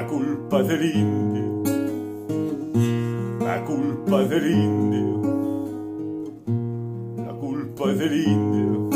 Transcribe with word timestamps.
La 0.00 0.06
culpa 0.06 0.62
del 0.62 0.82
indio, 0.96 1.62
la 3.38 3.62
culpa 3.62 4.24
del 4.24 4.50
indio, 4.50 5.20
la 7.18 7.32
culpa 7.34 7.92
del 7.92 8.26
indio, 8.26 8.90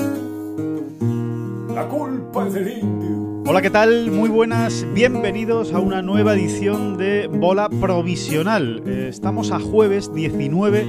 la 1.75 1.87
culpa 1.87 2.47
del 2.47 2.79
indio. 2.79 3.43
Hola, 3.47 3.61
¿qué 3.61 3.69
tal? 3.69 4.11
Muy 4.13 4.31
buenas, 4.31 4.87
bienvenidos 4.95 5.75
a 5.75 5.79
una 5.79 6.01
nueva 6.01 6.33
edición 6.33 6.97
de 6.97 7.27
Bola 7.27 7.69
Provisional. 7.69 8.83
Eh, 8.87 9.09
estamos 9.11 9.53
a 9.53 9.61
jueves 9.61 10.11
19 10.15 10.87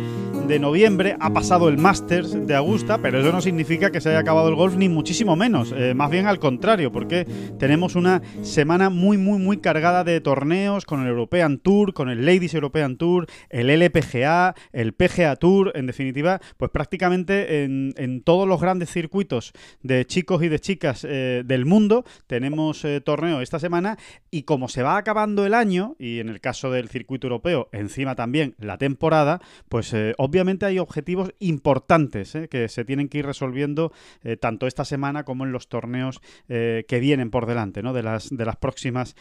de 0.48 0.60
noviembre, 0.60 1.16
ha 1.20 1.34
pasado 1.34 1.70
el 1.70 1.78
Masters 1.78 2.46
de 2.46 2.56
Augusta, 2.56 3.00
pero 3.00 3.20
eso 3.20 3.32
no 3.32 3.42
significa 3.42 3.92
que 3.92 4.00
se 4.00 4.10
haya 4.10 4.20
acabado 4.20 4.50
el 4.50 4.56
golf, 4.56 4.76
ni 4.76 4.90
muchísimo 4.90 5.36
menos, 5.36 5.74
eh, 5.76 5.96
más 5.96 6.12
bien 6.12 6.28
al 6.28 6.38
contrario, 6.38 6.92
porque 6.92 7.26
tenemos 7.58 7.96
una 7.96 8.22
semana 8.44 8.92
muy, 8.92 9.18
muy, 9.18 9.40
muy 9.40 9.58
cargada 9.58 10.04
de 10.04 10.22
torneos 10.22 10.86
con 10.86 11.02
el 11.02 11.08
European 11.08 11.58
Tour, 11.58 11.94
con 11.94 12.10
el 12.10 12.26
Ladies 12.26 12.54
European 12.54 12.98
Tour, 12.98 13.26
el 13.50 13.70
LPGA, 13.72 14.54
el 14.72 14.94
PGA 14.94 15.36
Tour, 15.38 15.72
en 15.74 15.88
definitiva, 15.88 16.40
pues 16.58 16.70
prácticamente 16.70 17.64
en, 17.64 18.22
todos 18.24 18.48
los 18.48 18.62
grandes 18.62 18.92
circuitos 18.92 19.52
de 19.82 20.06
chicos 20.06 20.44
y 20.44 20.48
de 20.48 20.60
chicas 20.60 21.06
eh, 21.10 21.44
del 21.46 21.66
mundo 21.66 22.06
tenemos 22.28 22.86
eh, 22.86 23.02
torneo 23.02 23.42
esta 23.42 23.60
semana 23.60 23.98
y 24.32 24.44
como 24.44 24.70
se 24.70 24.84
va 24.84 24.98
acabando 24.98 25.46
el 25.46 25.54
año, 25.54 25.96
y 25.98 26.20
en 26.20 26.30
el 26.30 26.40
caso 26.40 26.72
del 26.72 26.90
circuito 26.90 27.28
europeo, 27.28 27.68
encima 27.72 28.16
también 28.16 28.56
la 28.60 28.78
temporada, 28.78 29.42
pues 29.70 29.96
obviamente 30.18 30.35
obviamente 30.36 30.66
hay 30.66 30.80
objetivos 30.80 31.32
importantes 31.40 32.36
¿eh? 32.36 32.50
que 32.50 32.68
se 32.68 32.84
tienen 32.84 33.08
que 33.08 33.20
ir 33.20 33.26
resolviendo 33.26 33.94
eh, 34.24 34.36
tanto 34.36 34.68
esta 34.68 34.84
semana 34.84 35.24
como 35.24 35.46
en 35.46 35.54
los 35.54 35.70
torneos 35.70 36.22
eh, 36.50 36.84
que 36.90 37.00
vienen 37.00 37.30
por 37.30 37.46
delante, 37.46 37.82
¿no? 37.82 37.94
De 37.94 38.04
las, 38.04 38.30
de 38.30 38.46
las 38.46 38.58
próximas 38.58 39.16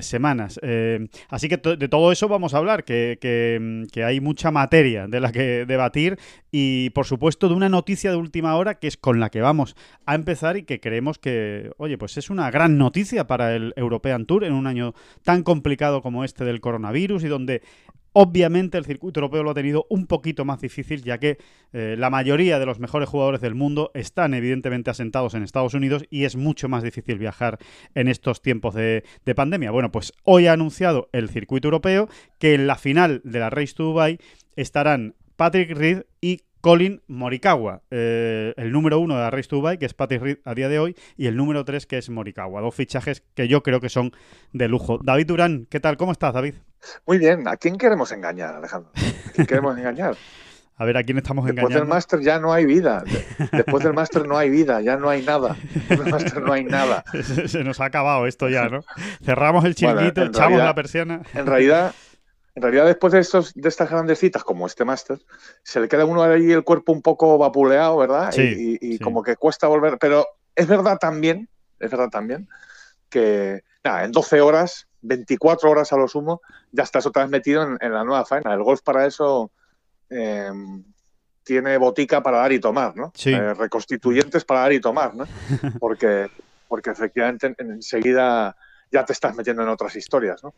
semanas. 0.00 0.58
así 1.28 1.48
que 1.48 1.56
de 1.56 1.88
todo 1.88 2.12
eso 2.12 2.28
vamos 2.28 2.54
a 2.54 2.58
hablar, 2.58 2.84
que, 2.84 3.18
que, 3.20 4.04
hay 4.04 4.20
mucha 4.20 4.50
materia 4.50 5.06
de 5.06 5.20
la 5.20 5.32
que 5.32 5.66
debatir 5.66 6.18
y, 6.50 6.90
por 6.90 7.06
supuesto, 7.06 7.48
de 7.48 7.54
una 7.54 7.68
noticia 7.68 8.10
de 8.10 8.16
última 8.16 8.56
hora 8.56 8.78
que 8.78 8.86
es 8.86 8.96
con 8.96 9.20
la 9.20 9.30
que 9.30 9.40
vamos 9.40 9.76
a 10.06 10.14
empezar 10.14 10.56
y 10.56 10.62
que 10.62 10.80
creemos 10.80 11.18
que, 11.18 11.72
oye, 11.78 11.98
pues 11.98 12.16
es 12.16 12.30
una 12.30 12.50
gran 12.50 12.78
noticia 12.78 13.26
para 13.26 13.54
el 13.54 13.72
European 13.76 14.26
Tour 14.26 14.44
en 14.44 14.52
un 14.52 14.66
año 14.66 14.94
tan 15.22 15.42
complicado 15.42 16.00
como 16.02 16.24
este 16.24 16.44
del 16.44 16.60
coronavirus 16.60 17.24
y 17.24 17.28
donde 17.28 17.62
Obviamente 18.16 18.78
el 18.78 18.84
circuito 18.84 19.18
europeo 19.18 19.42
lo 19.42 19.50
ha 19.50 19.54
tenido 19.54 19.86
un 19.90 20.06
poquito 20.06 20.44
más 20.44 20.60
difícil, 20.60 21.02
ya 21.02 21.18
que 21.18 21.36
eh, 21.72 21.96
la 21.98 22.10
mayoría 22.10 22.60
de 22.60 22.66
los 22.66 22.78
mejores 22.78 23.08
jugadores 23.08 23.40
del 23.40 23.56
mundo 23.56 23.90
están 23.92 24.34
evidentemente 24.34 24.88
asentados 24.88 25.34
en 25.34 25.42
Estados 25.42 25.74
Unidos 25.74 26.04
y 26.10 26.22
es 26.22 26.36
mucho 26.36 26.68
más 26.68 26.84
difícil 26.84 27.18
viajar 27.18 27.58
en 27.96 28.06
estos 28.06 28.40
tiempos 28.40 28.74
de, 28.74 29.02
pandemia. 29.34 29.72
Bueno, 29.72 29.90
pues 29.90 30.12
hoy 30.22 30.46
ha 30.46 30.52
anunciado 30.52 31.08
el 31.10 31.28
circuito 31.28 31.66
europeo 31.66 32.08
que 32.38 32.54
en 32.54 32.68
la 32.68 32.76
final 32.76 33.20
de 33.24 33.40
la 33.40 33.50
Race 33.50 33.74
to 33.74 33.82
Dubai 33.82 34.18
estarán 34.54 35.16
Patrick 35.34 35.76
Reed 35.76 36.02
y 36.20 36.42
Colin 36.60 37.02
Morikawa, 37.08 37.82
eh, 37.90 38.54
el 38.56 38.70
número 38.70 39.00
uno 39.00 39.16
de 39.16 39.22
la 39.22 39.30
Race 39.30 39.48
to 39.48 39.56
Dubai, 39.56 39.76
que 39.76 39.86
es 39.86 39.92
Patrick 39.92 40.22
Reed 40.22 40.38
a 40.44 40.54
día 40.54 40.68
de 40.68 40.78
hoy, 40.78 40.94
y 41.16 41.26
el 41.26 41.36
número 41.36 41.64
tres, 41.64 41.84
que 41.84 41.98
es 41.98 42.08
Morikawa. 42.10 42.60
Dos 42.60 42.76
fichajes 42.76 43.24
que 43.34 43.48
yo 43.48 43.64
creo 43.64 43.80
que 43.80 43.88
son 43.88 44.12
de 44.52 44.68
lujo. 44.68 45.00
David 45.02 45.26
Durán, 45.26 45.66
¿qué 45.68 45.80
tal? 45.80 45.96
¿Cómo 45.96 46.12
estás, 46.12 46.32
David? 46.32 46.54
Muy 47.06 47.18
bien. 47.18 47.46
¿A 47.48 47.56
quién 47.56 47.76
queremos 47.76 48.12
engañar, 48.12 48.54
Alejandro? 48.54 48.92
¿A 48.94 49.30
quién 49.32 49.46
queremos 49.46 49.76
engañar? 49.78 50.16
A 50.76 50.84
ver, 50.84 50.96
¿a 50.96 51.04
quién 51.04 51.18
estamos 51.18 51.44
engañando? 51.48 51.68
Después 51.68 51.80
del 51.82 51.88
máster 51.88 52.20
ya 52.20 52.40
no 52.40 52.52
hay 52.52 52.66
vida. 52.66 53.04
Después 53.52 53.84
del 53.84 53.92
máster 53.92 54.26
no 54.26 54.36
hay 54.36 54.50
vida, 54.50 54.80
ya 54.80 54.96
no 54.96 55.08
hay 55.08 55.22
nada. 55.22 55.56
Después 55.72 56.00
del 56.00 56.10
máster 56.10 56.42
no 56.42 56.52
hay 56.52 56.64
nada. 56.64 57.04
Se 57.46 57.62
nos 57.62 57.80
ha 57.80 57.84
acabado 57.84 58.26
esto 58.26 58.48
ya, 58.48 58.68
¿no? 58.68 58.80
Cerramos 59.22 59.64
el 59.64 59.74
chiringuito, 59.76 60.24
echamos 60.24 60.58
la 60.58 60.74
persiana. 60.74 61.22
En 61.32 61.46
realidad, 61.46 61.94
en 62.56 62.62
realidad, 62.62 62.86
después 62.86 63.12
de, 63.12 63.20
estos, 63.20 63.54
de 63.54 63.68
estas 63.68 63.88
grandes 63.88 64.18
citas, 64.18 64.42
como 64.42 64.66
este 64.66 64.84
máster, 64.84 65.20
se 65.62 65.78
le 65.78 65.88
queda 65.88 66.06
uno 66.06 66.24
ahí 66.24 66.50
el 66.50 66.64
cuerpo 66.64 66.92
un 66.92 67.02
poco 67.02 67.38
vapuleado, 67.38 67.96
¿verdad? 67.96 68.32
y, 68.36 68.98
como 68.98 69.22
que 69.22 69.36
cuesta 69.36 69.68
volver. 69.68 69.98
Pero 70.00 70.26
es 70.56 70.66
verdad 70.66 70.98
también, 70.98 71.48
es 71.78 71.90
verdad 71.90 72.10
también, 72.10 72.48
que 73.08 73.62
nada, 73.84 74.04
en 74.04 74.10
12 74.10 74.40
horas, 74.40 74.88
24 75.04 75.70
horas 75.70 75.92
a 75.92 75.96
lo 75.96 76.08
sumo, 76.08 76.40
ya 76.72 76.82
estás 76.82 77.06
otra 77.06 77.22
vez 77.22 77.30
metido 77.30 77.76
en, 77.80 77.92
la 77.92 78.04
nueva 78.04 78.24
faena. 78.24 78.54
El 78.54 78.62
golf 78.62 78.82
para 78.82 79.06
eso 79.06 79.50
em, 80.10 80.82
tiene 81.44 81.76
botica 81.76 82.22
para 82.22 82.38
dar 82.38 82.52
y 82.52 82.58
tomar, 82.58 82.96
¿no? 82.96 83.12
Eh, 83.24 83.54
reconstituyentes 83.54 84.44
para 84.44 84.60
dar 84.60 84.72
y 84.72 84.80
tomar, 84.80 85.14
¿no? 85.14 85.26
Porque, 85.78 86.28
porque 86.68 86.90
efectivamente 86.90 87.54
enseguida 87.58 88.56
ya 88.90 89.04
te 89.04 89.12
estás 89.12 89.36
metiendo 89.36 89.62
en 89.62 89.68
otras 89.68 89.94
historias, 89.96 90.42
¿no? 90.42 90.54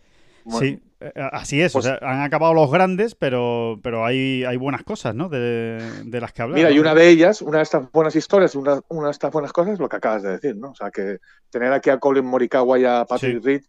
sí, 0.61 0.81
eh, 1.01 1.13
así 1.33 1.61
es. 1.61 1.75
o 1.75 1.81
pues 1.81 1.87
sea, 1.87 1.99
han 2.03 2.23
acabado 2.23 2.55
los 2.55 2.71
grandes, 2.71 3.15
pero, 3.15 3.81
pero 3.83 4.05
hay, 4.05 4.45
hay 4.45 4.57
buenas 4.57 4.83
cosas, 4.85 5.15
¿no? 5.15 5.29
De, 5.29 5.81
las 6.05 6.33
que 6.33 6.43
hablar. 6.43 6.57
Mira, 6.57 6.71
y 6.71 6.79
una 6.79 6.95
de 6.95 7.09
ellas, 7.09 7.43
una 7.43 7.59
de 7.59 7.65
estas 7.65 7.91
buenas 7.91 8.15
historias, 8.15 8.55
una, 8.55 8.81
una, 8.89 9.09
de 9.09 9.13
estas 9.13 9.33
buenas 9.33 9.53
cosas 9.53 9.75
es 9.75 9.81
lo 9.81 9.89
que 9.89 9.97
acabas 9.97 10.23
de 10.23 10.31
decir, 10.31 10.57
¿no? 10.57 10.71
O 10.71 10.75
sea, 10.75 10.91
que 10.91 11.19
tener 11.51 11.73
aquí 11.73 11.91
a 11.91 11.99
Colin 11.99 12.25
Morikawa 12.25 12.79
y 12.79 12.85
a 12.85 13.05
Patrick 13.05 13.45
Reed, 13.45 13.63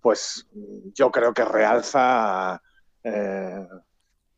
pues 0.00 0.46
yo 0.94 1.10
creo 1.10 1.32
que 1.32 1.44
realza. 1.44 2.62
Eh, 3.02 3.66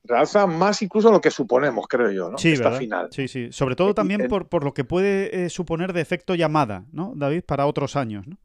realza 0.04 0.46
más 0.46 0.82
incluso 0.82 1.10
lo 1.12 1.20
que 1.20 1.30
suponemos, 1.30 1.86
creo 1.86 2.10
yo, 2.10 2.30
¿no? 2.30 2.38
Sí, 2.38 2.52
Esta 2.52 2.72
final. 2.72 3.08
Sí, 3.12 3.28
sí. 3.28 3.52
Sobre 3.52 3.76
todo 3.76 3.94
también 3.94 4.28
por, 4.28 4.48
por 4.48 4.64
lo 4.64 4.74
que 4.74 4.84
puede 4.84 5.44
eh, 5.44 5.50
suponer 5.50 5.92
de 5.92 6.00
efecto 6.00 6.34
llamada, 6.34 6.84
¿no, 6.92 7.12
David? 7.14 7.44
Para 7.44 7.66
otros 7.66 7.96
años, 7.96 8.26
¿no? 8.26 8.36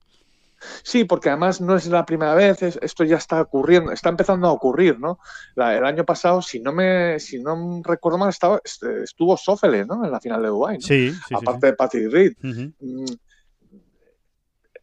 Sí, 0.83 1.03
porque 1.03 1.29
además 1.29 1.61
no 1.61 1.75
es 1.75 1.87
la 1.87 2.05
primera 2.05 2.33
vez, 2.33 2.61
esto 2.61 3.03
ya 3.03 3.17
está 3.17 3.41
ocurriendo, 3.41 3.91
está 3.91 4.09
empezando 4.09 4.47
a 4.47 4.51
ocurrir, 4.51 4.99
¿no? 4.99 5.19
el 5.55 5.85
año 5.85 6.05
pasado, 6.05 6.41
si 6.41 6.59
no 6.59 6.71
me, 6.71 7.19
si 7.19 7.39
no 7.39 7.81
recuerdo 7.83 8.17
mal, 8.17 8.29
estaba, 8.29 8.59
estuvo 8.63 9.37
Sofele, 9.37 9.85
¿no? 9.85 10.03
En 10.03 10.11
la 10.11 10.19
final 10.19 10.41
de 10.41 10.47
Dubai, 10.47 10.77
¿no? 10.77 10.81
Sí, 10.81 11.13
Aparte 11.33 11.67
de 11.67 11.73
Patrick 11.73 12.11
Reed. 12.11 12.33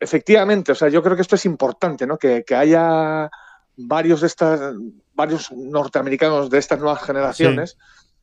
Efectivamente, 0.02 0.72
o 0.72 0.74
sea, 0.74 0.88
yo 0.88 1.02
creo 1.02 1.16
que 1.16 1.22
esto 1.22 1.36
es 1.36 1.46
importante, 1.46 2.06
¿no? 2.06 2.18
Que, 2.18 2.44
haya 2.54 3.30
varios 3.76 4.20
de 4.20 4.26
estas, 4.26 4.74
varios 5.14 5.50
norteamericanos 5.52 6.50
de 6.50 6.58
estas 6.58 6.78
nuevas 6.78 7.02
generaciones. 7.02 7.78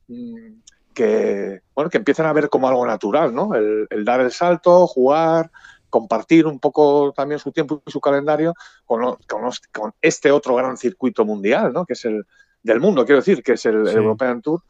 Mm, 0.08 0.60
que 0.94 1.62
bueno 1.74 1.90
que 1.90 1.98
empiezan 1.98 2.26
a 2.26 2.34
ver 2.34 2.50
como 2.50 2.68
algo 2.68 2.86
natural, 2.86 3.34
¿no? 3.34 3.54
el 3.56 4.04
dar 4.04 4.20
el 4.20 4.32
salto, 4.32 4.86
jugar, 4.86 5.50
compartir 5.90 6.46
un 6.46 6.60
poco 6.60 7.14
también 7.16 7.40
su 7.40 7.52
tiempo 7.52 7.82
y 7.86 7.92
su 7.92 8.00
calendario 8.00 8.54
con, 8.86 9.18
con, 9.28 9.94
este 10.02 10.32
otro 10.32 10.56
gran 10.56 10.78
circuito 10.78 11.26
mundial, 11.26 11.74
¿no? 11.74 11.86
que 11.86 11.94
es 11.94 12.06
el 12.06 12.26
del 12.62 12.80
mundo, 12.80 13.06
quiero 13.06 13.22
decir, 13.22 13.42
que 13.42 13.54
es 13.54 13.66
el, 13.66 13.88
European 13.88 14.42
Tour. 14.42 14.62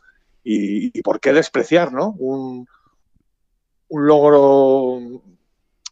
Y, 0.44 1.02
por 1.02 1.20
qué 1.20 1.34
despreciar 1.34 1.92
¿no? 1.92 2.12
un, 2.18 2.68
un 3.90 4.08
logro 4.08 5.22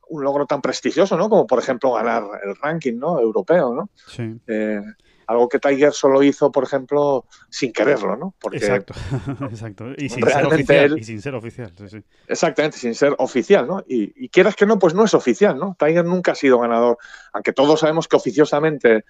un 0.09 0.23
logro 0.23 0.45
tan 0.45 0.61
prestigioso, 0.61 1.17
¿no? 1.17 1.29
Como 1.29 1.47
por 1.47 1.59
ejemplo 1.59 1.93
ganar 1.93 2.23
el 2.43 2.55
ranking, 2.55 2.97
¿no? 2.97 3.19
Europeo, 3.19 3.73
¿no? 3.73 3.89
Sí. 4.07 4.39
Eh, 4.47 4.81
algo 5.27 5.49
que 5.49 5.59
Tiger 5.59 5.91
solo 5.91 6.23
hizo, 6.23 6.51
por 6.51 6.63
ejemplo, 6.63 7.25
sin 7.49 7.73
quererlo, 7.73 8.15
¿no? 8.15 8.33
exacto, 8.53 8.93
exacto. 9.51 9.85
Y 9.97 10.07
sin 10.07 10.25
ser 10.25 10.45
oficial. 10.45 10.97
y 10.97 11.03
sin 11.03 11.21
ser 11.21 11.35
oficial, 11.35 11.73
sí, 11.89 12.03
Exactamente, 12.27 12.77
sin 12.77 12.95
ser 12.95 13.13
oficial, 13.17 13.67
¿no? 13.67 13.83
Y, 13.85 14.29
quieras 14.29 14.55
que 14.55 14.65
no, 14.65 14.79
pues 14.79 14.93
no 14.93 15.03
es 15.03 15.13
oficial, 15.13 15.57
¿no? 15.57 15.75
Tiger 15.77 16.05
nunca 16.05 16.31
ha 16.31 16.35
sido 16.35 16.59
ganador, 16.59 16.97
aunque 17.33 17.51
todos 17.51 17.81
sabemos 17.81 18.07
que 18.07 18.15
oficiosamente 18.15 19.03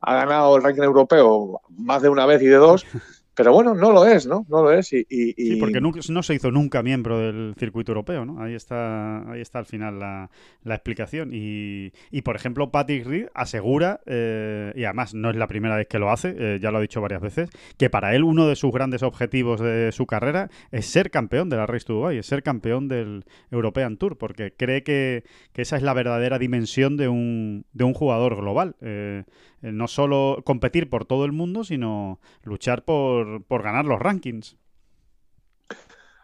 ha 0.00 0.14
ganado 0.14 0.56
el 0.56 0.62
ranking 0.62 0.82
europeo 0.82 1.60
más 1.70 2.00
de 2.00 2.10
una 2.10 2.26
vez 2.26 2.40
y 2.42 2.46
de 2.46 2.56
dos, 2.56 2.86
pero 3.36 3.52
bueno, 3.52 3.74
no 3.74 3.92
lo 3.92 4.06
es, 4.06 4.26
¿no? 4.26 4.46
No 4.48 4.62
lo 4.62 4.72
es. 4.72 4.92
Y, 4.94 5.04
Sí, 5.06 5.56
porque 5.60 5.80
no 5.80 6.22
se 6.22 6.34
hizo 6.34 6.50
nunca 6.50 6.82
miembro 6.82 7.18
del 7.18 7.54
circuito 7.58 7.92
europeo, 7.92 8.24
¿no? 8.24 8.42
Ahí 8.42 8.54
está, 8.54 9.30
ahí 9.30 9.42
está 9.42 9.58
al 9.58 9.66
final 9.66 9.98
la, 9.98 10.30
explicación. 10.74 11.30
Y, 11.32 11.92
por 12.22 12.34
ejemplo, 12.34 12.70
Patrick 12.70 13.06
Reed 13.06 13.26
asegura, 13.34 14.00
eh, 14.06 14.72
y 14.74 14.84
además 14.84 15.12
no 15.12 15.28
es 15.28 15.36
la 15.36 15.48
primera 15.48 15.76
vez 15.76 15.86
que 15.86 15.98
lo 15.98 16.10
hace, 16.10 16.34
eh, 16.38 16.58
ya 16.62 16.70
lo 16.70 16.78
ha 16.78 16.80
dicho 16.80 17.02
varias 17.02 17.20
veces, 17.20 17.50
que 17.76 17.90
para 17.90 18.14
él 18.16 18.24
uno 18.24 18.48
de 18.48 18.56
sus 18.56 18.72
grandes 18.72 19.02
objetivos 19.02 19.60
de 19.60 19.92
su 19.92 20.06
carrera 20.06 20.48
es 20.70 20.86
ser 20.86 21.10
campeón 21.10 21.50
de 21.50 21.56
la 21.56 21.66
Race 21.66 21.84
to 21.84 21.92
Dubai, 21.92 22.16
es 22.16 22.26
ser 22.26 22.42
campeón 22.42 22.88
del 22.88 23.26
European 23.50 23.98
Tour, 23.98 24.16
porque 24.16 24.54
cree 24.56 24.82
que, 24.82 25.24
esa 25.54 25.76
es 25.76 25.82
la 25.82 25.92
verdadera 25.92 26.38
dimensión 26.38 26.96
de 26.96 27.08
un, 27.08 27.66
de 27.74 27.84
un 27.84 27.92
jugador 27.92 28.36
global. 28.36 28.76
Eh, 28.80 29.24
no 29.72 29.88
solo 29.88 30.42
competir 30.44 30.88
por 30.88 31.04
todo 31.04 31.24
el 31.24 31.32
mundo, 31.32 31.64
sino 31.64 32.20
luchar 32.42 32.84
por, 32.84 33.44
ganar 33.48 33.84
los 33.84 34.00
rankings. 34.00 34.56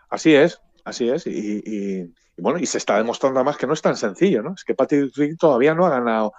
Así 0.09 0.35
es, 0.35 0.61
así 0.85 1.09
es. 1.09 1.27
Y, 1.27 2.13
bueno, 2.37 2.59
y 2.59 2.67
se 2.67 2.79
está 2.79 2.97
demostrando 2.97 3.41
además 3.41 3.57
que 3.57 3.67
no 3.67 3.75
es 3.75 3.83
tan 3.83 3.97
sencillo, 3.97 4.43
¿no? 4.43 4.55
Es 4.55 4.65
que 4.65 4.75
Patrick 4.75 5.15
Reed 5.17 5.37
todavía 5.37 5.75
no 5.75 5.87
ha 5.87 5.91
ganado 5.91 6.33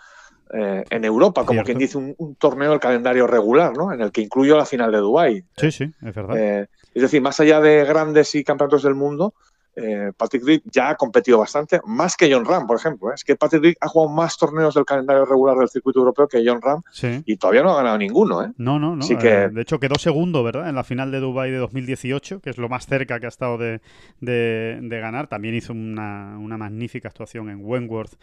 eh, 0.53 0.83
en 0.89 1.05
Europa, 1.05 1.45
como 1.45 1.63
quien 1.63 1.77
dice, 1.77 1.97
un, 1.97 2.35
torneo 2.35 2.71
del 2.71 2.79
calendario 2.79 3.25
regular, 3.27 3.75
¿no? 3.75 3.91
En 3.91 4.01
el 4.01 4.11
que 4.11 4.21
incluyo 4.21 4.57
la 4.57 4.65
final 4.65 4.91
de 4.91 4.97
Dubái. 4.99 5.45
Sí, 5.57 5.71
sí, 5.71 5.91
es 6.01 6.13
verdad. 6.13 6.37
Eh, 6.37 6.67
es 6.93 7.01
decir, 7.01 7.21
más 7.21 7.39
allá 7.39 7.59
de 7.59 7.85
grandes 7.85 8.35
y 8.35 8.43
campeonatos 8.43 8.83
del 8.83 8.95
mundo, 8.95 9.33
eh, 9.75 10.11
Patrick 10.15 10.43
Reed 10.45 10.61
ya 10.65 10.89
ha 10.89 10.95
competido 10.95 11.39
bastante, 11.39 11.79
más 11.85 12.15
que 12.15 12.31
John 12.31 12.45
Ram, 12.45 12.67
por 12.67 12.77
ejemplo. 12.77 13.09
¿eh? 13.09 13.13
Es 13.15 13.23
que 13.23 13.35
Patrick 13.35 13.63
Reed 13.63 13.75
ha 13.81 13.87
jugado 13.87 14.13
más 14.13 14.37
torneos 14.37 14.75
del 14.75 14.85
calendario 14.85 15.25
regular 15.25 15.57
del 15.57 15.69
circuito 15.69 15.99
europeo 15.99 16.27
que 16.27 16.43
John 16.45 16.61
Ram 16.61 16.83
y 17.25 17.37
todavía 17.37 17.63
no 17.63 17.71
ha 17.71 17.77
ganado 17.77 17.97
ninguno. 17.97 18.43
¿eh? 18.43 18.51
No, 18.57 18.77
no, 18.77 18.95
no. 18.95 19.07
Que... 19.07 19.49
de 19.49 19.61
hecho, 19.61 19.79
quedó 19.79 19.95
segundo, 19.95 20.43
¿verdad? 20.43 20.69
En 20.69 20.75
la 20.75 20.83
final 20.83 21.11
de 21.11 21.19
Dubai 21.19 21.49
de 21.49 21.57
2018, 21.57 22.39
que 22.41 22.49
es 22.49 22.57
lo 22.57 22.69
más 22.69 22.85
cerca 22.85 23.19
que 23.19 23.25
ha 23.25 23.29
estado 23.29 23.57
de, 23.57 23.79
ganar. 24.21 25.27
También 25.27 25.55
hizo 25.55 25.73
una, 25.73 26.37
magnífica 26.37 27.07
actuación 27.07 27.49
en 27.49 27.59
Wentworth 27.63 28.13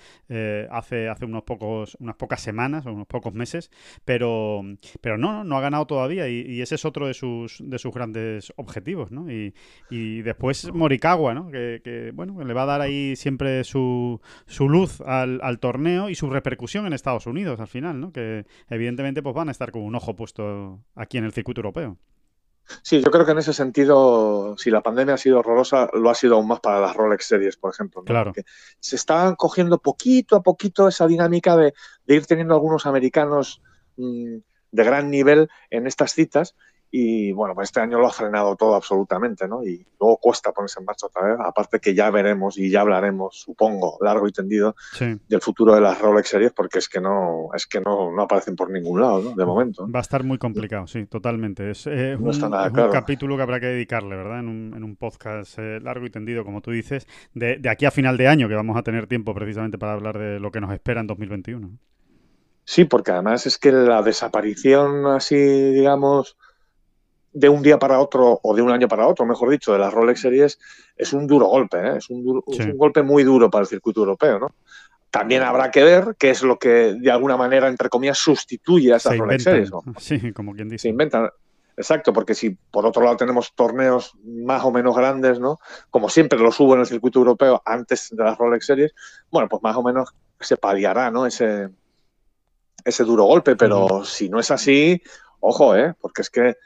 hace, 0.70 1.08
hace 1.08 1.24
unos 1.24 1.42
pocos, 1.42 1.96
unas 2.00 2.16
pocas 2.16 2.40
semanas 2.40 2.86
o 2.86 2.92
unos 2.92 3.06
pocos 3.06 3.34
meses, 3.34 3.70
pero, 4.04 4.62
pero 5.00 5.18
no, 5.18 5.44
no 5.44 5.56
ha 5.56 5.60
ganado 5.60 5.86
todavía 5.86 6.28
y, 6.28 6.60
ese 6.60 6.74
es 6.74 6.84
otro 6.84 7.06
de 7.06 7.14
sus, 7.14 7.56
de 7.60 7.78
sus 7.78 7.92
grandes 7.92 8.52
objetivos. 8.56 9.10
¿no? 9.10 9.30
Y, 9.30 9.54
y 9.88 10.22
después 10.22 10.72
Morikawa, 10.72 11.34
¿no? 11.34 11.39
Que, 11.48 12.12
bueno, 12.14 12.42
le 12.42 12.54
va 12.54 12.62
a 12.62 12.66
dar 12.66 12.80
ahí 12.80 13.16
siempre 13.16 13.64
su, 13.64 14.20
su 14.46 14.68
luz 14.68 15.00
al, 15.00 15.58
torneo 15.60 16.08
y 16.08 16.14
su 16.14 16.30
repercusión 16.30 16.86
en 16.86 16.92
Estados 16.92 17.26
Unidos 17.26 17.60
al 17.60 17.68
final, 17.68 18.00
¿no? 18.00 18.12
Que 18.12 18.46
evidentemente 18.68 19.22
pues 19.22 19.34
van 19.34 19.48
a 19.48 19.52
estar 19.52 19.70
con 19.72 19.82
un 19.82 19.94
ojo 19.94 20.16
puesto 20.16 20.80
aquí 20.94 21.18
en 21.18 21.24
el 21.24 21.32
circuito 21.32 21.60
europeo. 21.60 21.96
Sí, 22.82 23.00
yo 23.00 23.10
creo 23.10 23.24
que 23.24 23.32
en 23.32 23.38
ese 23.38 23.52
sentido, 23.52 24.56
si 24.56 24.70
la 24.70 24.80
pandemia 24.80 25.14
ha 25.14 25.18
sido 25.18 25.40
horrorosa, 25.40 25.88
lo 25.92 26.10
ha 26.10 26.14
sido 26.14 26.36
aún 26.36 26.46
más 26.46 26.60
para 26.60 26.80
las 26.80 26.94
Rolex 26.94 27.26
Series, 27.26 27.56
por 27.56 27.72
ejemplo. 27.72 28.04
Claro. 28.04 28.32
se 28.78 28.96
están 28.96 29.34
cogiendo 29.34 29.78
poquito 29.78 30.36
a 30.36 30.42
poquito 30.42 30.86
esa 30.88 31.06
dinámica 31.06 31.56
de, 31.56 31.74
ir 32.06 32.26
teniendo 32.26 32.54
algunos 32.54 32.86
americanos 32.86 33.60
mm, 33.96 34.36
de 34.70 34.84
gran 34.84 35.10
nivel 35.10 35.48
en 35.70 35.86
estas 35.86 36.12
citas 36.12 36.54
y 36.90 37.30
bueno, 37.32 37.54
pues 37.54 37.68
este 37.68 37.80
año 37.80 37.98
lo 37.98 38.08
ha 38.08 38.12
frenado 38.12 38.56
todo 38.56 38.74
absolutamente, 38.74 39.46
¿no? 39.46 39.62
Y 39.62 39.86
luego 40.00 40.16
cuesta 40.16 40.52
ponerse 40.52 40.80
en 40.80 40.86
marcha 40.86 41.06
otra 41.06 41.22
vez. 41.22 41.36
Aparte 41.40 41.78
que 41.78 41.94
ya 41.94 42.10
veremos 42.10 42.58
y 42.58 42.68
ya 42.68 42.80
hablaremos, 42.80 43.40
supongo, 43.40 43.96
largo 44.00 44.26
y 44.26 44.32
tendido, 44.32 44.74
del 44.98 45.40
futuro 45.40 45.74
de 45.74 45.80
las 45.80 46.00
Rolex 46.00 46.28
Series, 46.28 46.52
porque 46.52 46.78
es 46.78 46.88
que 46.88 47.00
no, 47.00 47.48
es 47.54 47.66
que 47.66 47.80
no, 47.80 48.10
no 48.10 48.22
aparecen 48.22 48.56
por 48.56 48.70
ningún 48.70 49.00
lado, 49.00 49.22
¿no? 49.22 49.34
De 49.34 49.44
momento. 49.44 49.88
Va 49.90 50.00
a 50.00 50.02
estar 50.02 50.24
muy 50.24 50.38
complicado, 50.38 50.88
sí, 50.88 51.06
totalmente. 51.06 51.70
Es, 51.70 51.86
un, 51.86 52.32
capítulo 52.90 53.36
que 53.36 53.42
habrá 53.42 53.60
que 53.60 53.66
dedicarle, 53.66 54.16
¿verdad? 54.16 54.40
En 54.40 54.48
un, 54.48 54.74
en 54.76 54.82
un 54.82 54.96
podcast 54.96 55.58
eh, 55.58 55.78
largo 55.80 56.06
y 56.06 56.10
tendido, 56.10 56.44
como 56.44 56.60
tú 56.60 56.72
dices, 56.72 57.06
de, 57.34 57.58
de 57.58 57.68
aquí 57.68 57.86
a 57.86 57.92
final 57.92 58.16
de 58.16 58.26
año, 58.26 58.48
que 58.48 58.54
vamos 58.54 58.76
a 58.76 58.82
tener 58.82 59.06
tiempo 59.06 59.32
precisamente 59.32 59.78
para 59.78 59.92
hablar 59.92 60.18
de 60.18 60.40
lo 60.40 60.50
que 60.50 60.60
nos 60.60 60.72
espera 60.72 61.00
en 61.00 61.06
2021. 61.06 61.70
Sí, 62.64 62.84
porque 62.84 63.10
además 63.10 63.46
es 63.46 63.58
que 63.58 63.72
la 63.72 64.02
desaparición 64.02 65.06
así, 65.06 65.36
digamos, 65.36 66.36
de 67.32 67.48
un 67.48 67.62
día 67.62 67.78
para 67.78 68.00
otro, 68.00 68.40
o 68.42 68.54
de 68.54 68.62
un 68.62 68.70
año 68.70 68.88
para 68.88 69.06
otro, 69.06 69.24
mejor 69.24 69.50
dicho, 69.50 69.72
de 69.72 69.78
las 69.78 69.92
Rolex 69.92 70.20
Series, 70.20 70.58
es 70.96 71.12
un 71.12 71.26
duro 71.26 71.46
golpe, 71.46 71.78
¿eh? 71.78 71.96
es, 71.98 72.10
un 72.10 72.26
un 72.26 72.76
golpe 72.76 73.02
muy 73.02 73.22
duro 73.22 73.50
para 73.50 73.62
el 73.62 73.68
circuito 73.68 74.00
europeo, 74.00 74.38
¿no? 74.38 74.48
También 75.10 75.42
habrá 75.42 75.70
que 75.72 75.82
ver 75.82 76.16
qué 76.18 76.30
es 76.30 76.42
lo 76.42 76.58
que, 76.58 76.94
de 76.94 77.10
alguna 77.10 77.36
manera, 77.36 77.66
entre 77.68 77.88
comillas, 77.88 78.18
sustituye 78.18 78.92
a 78.92 78.96
esas 78.96 79.18
Rolex 79.18 79.42
Series. 79.42 79.70
Sí, 79.98 80.32
como 80.32 80.54
quien 80.54 80.68
dice. 80.68 80.82
Se 80.82 80.88
inventan. 80.88 81.30
Exacto, 81.76 82.12
porque 82.12 82.34
si 82.34 82.50
por 82.50 82.84
otro 82.84 83.02
lado 83.02 83.16
tenemos 83.16 83.54
torneos 83.54 84.12
más 84.22 84.62
o 84.64 84.70
menos 84.70 84.94
grandes, 84.94 85.40
¿no? 85.40 85.58
Como 85.88 86.08
siempre 86.10 86.38
los 86.38 86.60
hubo 86.60 86.74
en 86.74 86.80
el 86.80 86.86
circuito 86.86 87.18
europeo 87.18 87.62
antes 87.64 88.10
de 88.10 88.22
las 88.22 88.36
Rolex 88.36 88.66
Series, 88.66 88.94
bueno, 89.30 89.48
pues 89.48 89.62
más 89.62 89.76
o 89.76 89.82
menos 89.82 90.14
se 90.38 90.56
paliará, 90.56 91.10
¿no? 91.10 91.26
Ese, 91.26 91.70
ese 92.84 93.04
duro 93.04 93.24
golpe, 93.24 93.56
pero 93.56 94.04
si 94.04 94.28
no 94.28 94.38
es 94.38 94.50
así, 94.50 95.02
ojo, 95.40 95.74
¿eh? 95.74 95.94
Porque 96.00 96.22
es 96.22 96.30
que 96.30 96.56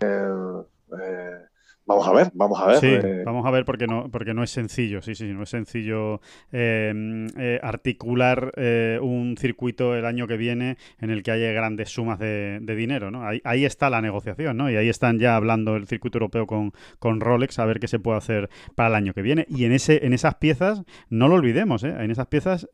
eh, 0.00 0.64
eh, 0.98 1.48
vamos 1.86 2.06
a 2.08 2.12
ver, 2.12 2.30
vamos 2.34 2.60
a 2.60 2.66
ver. 2.66 2.76
Sí, 2.78 2.86
eh. 2.86 3.22
vamos 3.24 3.44
a 3.46 3.50
ver 3.50 3.64
porque 3.64 3.86
no, 3.86 4.08
porque 4.10 4.34
no 4.34 4.42
es 4.42 4.50
sencillo, 4.50 5.02
sí, 5.02 5.14
sí, 5.14 5.32
no 5.32 5.42
es 5.42 5.50
sencillo 5.50 6.20
em, 6.52 7.26
articular 7.62 8.52
un 9.00 9.36
circuito 9.38 9.94
el 9.94 10.06
año 10.06 10.26
que 10.26 10.36
viene 10.36 10.76
en 11.00 11.10
el 11.10 11.22
que 11.22 11.30
haya 11.30 11.52
grandes 11.52 11.90
sumas 11.90 12.18
de, 12.18 12.60
dinero, 12.74 13.10
¿no? 13.10 13.22
Ahí, 13.44 13.64
está 13.64 13.88
la 13.88 14.00
negociación, 14.00 14.56
¿no? 14.56 14.70
Y 14.70 14.76
ahí 14.76 14.88
están 14.88 15.18
ya 15.18 15.36
hablando 15.36 15.76
el 15.76 15.86
circuito 15.86 16.18
europeo 16.18 16.46
con, 16.46 16.72
con 16.98 17.20
Rolex 17.20 17.58
a 17.58 17.64
ver 17.64 17.78
qué 17.78 17.86
se 17.86 18.00
puede 18.00 18.18
hacer 18.18 18.50
para 18.74 18.88
el 18.88 18.94
año 18.96 19.14
que 19.14 19.22
viene. 19.22 19.46
Y 19.48 19.64
en 19.64 19.72
ese, 19.72 20.04
en 20.04 20.12
esas 20.12 20.34
piezas, 20.36 20.82
no 21.08 21.28
lo 21.28 21.36
olvidemos, 21.36 21.84
En 21.84 22.10
esas 22.10 22.26
piezas, 22.26 22.68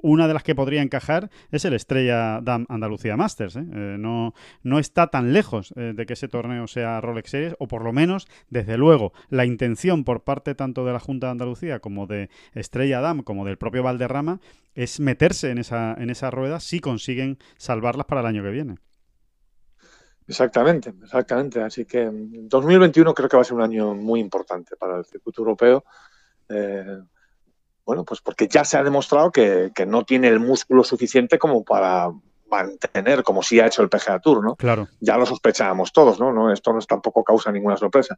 una 0.00 0.28
de 0.28 0.34
las 0.34 0.42
que 0.42 0.54
podría 0.54 0.82
encajar 0.82 1.30
es 1.50 1.64
el 1.64 1.74
Estrella 1.74 2.40
Dam 2.42 2.66
Andalucía 2.68 3.16
Masters, 3.16 3.56
no, 3.56 4.34
no 4.62 4.78
está 4.78 5.08
tan 5.08 5.32
lejos 5.32 5.74
de 5.76 6.06
que 6.06 6.14
ese 6.14 6.28
torneo 6.28 6.66
sea 6.66 7.00
Rolex 7.00 7.30
Series, 7.30 7.56
o 7.58 7.68
por 7.68 7.82
lo 7.82 7.92
menos, 7.92 8.26
desde 8.50 8.76
luego, 8.78 9.12
la 9.28 9.44
intención 9.44 10.04
por 10.04 10.24
parte 10.24 10.54
tanto 10.54 10.84
de 10.84 10.92
la 10.92 11.00
Junta 11.00 11.28
de 11.28 11.32
Andalucía 11.32 11.80
como 11.80 12.06
de 12.06 12.30
Estrella 12.52 13.00
Damm, 13.00 13.22
como 13.22 13.44
del 13.44 13.58
propio 13.58 13.82
Valderrama, 13.82 14.40
es 14.74 15.00
meterse 15.00 15.50
en 15.50 15.58
esa, 15.58 15.94
en 15.94 16.10
esa 16.10 16.30
rueda 16.30 16.60
si 16.60 16.80
consiguen 16.80 17.38
salvarlas 17.56 18.06
para 18.06 18.20
el 18.20 18.26
año 18.26 18.42
que 18.42 18.50
viene. 18.50 18.76
Exactamente, 20.26 20.94
exactamente. 21.02 21.62
Así 21.62 21.84
que 21.84 22.08
2021 22.10 23.14
creo 23.14 23.28
que 23.28 23.36
va 23.36 23.42
a 23.42 23.44
ser 23.44 23.54
un 23.54 23.62
año 23.62 23.94
muy 23.94 24.20
importante 24.20 24.76
para 24.76 24.98
el 24.98 25.04
circuito 25.04 25.42
europeo. 25.42 25.84
Eh, 26.48 26.98
bueno, 27.84 28.04
pues 28.04 28.20
porque 28.20 28.48
ya 28.48 28.64
se 28.64 28.78
ha 28.78 28.82
demostrado 28.82 29.30
que, 29.30 29.70
no 29.86 30.04
tiene 30.04 30.28
el 30.28 30.40
músculo 30.40 30.82
suficiente 30.84 31.38
como 31.38 31.64
para 31.64 32.10
mantener, 32.62 33.22
como 33.22 33.42
sí 33.42 33.60
ha 33.60 33.66
hecho 33.66 33.82
el 33.82 33.88
PGA 33.88 34.18
Tour, 34.20 34.42
¿no? 34.42 34.56
Claro. 34.56 34.88
Ya 35.00 35.16
lo 35.16 35.26
sospechábamos 35.26 35.92
todos, 35.92 36.20
¿no? 36.20 36.32
¿no? 36.32 36.52
Esto 36.52 36.72
no 36.72 36.78
es, 36.78 36.86
tampoco 36.86 37.24
causa 37.24 37.50
ninguna 37.52 37.76
sorpresa. 37.76 38.16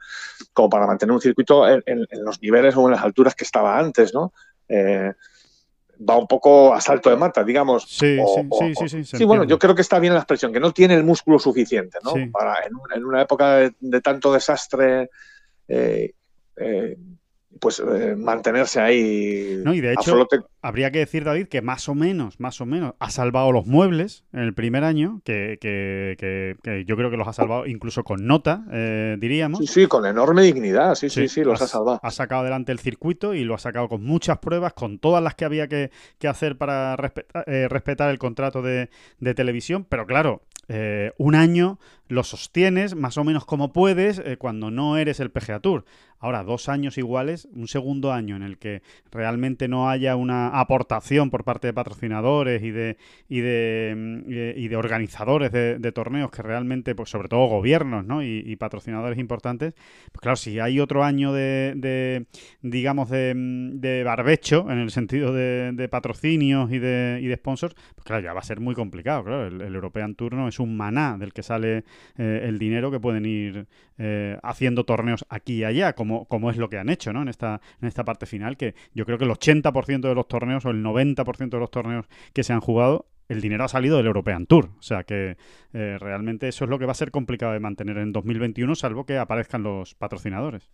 Como 0.52 0.68
para 0.70 0.86
mantener 0.86 1.12
un 1.12 1.20
circuito 1.20 1.68
en, 1.68 2.06
los 2.22 2.40
niveles 2.42 2.76
o 2.76 2.86
en 2.86 2.92
las 2.92 3.02
alturas 3.02 3.34
que 3.34 3.44
estaba 3.44 3.78
antes, 3.78 4.12
¿no? 4.12 4.32
Eh, 4.68 5.12
va 6.08 6.16
un 6.16 6.26
poco 6.26 6.74
a 6.74 6.80
salto 6.80 7.10
de 7.10 7.16
mata, 7.16 7.42
digamos. 7.44 7.84
Sí, 7.88 8.18
sí, 8.18 8.74
sí, 8.74 8.88
sí, 8.88 9.04
sí, 9.04 9.24
bueno, 9.24 9.44
yo 9.44 9.58
creo 9.58 9.74
que 9.74 9.82
está 9.82 9.98
bien 9.98 10.12
la 10.12 10.20
expresión, 10.20 10.52
que 10.52 10.60
no 10.60 10.72
tiene 10.72 10.94
el 10.94 11.04
músculo 11.04 11.38
suficiente, 11.38 11.98
¿no? 12.04 12.12
Para 12.30 12.56
en, 12.64 13.04
una 13.04 13.22
época 13.22 13.70
de, 13.80 14.00
tanto 14.00 14.32
desastre 14.32 15.10
eh, 15.68 16.12
eh, 16.56 16.96
pues 17.60 17.80
eh, 17.80 18.14
mantenerse 18.16 18.80
ahí. 18.80 19.60
No, 19.64 19.74
y 19.74 19.80
de 19.80 19.92
hecho, 19.92 20.26
habría 20.62 20.90
que 20.90 20.98
decir, 20.98 21.24
David, 21.24 21.48
que 21.48 21.62
más 21.62 21.88
o 21.88 21.94
menos, 21.94 22.40
más 22.40 22.60
o 22.60 22.66
menos, 22.66 22.94
ha 22.98 23.10
salvado 23.10 23.52
los 23.52 23.66
muebles 23.66 24.24
en 24.32 24.40
el 24.40 24.54
primer 24.54 24.84
año, 24.84 25.20
que, 25.24 25.58
yo 26.86 26.96
creo 26.96 27.10
que 27.10 27.16
los 27.16 27.28
ha 27.28 27.32
salvado 27.32 27.66
incluso 27.66 28.04
con 28.04 28.26
nota, 28.26 28.64
eh, 28.72 29.16
diríamos. 29.18 29.60
Sí, 29.60 29.66
sí, 29.66 29.86
con 29.86 30.06
enorme 30.06 30.42
dignidad, 30.42 30.94
sí, 30.94 31.08
sí, 31.08 31.28
sí, 31.28 31.44
los 31.44 31.60
ha, 31.62 31.66
salvado. 31.66 32.00
Ha 32.02 32.10
sacado 32.10 32.42
adelante 32.42 32.72
el 32.72 32.78
circuito 32.78 33.34
y 33.34 33.44
lo 33.44 33.54
ha 33.54 33.58
sacado 33.58 33.88
con 33.88 34.04
muchas 34.04 34.38
pruebas, 34.38 34.72
con 34.72 34.98
todas 34.98 35.22
las 35.22 35.34
que 35.34 35.44
había 35.44 35.68
que, 35.68 35.90
hacer 36.26 36.58
para 36.58 36.96
eh, 37.46 37.68
respetar, 37.68 38.10
el 38.10 38.18
contrato 38.18 38.62
de, 38.62 38.90
de 39.20 39.34
televisión, 39.34 39.86
pero 39.88 40.06
claro, 40.06 40.42
eh, 40.68 41.12
un 41.16 41.36
año 41.36 41.78
lo 42.08 42.24
sostienes 42.24 42.96
más 42.96 43.18
o 43.18 43.24
menos 43.24 43.44
como 43.44 43.72
puedes 43.72 44.18
eh, 44.18 44.36
cuando 44.36 44.70
no 44.70 44.96
eres 44.96 45.20
el 45.20 45.30
PGA 45.30 45.60
Tour. 45.60 45.84
Ahora, 46.18 46.42
dos 46.44 46.68
años 46.68 46.98
iguales, 46.98 47.48
un 47.52 47.68
segundo 47.68 48.12
año 48.12 48.36
en 48.36 48.42
el 48.42 48.58
que 48.58 48.82
realmente 49.10 49.68
no 49.68 49.90
haya 49.90 50.16
una 50.16 50.58
aportación 50.60 51.30
por 51.30 51.44
parte 51.44 51.68
de 51.68 51.72
patrocinadores 51.72 52.62
y 52.62 52.70
de 52.70 52.96
y 53.28 53.40
de, 53.40 53.94
mm, 53.96 54.30
y 54.30 54.68
de 54.68 54.76
organizadores 54.76 55.52
de, 55.52 55.92
torneos 55.92 56.30
que 56.30 56.42
realmente, 56.42 56.94
pues 56.94 57.10
sobre 57.10 57.28
todo 57.28 57.46
gobiernos, 57.46 58.04
¿no? 58.04 58.22
Y, 58.22 58.56
patrocinadores 58.56 59.18
importantes, 59.18 59.74
pues 60.12 60.20
claro, 60.20 60.36
si 60.36 60.58
hay 60.58 60.80
otro 60.80 61.04
año 61.04 61.32
de, 61.32 62.26
digamos, 62.62 63.08
mm, 63.10 63.80
de, 63.80 64.02
barbecho 64.04 64.70
en 64.70 64.78
el 64.78 64.90
sentido 64.90 65.32
de, 65.32 65.88
patrocinios 65.90 66.72
y 66.72 66.78
de, 66.78 67.20
y 67.22 67.26
de 67.26 67.36
sponsors, 67.36 67.74
pues 67.94 68.04
claro, 68.04 68.22
ya 68.22 68.32
va 68.32 68.40
a 68.40 68.44
ser 68.44 68.60
muy 68.60 68.74
complicado, 68.74 69.24
claro. 69.24 69.46
El, 69.46 69.74
European 69.76 70.14
Tour 70.14 70.34
no 70.34 70.48
es 70.48 70.58
un 70.58 70.76
maná 70.76 71.16
del 71.18 71.32
que 71.32 71.42
sale 71.42 71.84
eh, 72.16 72.40
el 72.44 72.58
dinero 72.58 72.90
que 72.90 72.98
pueden 72.98 73.26
ir 73.26 73.66
eh, 73.98 74.38
haciendo 74.42 74.84
torneos 74.84 75.24
aquí 75.28 75.56
y 75.56 75.64
allá, 75.64 75.94
como, 75.94 76.05
como 76.28 76.50
es 76.50 76.56
lo 76.56 76.68
que 76.68 76.78
han 76.78 76.88
hecho, 76.88 77.12
¿no? 77.12 77.22
En 77.22 77.28
esta, 77.28 77.60
en 77.80 77.88
esta 77.88 78.04
parte 78.04 78.26
final, 78.26 78.56
que 78.56 78.74
yo 78.94 79.04
creo 79.04 79.18
que 79.18 79.24
el 79.24 79.30
80% 79.30 80.00
de 80.00 80.14
los 80.14 80.28
torneos 80.28 80.64
o 80.64 80.70
el 80.70 80.82
90% 80.82 81.50
de 81.50 81.58
los 81.58 81.70
torneos 81.70 82.06
que 82.32 82.44
se 82.44 82.52
han 82.52 82.60
jugado 82.60 83.06
el 83.28 83.40
dinero 83.40 83.64
ha 83.64 83.68
salido 83.68 83.96
del 83.96 84.06
European 84.06 84.46
Tour. 84.46 84.70
O 84.78 84.82
sea 84.82 85.04
que 85.04 85.36
eh, 85.72 85.96
realmente 85.98 86.48
eso 86.48 86.64
es 86.64 86.70
lo 86.70 86.78
que 86.78 86.86
va 86.86 86.92
a 86.92 86.96
ser 86.96 87.10
complicado 87.10 87.52
de 87.52 87.60
mantener 87.60 87.98
en 87.98 88.12
2021, 88.12 88.74
salvo 88.74 89.04
que 89.04 89.18
aparezcan 89.18 89.62
los 89.62 89.94
patrocinadores. 89.94 90.70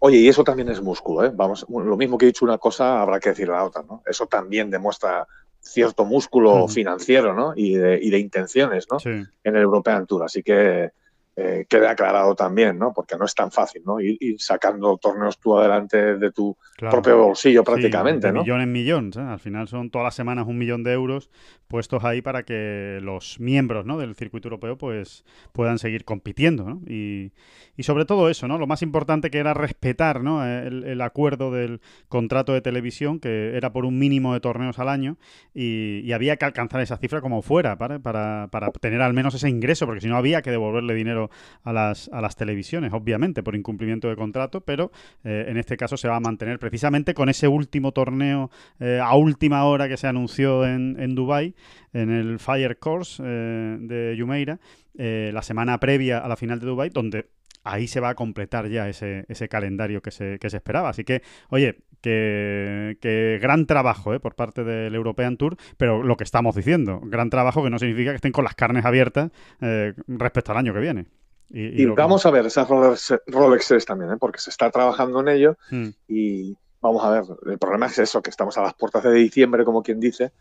Oye, 0.00 0.18
y 0.18 0.28
eso 0.28 0.44
también 0.44 0.68
es 0.68 0.80
músculo, 0.80 1.24
¿eh? 1.24 1.32
Vamos, 1.34 1.66
lo 1.68 1.96
mismo 1.96 2.16
que 2.16 2.26
he 2.26 2.28
dicho 2.28 2.44
una 2.44 2.58
cosa, 2.58 3.02
habrá 3.02 3.18
que 3.18 3.30
decir 3.30 3.48
la 3.48 3.64
otra, 3.64 3.82
¿no? 3.82 4.02
Eso 4.06 4.26
también 4.26 4.70
demuestra 4.70 5.26
cierto 5.60 6.04
músculo 6.04 6.68
financiero, 6.68 7.34
¿no? 7.34 7.52
Y 7.56 7.74
de, 7.74 7.98
y 8.00 8.10
de 8.10 8.18
intenciones, 8.18 8.86
¿no? 8.90 8.98
En 9.04 9.56
el 9.56 9.62
European 9.62 10.06
Tour. 10.06 10.22
Así 10.22 10.44
que 10.44 10.92
eh, 11.40 11.66
quede 11.68 11.86
aclarado 11.86 12.34
también, 12.34 12.76
¿no? 12.80 12.92
Porque 12.92 13.16
no 13.16 13.24
es 13.24 13.32
tan 13.32 13.52
fácil, 13.52 13.82
¿no? 13.86 14.00
Ir, 14.00 14.18
sacando 14.40 14.96
torneos 14.96 15.38
tú 15.38 15.56
adelante 15.56 16.16
de 16.16 16.32
tu 16.32 16.56
propio 16.76 17.16
bolsillo 17.16 17.62
prácticamente, 17.62 18.26
de 18.26 18.32
¿no? 18.32 18.40
Millón 18.40 18.60
en 18.60 18.72
millón, 18.72 19.10
¿eh? 19.16 19.20
Al 19.20 19.38
final 19.38 19.68
son 19.68 19.88
todas 19.88 20.06
las 20.06 20.16
semanas 20.16 20.48
un 20.48 20.58
millón 20.58 20.82
de 20.82 20.92
euros 20.94 21.30
puestos 21.68 22.02
ahí 22.02 22.22
para 22.22 22.42
que 22.42 22.98
los 23.02 23.38
miembros, 23.38 23.86
¿no? 23.86 23.98
Del 23.98 24.16
circuito 24.16 24.48
europeo, 24.48 24.78
pues 24.78 25.24
puedan 25.52 25.78
seguir 25.78 26.04
compitiendo, 26.04 26.64
¿no? 26.64 26.80
Y, 26.88 27.32
y 27.76 27.84
sobre 27.84 28.04
todo 28.04 28.28
eso, 28.30 28.48
¿no? 28.48 28.58
Lo 28.58 28.66
más 28.66 28.82
importante 28.82 29.30
que 29.30 29.38
era 29.38 29.54
respetar, 29.54 30.22
¿no? 30.22 30.44
El, 30.44 30.98
acuerdo 31.02 31.52
del 31.52 31.80
contrato 32.08 32.52
de 32.52 32.60
televisión, 32.60 33.20
que 33.20 33.56
era 33.56 33.72
por 33.72 33.84
un 33.84 33.96
mínimo 33.98 34.34
de 34.34 34.40
torneos 34.40 34.80
al 34.80 34.88
año, 34.88 35.18
y, 35.54 36.00
y 36.00 36.12
había 36.12 36.36
que 36.36 36.46
alcanzar 36.46 36.80
esa 36.80 36.96
cifra 36.96 37.20
como 37.20 37.42
fuera, 37.42 37.78
¿para? 37.78 38.00
Para, 38.00 38.48
para 38.50 38.72
tener 38.72 39.02
al 39.02 39.14
menos 39.14 39.34
ese 39.34 39.48
ingreso, 39.48 39.86
porque 39.86 40.00
si 40.00 40.08
no 40.08 40.16
había 40.16 40.42
que 40.42 40.50
devolverle 40.50 40.94
dinero 40.94 41.27
a 41.62 41.72
las, 41.72 42.08
a 42.12 42.20
las 42.20 42.36
televisiones, 42.36 42.92
obviamente, 42.92 43.42
por 43.42 43.54
incumplimiento 43.54 44.08
de 44.08 44.16
contrato, 44.16 44.60
pero 44.60 44.90
eh, 45.24 45.46
en 45.48 45.56
este 45.56 45.76
caso 45.76 45.96
se 45.96 46.08
va 46.08 46.16
a 46.16 46.20
mantener 46.20 46.58
precisamente 46.58 47.14
con 47.14 47.28
ese 47.28 47.48
último 47.48 47.92
torneo 47.92 48.50
eh, 48.80 49.00
a 49.02 49.14
última 49.16 49.64
hora 49.64 49.88
que 49.88 49.96
se 49.96 50.06
anunció 50.06 50.66
en, 50.66 50.96
en 50.98 51.14
Dubái, 51.14 51.54
en 51.92 52.10
el 52.10 52.38
Fire 52.38 52.78
Course 52.78 53.22
eh, 53.24 53.76
de 53.80 54.16
Jumeirah, 54.18 54.58
la 54.94 55.42
semana 55.42 55.78
previa 55.78 56.18
a 56.18 56.26
la 56.26 56.36
final 56.36 56.58
de 56.58 56.66
Dubai, 56.66 56.90
donde 56.90 57.26
ahí 57.62 57.86
se 57.86 58.00
va 58.00 58.10
a 58.10 58.14
completar 58.14 58.68
ya 58.68 58.88
ese, 58.88 59.24
ese 59.28 59.48
calendario 59.48 60.02
que 60.02 60.10
se, 60.10 60.38
que 60.38 60.50
se 60.50 60.56
esperaba. 60.56 60.88
Así 60.88 61.04
que, 61.04 61.22
oye, 61.50 61.78
que, 62.00 62.98
que 63.00 63.38
gran 63.40 63.66
trabajo 63.66 64.14
¿eh? 64.14 64.20
por 64.20 64.34
parte 64.34 64.64
del 64.64 64.94
European 64.94 65.36
Tour, 65.36 65.56
pero 65.76 66.02
lo 66.02 66.16
que 66.16 66.24
estamos 66.24 66.54
diciendo, 66.54 67.00
gran 67.02 67.30
trabajo 67.30 67.62
que 67.62 67.70
no 67.70 67.78
significa 67.78 68.10
que 68.10 68.16
estén 68.16 68.32
con 68.32 68.44
las 68.44 68.54
carnes 68.54 68.84
abiertas 68.84 69.30
eh, 69.60 69.94
respecto 70.06 70.52
al 70.52 70.58
año 70.58 70.72
que 70.72 70.80
viene. 70.80 71.06
Y, 71.50 71.86
vamos 71.86 72.26
a 72.26 72.30
ver 72.30 72.44
esas 72.44 72.68
Rolex, 72.68 73.86
también, 73.86 74.12
¿eh? 74.12 74.16
porque 74.20 74.38
se 74.38 74.50
está 74.50 74.70
trabajando 74.70 75.20
en 75.20 75.28
ello 75.28 75.56
hmm. 75.70 75.88
y 76.06 76.54
vamos 76.82 77.02
a 77.02 77.10
ver, 77.10 77.24
el 77.46 77.58
problema 77.58 77.86
es 77.86 77.98
eso, 77.98 78.20
que 78.20 78.28
estamos 78.28 78.58
a 78.58 78.62
las 78.62 78.74
puertas 78.74 79.02
de 79.02 79.12
diciembre, 79.12 79.64
como 79.64 79.82
quien 79.82 79.98
dice, 79.98 80.32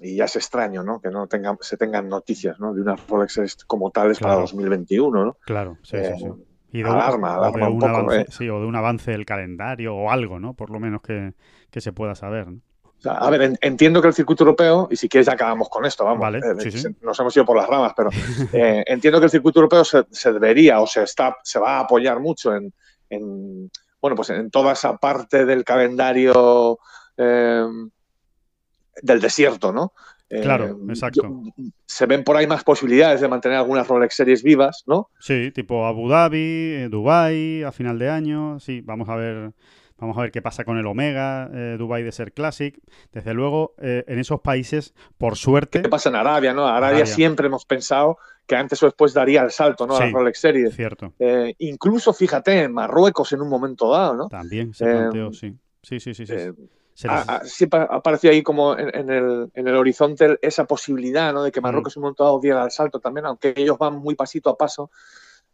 y 0.00 0.16
ya 0.16 0.26
es 0.26 0.36
extraño, 0.36 0.84
¿no? 0.84 1.00
Que 1.00 1.10
no 1.10 1.26
tengan, 1.26 1.58
se 1.60 1.76
tengan 1.76 2.08
noticias, 2.08 2.58
¿no? 2.60 2.72
De 2.72 2.80
unas 2.80 3.04
Rolex 3.08 3.64
como 3.66 3.90
tales 3.90 4.20
para 4.20 4.36
2021, 4.36 5.24
¿no? 5.24 5.36
Claro, 5.44 5.78
sí, 5.82 5.96
sí, 5.96 6.12
sí. 6.18 6.44
Y 6.74 6.82
de, 6.82 6.90
alarma, 6.90 7.36
alarma 7.36 7.68
un, 7.68 7.78
poco, 7.78 7.96
avance, 7.96 8.26
Sí, 8.32 8.48
o 8.48 8.58
de 8.58 8.66
un 8.66 8.74
avance 8.74 9.12
del 9.12 9.24
calendario 9.24 9.94
o 9.94 10.10
algo, 10.10 10.40
¿no? 10.40 10.54
Por 10.54 10.70
lo 10.70 10.80
menos 10.80 11.02
que, 11.02 11.32
que 11.70 11.80
se 11.80 11.92
pueda 11.92 12.16
saber, 12.16 12.48
¿no? 12.48 12.60
a 13.06 13.30
ver, 13.30 13.58
entiendo 13.60 14.00
que 14.00 14.08
el 14.08 14.14
circuito 14.14 14.44
europeo, 14.44 14.88
y 14.90 14.96
si 14.96 15.08
quieres 15.08 15.26
ya 15.26 15.34
acabamos 15.34 15.68
con 15.68 15.84
esto, 15.84 16.04
vamos, 16.04 16.20
vale, 16.20 16.38
eh, 16.38 16.94
nos 17.02 17.20
hemos 17.20 17.36
ido 17.36 17.44
por 17.44 17.56
las 17.56 17.68
ramas, 17.68 17.92
pero 17.96 18.10
eh, 18.52 18.82
entiendo 18.86 19.20
que 19.20 19.26
el 19.26 19.30
circuito 19.30 19.60
europeo 19.60 19.84
se, 19.84 20.32
debería 20.32 20.80
o 20.80 20.86
se 20.86 21.02
está, 21.02 21.36
se 21.42 21.58
va 21.58 21.76
a 21.76 21.80
apoyar 21.80 22.20
mucho 22.20 22.54
en, 22.54 22.72
bueno, 24.00 24.16
pues 24.16 24.30
en 24.30 24.50
toda 24.50 24.72
esa 24.72 24.96
parte 24.96 25.44
del 25.44 25.64
calendario 25.64 26.78
eh, 27.16 27.66
del 29.02 29.20
desierto, 29.20 29.72
¿no? 29.72 29.92
Claro, 30.42 30.78
exacto. 30.88 31.42
se 31.86 32.06
ven 32.06 32.24
por 32.24 32.36
ahí 32.36 32.46
más 32.46 32.64
posibilidades 32.64 33.20
de 33.20 33.28
mantener 33.28 33.58
algunas 33.58 33.86
Rolex 33.86 34.14
Series 34.14 34.42
vivas, 34.42 34.84
¿no? 34.86 35.10
Sí, 35.18 35.50
tipo 35.52 35.86
Abu 35.86 36.08
Dhabi, 36.08 36.88
Dubai 36.88 37.62
a 37.62 37.72
final 37.72 37.98
de 37.98 38.10
año, 38.10 38.58
sí, 38.60 38.80
vamos 38.80 39.08
a 39.08 39.16
ver 39.16 39.52
Vamos 39.98 40.18
a 40.18 40.22
ver 40.22 40.32
qué 40.32 40.42
pasa 40.42 40.64
con 40.64 40.76
el 40.76 40.86
Omega, 40.86 41.48
eh, 41.54 41.76
Dubai 41.78 42.02
Desert 42.02 42.34
Classic. 42.34 42.76
Desde 43.12 43.32
luego, 43.32 43.74
eh, 43.78 44.04
en 44.08 44.18
esos 44.18 44.40
países, 44.40 44.92
por 45.18 45.36
suerte. 45.36 45.82
¿Qué 45.82 45.88
pasa 45.88 46.08
en 46.08 46.16
Arabia? 46.16 46.52
¿no? 46.52 46.66
Arabia, 46.66 47.06
siempre 47.06 47.46
hemos 47.46 47.64
pensado 47.64 48.18
que 48.46 48.56
antes 48.56 48.82
o 48.82 48.86
después 48.86 49.14
daría 49.14 49.42
el 49.42 49.50
salto 49.50 49.86
¿no? 49.86 49.96
a 49.96 50.04
la 50.04 50.10
Rolex 50.10 50.40
Series. 50.40 50.74
Cierto. 50.74 51.14
Eh, 51.18 51.54
incluso, 51.58 52.12
fíjate, 52.12 52.64
en 52.64 52.72
Marruecos 52.72 53.32
en 53.32 53.40
un 53.40 53.48
momento 53.48 53.90
dado, 53.90 54.14
¿no? 54.14 54.28
También 54.28 54.74
se 54.74 54.84
planteó, 54.84 55.32
sí. 55.32 55.54
Sí, 55.82 56.00
sí, 56.00 56.12
sí. 56.12 56.26
sí. 56.26 56.34
Siempre 56.94 57.86
apareció 57.90 58.30
ahí 58.30 58.42
como 58.42 58.78
en, 58.78 59.10
el, 59.10 59.50
en, 59.52 59.68
el, 59.68 59.76
horizonte 59.76 60.38
esa 60.40 60.64
posibilidad 60.64 61.32
¿no? 61.32 61.42
de 61.42 61.50
que 61.50 61.60
Marruecos 61.60 61.96
en 61.96 62.00
un 62.00 62.02
momento 62.04 62.24
dado 62.24 62.40
diera 62.40 62.64
el 62.64 62.70
salto 62.70 63.00
también, 63.00 63.26
aunque 63.26 63.52
ellos 63.56 63.76
van 63.78 63.96
muy 63.96 64.14
pasito 64.14 64.50
a 64.50 64.56
paso. 64.56 64.90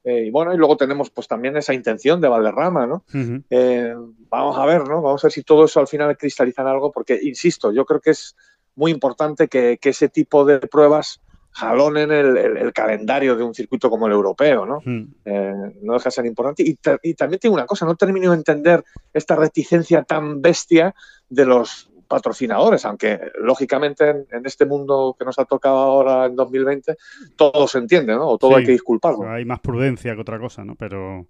Eh, 0.02 0.26
y 0.26 0.30
bueno, 0.30 0.54
y 0.54 0.56
luego 0.56 0.76
tenemos 0.76 1.10
pues 1.10 1.28
también 1.28 1.56
esa 1.56 1.74
intención 1.74 2.20
de 2.20 2.28
Valderrama, 2.28 2.86
¿no? 2.86 3.04
Eh, 3.50 3.94
vamos 4.30 4.58
a 4.58 4.64
ver, 4.64 4.88
¿no? 4.88 5.02
Vamos 5.02 5.22
a 5.22 5.26
ver 5.26 5.32
si 5.32 5.42
todo 5.42 5.64
eso 5.64 5.80
al 5.80 5.88
final 5.88 6.16
cristaliza 6.16 6.62
en 6.62 6.68
algo, 6.68 6.90
porque, 6.90 7.18
insisto, 7.22 7.72
yo 7.72 7.84
creo 7.84 8.00
que 8.00 8.10
es 8.10 8.36
muy 8.74 8.92
importante 8.92 9.48
que, 9.48 9.78
ese 9.82 10.08
tipo 10.08 10.44
de 10.44 10.58
pruebas 10.60 11.20
jalonen 11.52 12.10
el, 12.12 12.36
el, 12.36 12.72
calendario 12.72 13.36
de 13.36 13.42
un 13.42 13.54
circuito 13.54 13.90
como 13.90 14.06
el 14.06 14.12
europeo, 14.12 14.66
¿no? 14.66 14.82
Eh, 15.24 15.54
no 15.82 15.94
deja 15.94 16.04
de 16.04 16.10
ser 16.10 16.26
importante. 16.26 16.62
Y, 16.62 16.78
y, 17.02 17.14
también 17.14 17.40
tengo 17.40 17.54
una 17.54 17.66
cosa, 17.66 17.86
no 17.86 17.96
termino 17.96 18.30
de 18.30 18.36
entender 18.36 18.84
esta 19.12 19.36
reticencia 19.36 20.02
tan 20.04 20.40
bestia 20.40 20.94
de 21.28 21.46
los 21.46 21.90
patrocinadores, 22.10 22.84
aunque 22.84 23.20
lógicamente 23.40 24.10
en, 24.10 24.44
este 24.44 24.66
mundo 24.66 25.14
que 25.16 25.24
nos 25.24 25.38
ha 25.38 25.44
tocado 25.44 25.76
ahora 25.76 26.26
en 26.26 26.34
2020 26.34 26.96
todo 27.36 27.68
se 27.68 27.78
entiende, 27.78 28.14
¿no? 28.14 28.28
O 28.28 28.38
todo 28.38 28.56
hay 28.56 28.64
que 28.64 28.72
disculparlo. 28.72 29.30
Hay 29.30 29.44
más 29.44 29.60
prudencia 29.60 30.14
que 30.16 30.20
otra 30.20 30.40
cosa, 30.40 30.64
¿no? 30.64 30.74
Pero, 30.74 31.28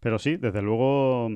pero 0.00 0.18
sí, 0.18 0.36
desde 0.36 0.60
luego 0.60 1.30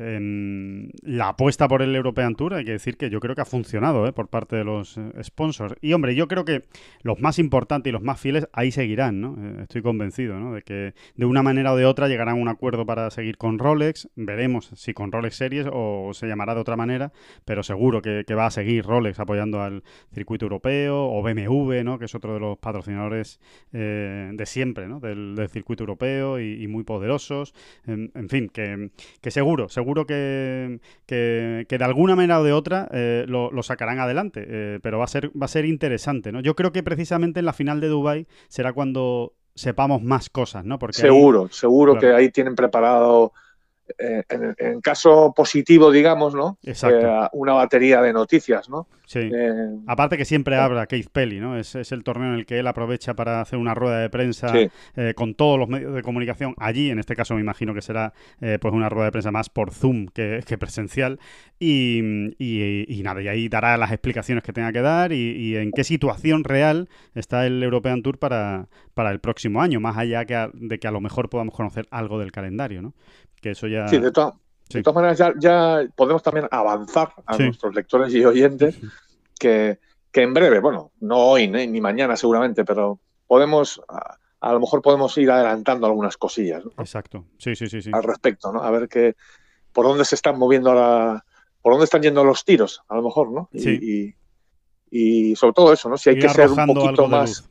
la 0.00 1.28
apuesta 1.28 1.68
por 1.68 1.82
el 1.82 1.94
European 1.94 2.34
Tour, 2.34 2.54
hay 2.54 2.64
que 2.64 2.72
decir 2.72 2.96
que 2.96 3.10
yo 3.10 3.20
creo 3.20 3.34
que 3.34 3.42
ha 3.42 3.46
funcionado 3.46 4.06
¿eh? 4.06 4.12
por 4.12 4.28
parte 4.28 4.56
de 4.56 4.64
los 4.64 4.96
eh, 4.96 5.12
sponsors. 5.22 5.74
Y 5.82 5.92
hombre, 5.92 6.14
yo 6.14 6.26
creo 6.26 6.44
que 6.46 6.64
los 7.02 7.20
más 7.20 7.38
importantes 7.38 7.90
y 7.90 7.92
los 7.92 8.02
más 8.02 8.18
fieles 8.18 8.48
ahí 8.52 8.70
seguirán, 8.72 9.20
¿no? 9.20 9.36
Eh, 9.38 9.62
estoy 9.62 9.82
convencido. 9.82 10.30
De 10.52 10.62
que 10.62 10.94
de 11.16 11.26
una 11.26 11.42
manera 11.42 11.72
o 11.72 11.76
de 11.76 11.84
otra 11.84 12.08
llegarán 12.08 12.38
a 12.38 12.40
un 12.40 12.48
acuerdo 12.48 12.86
para 12.86 13.10
seguir 13.10 13.36
con 13.36 13.58
Rolex. 13.58 14.08
Veremos 14.16 14.70
si 14.74 14.94
con 14.94 15.12
Rolex 15.12 15.36
Series 15.36 15.66
o 15.70 16.12
se 16.14 16.26
llamará 16.26 16.54
de 16.54 16.60
otra 16.60 16.76
manera, 16.76 17.12
pero 17.44 17.62
seguro 17.62 18.00
que, 18.00 18.24
va 18.30 18.46
a 18.46 18.50
seguir 18.50 18.84
Rolex 18.84 19.18
apoyando 19.18 19.60
al 19.60 19.82
circuito 20.14 20.46
europeo 20.46 21.10
o 21.10 21.22
BMW. 21.22 21.98
Que 21.98 22.04
es 22.04 22.14
otro 22.14 22.34
de 22.34 22.40
los 22.40 22.58
patrocinadores 22.58 23.40
de 23.72 24.44
siempre. 24.46 24.88
Del, 25.00 25.48
circuito 25.50 25.82
europeo 25.82 26.38
y, 26.38 26.66
muy 26.68 26.84
poderosos. 26.84 27.54
En, 27.86 28.28
fin, 28.28 28.48
que, 28.48 28.90
que 29.20 29.30
seguro, 29.30 29.68
seguro 29.68 29.89
seguro 29.90 30.06
que, 30.06 30.80
que, 31.06 31.78
de 31.78 31.84
alguna 31.84 32.14
manera 32.14 32.40
o 32.40 32.44
de 32.44 32.52
otra 32.52 32.88
eh, 32.92 33.24
lo, 33.26 33.62
sacarán 33.62 33.98
adelante, 33.98 34.46
eh, 34.46 34.78
pero 34.82 34.98
va 34.98 35.04
a 35.04 35.08
ser 35.08 35.30
va 35.30 35.46
a 35.46 35.48
ser 35.48 35.64
interesante, 35.64 36.32
¿no? 36.32 36.40
Yo 36.40 36.54
creo 36.54 36.72
que 36.72 36.82
precisamente 36.82 37.40
en 37.40 37.46
la 37.46 37.52
final 37.52 37.80
de 37.80 37.88
Dubai 37.88 38.26
será 38.48 38.72
cuando 38.72 39.34
sepamos 39.54 40.02
más 40.02 40.30
cosas, 40.30 40.64
¿no? 40.64 40.78
Porque 40.78 40.98
seguro, 40.98 41.48
seguro 41.50 41.98
que 41.98 42.12
ahí 42.12 42.30
tienen 42.30 42.54
preparado 42.54 43.32
eh, 43.98 44.22
en, 44.58 44.80
caso 44.80 45.32
positivo, 45.34 45.90
digamos, 45.90 46.34
¿no? 46.34 46.58
Exacto. 46.64 47.28
una 47.32 47.54
batería 47.54 48.00
de 48.02 48.12
noticias, 48.12 48.68
¿no? 48.68 48.86
Sí. 49.06 49.18
Eh, 49.32 49.76
Aparte 49.86 50.16
que 50.16 50.24
siempre 50.24 50.56
habla 50.56 50.86
Keith 50.86 51.08
Pelly, 51.10 51.40
¿no? 51.40 51.58
Es, 51.58 51.74
el 51.74 52.04
torneo 52.04 52.32
en 52.32 52.38
el 52.38 52.46
que 52.46 52.60
él 52.60 52.66
aprovecha 52.66 53.14
para 53.14 53.40
hacer 53.40 53.58
una 53.58 53.74
rueda 53.74 53.98
de 53.98 54.08
prensa 54.08 54.52
eh, 54.54 55.14
con 55.16 55.34
todos 55.34 55.58
los 55.58 55.68
medios 55.68 55.94
de 55.94 56.02
comunicación 56.02 56.54
allí. 56.58 56.90
En 56.90 56.98
este 56.98 57.16
caso 57.16 57.34
me 57.34 57.40
imagino 57.40 57.74
que 57.74 57.82
será 57.82 58.12
pues 58.38 58.72
una 58.72 58.88
rueda 58.88 59.06
de 59.06 59.12
prensa 59.12 59.30
más 59.30 59.48
por 59.48 59.72
Zoom 59.72 60.06
que, 60.06 60.56
presencial. 60.58 61.18
Y, 61.58 62.00
y, 62.38 63.02
nada, 63.02 63.20
y 63.20 63.28
ahí 63.28 63.48
dará 63.48 63.76
las 63.76 63.90
explicaciones 63.90 64.44
que 64.44 64.52
tenga 64.52 64.72
que 64.72 64.80
dar 64.80 65.12
y, 65.12 65.56
en 65.56 65.72
qué 65.72 65.84
situación 65.84 66.44
real 66.44 66.88
está 67.14 67.46
el 67.46 67.62
European 67.62 68.02
Tour 68.02 68.18
para, 68.18 68.68
para 68.94 69.10
el 69.10 69.20
próximo 69.20 69.60
año, 69.60 69.80
más 69.80 69.96
allá 69.96 70.24
que 70.24 70.50
de 70.54 70.78
que 70.78 70.88
a 70.88 70.90
lo 70.90 71.00
mejor 71.00 71.28
podamos 71.28 71.54
conocer 71.54 71.86
algo 71.90 72.18
del 72.18 72.32
calendario, 72.32 72.82
¿no? 72.82 72.94
Que 73.40 73.50
eso 73.50 73.66
ya... 73.66 73.79
Sí, 73.88 73.98
de, 73.98 74.10
De 74.10 74.82
todas 74.82 74.94
maneras, 74.94 75.34
ya, 75.38 75.82
podemos 75.94 76.22
también 76.22 76.46
avanzar 76.50 77.12
a 77.26 77.36
nuestros 77.36 77.74
lectores 77.74 78.14
y 78.14 78.24
oyentes 78.24 78.78
que, 79.38 79.78
en 80.12 80.34
breve, 80.34 80.60
bueno, 80.60 80.92
no 81.00 81.18
hoy 81.18 81.48
ni 81.48 81.80
mañana 81.80 82.16
seguramente, 82.16 82.64
pero 82.64 83.00
podemos, 83.26 83.80
a, 84.40 84.52
lo 84.52 84.60
mejor 84.60 84.82
podemos 84.82 85.16
ir 85.18 85.30
adelantando 85.30 85.86
algunas 85.86 86.16
cosillas. 86.16 86.64
Exacto, 86.78 87.26
sí, 87.38 87.54
sí, 87.54 87.68
sí, 87.68 87.80
sí. 87.82 87.90
Al 87.92 88.02
respecto, 88.02 88.52
¿no? 88.52 88.62
A 88.62 88.70
ver 88.70 88.88
qué, 88.88 89.14
por 89.72 89.86
dónde 89.86 90.04
se 90.04 90.14
están 90.14 90.38
moviendo 90.38 90.70
ahora, 90.70 91.24
por 91.62 91.72
dónde 91.72 91.84
están 91.84 92.02
yendo 92.02 92.24
los 92.24 92.44
tiros, 92.44 92.82
a 92.88 92.96
lo 92.96 93.02
mejor, 93.02 93.30
¿no? 93.32 93.48
Sí. 93.54 94.14
Y, 94.92 95.36
sobre 95.36 95.52
todo 95.52 95.72
eso, 95.72 95.88
¿no? 95.88 95.96
Si 95.96 96.10
hay 96.10 96.18
que 96.18 96.28
ser 96.28 96.50
un 96.50 96.66
poquito 96.66 97.06
más 97.06 97.48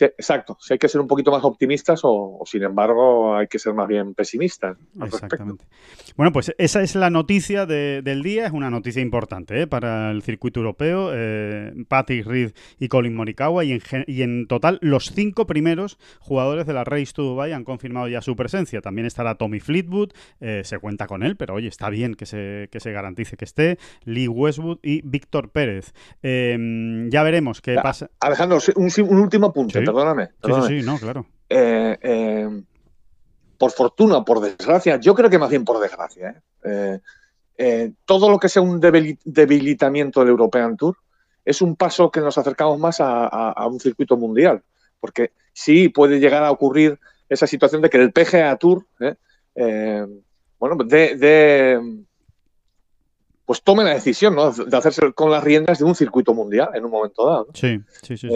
exacto, 0.00 0.56
si 0.60 0.72
hay 0.72 0.78
que 0.78 0.88
ser 0.88 1.00
un 1.00 1.06
poquito 1.06 1.30
más 1.30 1.44
optimistas 1.44 2.00
o, 2.02 2.42
sin 2.46 2.64
embargo 2.64 3.36
hay 3.36 3.46
que 3.46 3.58
ser 3.58 3.74
más 3.74 3.86
bien 3.86 4.14
pesimistas. 4.14 4.76
Exactamente. 5.00 5.64
Bueno, 6.16 6.32
pues 6.32 6.52
esa 6.58 6.82
es 6.82 6.94
la 6.94 7.10
noticia 7.10 7.66
del 7.66 8.22
día, 8.22 8.46
es 8.46 8.52
una 8.52 8.70
noticia 8.70 9.02
importante 9.02 9.62
¿eh? 9.62 9.66
para 9.66 10.10
el 10.10 10.22
circuito 10.22 10.60
europeo. 10.60 11.10
Eh, 11.12 11.72
Patrick 11.88 12.26
Reed 12.26 12.52
y 12.78 12.88
Colin 12.88 13.14
Morikawa 13.14 13.64
y 13.64 13.72
en, 13.72 13.82
y 14.06 14.22
en, 14.22 14.46
total 14.48 14.78
los 14.82 15.12
cinco 15.12 15.46
primeros 15.46 15.98
jugadores 16.20 16.66
de 16.66 16.72
la 16.72 16.84
Race 16.84 17.12
to 17.14 17.22
Dubai 17.22 17.52
han 17.52 17.64
confirmado 17.64 18.08
ya 18.08 18.20
su 18.20 18.34
presencia. 18.34 18.80
También 18.80 19.06
estará 19.06 19.36
Tommy 19.36 19.60
Fleetwood, 19.60 20.10
eh, 20.40 20.62
se 20.64 20.78
cuenta 20.78 21.06
con 21.06 21.22
él, 21.22 21.36
pero 21.36 21.54
oye, 21.54 21.68
está 21.68 21.88
bien 21.90 22.14
que 22.14 22.26
se, 22.26 22.68
que 22.72 22.80
se 22.80 22.90
garantice 22.92 23.36
que 23.36 23.44
esté. 23.44 23.78
Lee 24.04 24.28
Westwood 24.28 24.78
y 24.82 25.02
Víctor 25.02 25.50
Pérez. 25.50 25.92
Em, 26.22 27.10
ya 27.10 27.22
veremos 27.22 27.60
qué 27.60 27.76
pasa. 27.82 28.10
Alejandro, 28.20 28.58
un, 28.76 28.90
un 29.08 29.18
último 29.18 29.52
punto 29.52 29.83
perdóname. 29.84 30.30
Sí, 30.42 30.80
sí, 30.80 30.82
no, 30.86 30.98
claro. 30.98 31.26
Eh, 31.48 31.98
eh, 32.00 32.62
por 33.58 33.70
fortuna 33.70 34.18
o 34.18 34.24
por 34.24 34.40
desgracia, 34.40 34.96
yo 34.98 35.14
creo 35.14 35.30
que 35.30 35.38
más 35.38 35.50
bien 35.50 35.64
por 35.64 35.78
desgracia, 35.80 36.42
¿eh? 36.64 37.00
todo 38.04 38.28
lo 38.28 38.38
que 38.38 38.48
sea 38.48 38.62
un 38.62 38.80
debilitamiento 38.80 40.20
del 40.20 40.30
European 40.30 40.76
Tour 40.76 40.96
es 41.44 41.62
un 41.62 41.76
paso 41.76 42.10
que 42.10 42.20
nos 42.20 42.36
acercamos 42.36 42.78
más 42.80 42.96
a, 42.98 43.66
un 43.70 43.78
circuito 43.78 44.16
mundial, 44.16 44.62
porque 44.98 45.30
sí 45.52 45.88
puede 45.88 46.18
llegar 46.18 46.42
a 46.42 46.50
ocurrir 46.50 46.98
esa 47.28 47.46
situación 47.46 47.80
de 47.82 47.90
que 47.90 47.98
el 47.98 48.12
PGA 48.12 48.56
Tour, 48.56 48.84
bueno, 50.58 50.76
de, 50.84 51.78
pues 53.46 53.62
tome 53.62 53.84
la 53.84 53.94
decisión 53.94 54.34
de 54.34 54.76
hacerse 54.76 55.12
con 55.12 55.30
las 55.30 55.44
riendas 55.44 55.78
de 55.78 55.84
un 55.84 55.94
circuito 55.94 56.34
mundial 56.34 56.70
en 56.74 56.84
un 56.84 56.90
momento 56.90 57.24
dado. 57.26 57.46
Sí, 57.54 57.80
sí, 58.02 58.16
sí. 58.16 58.28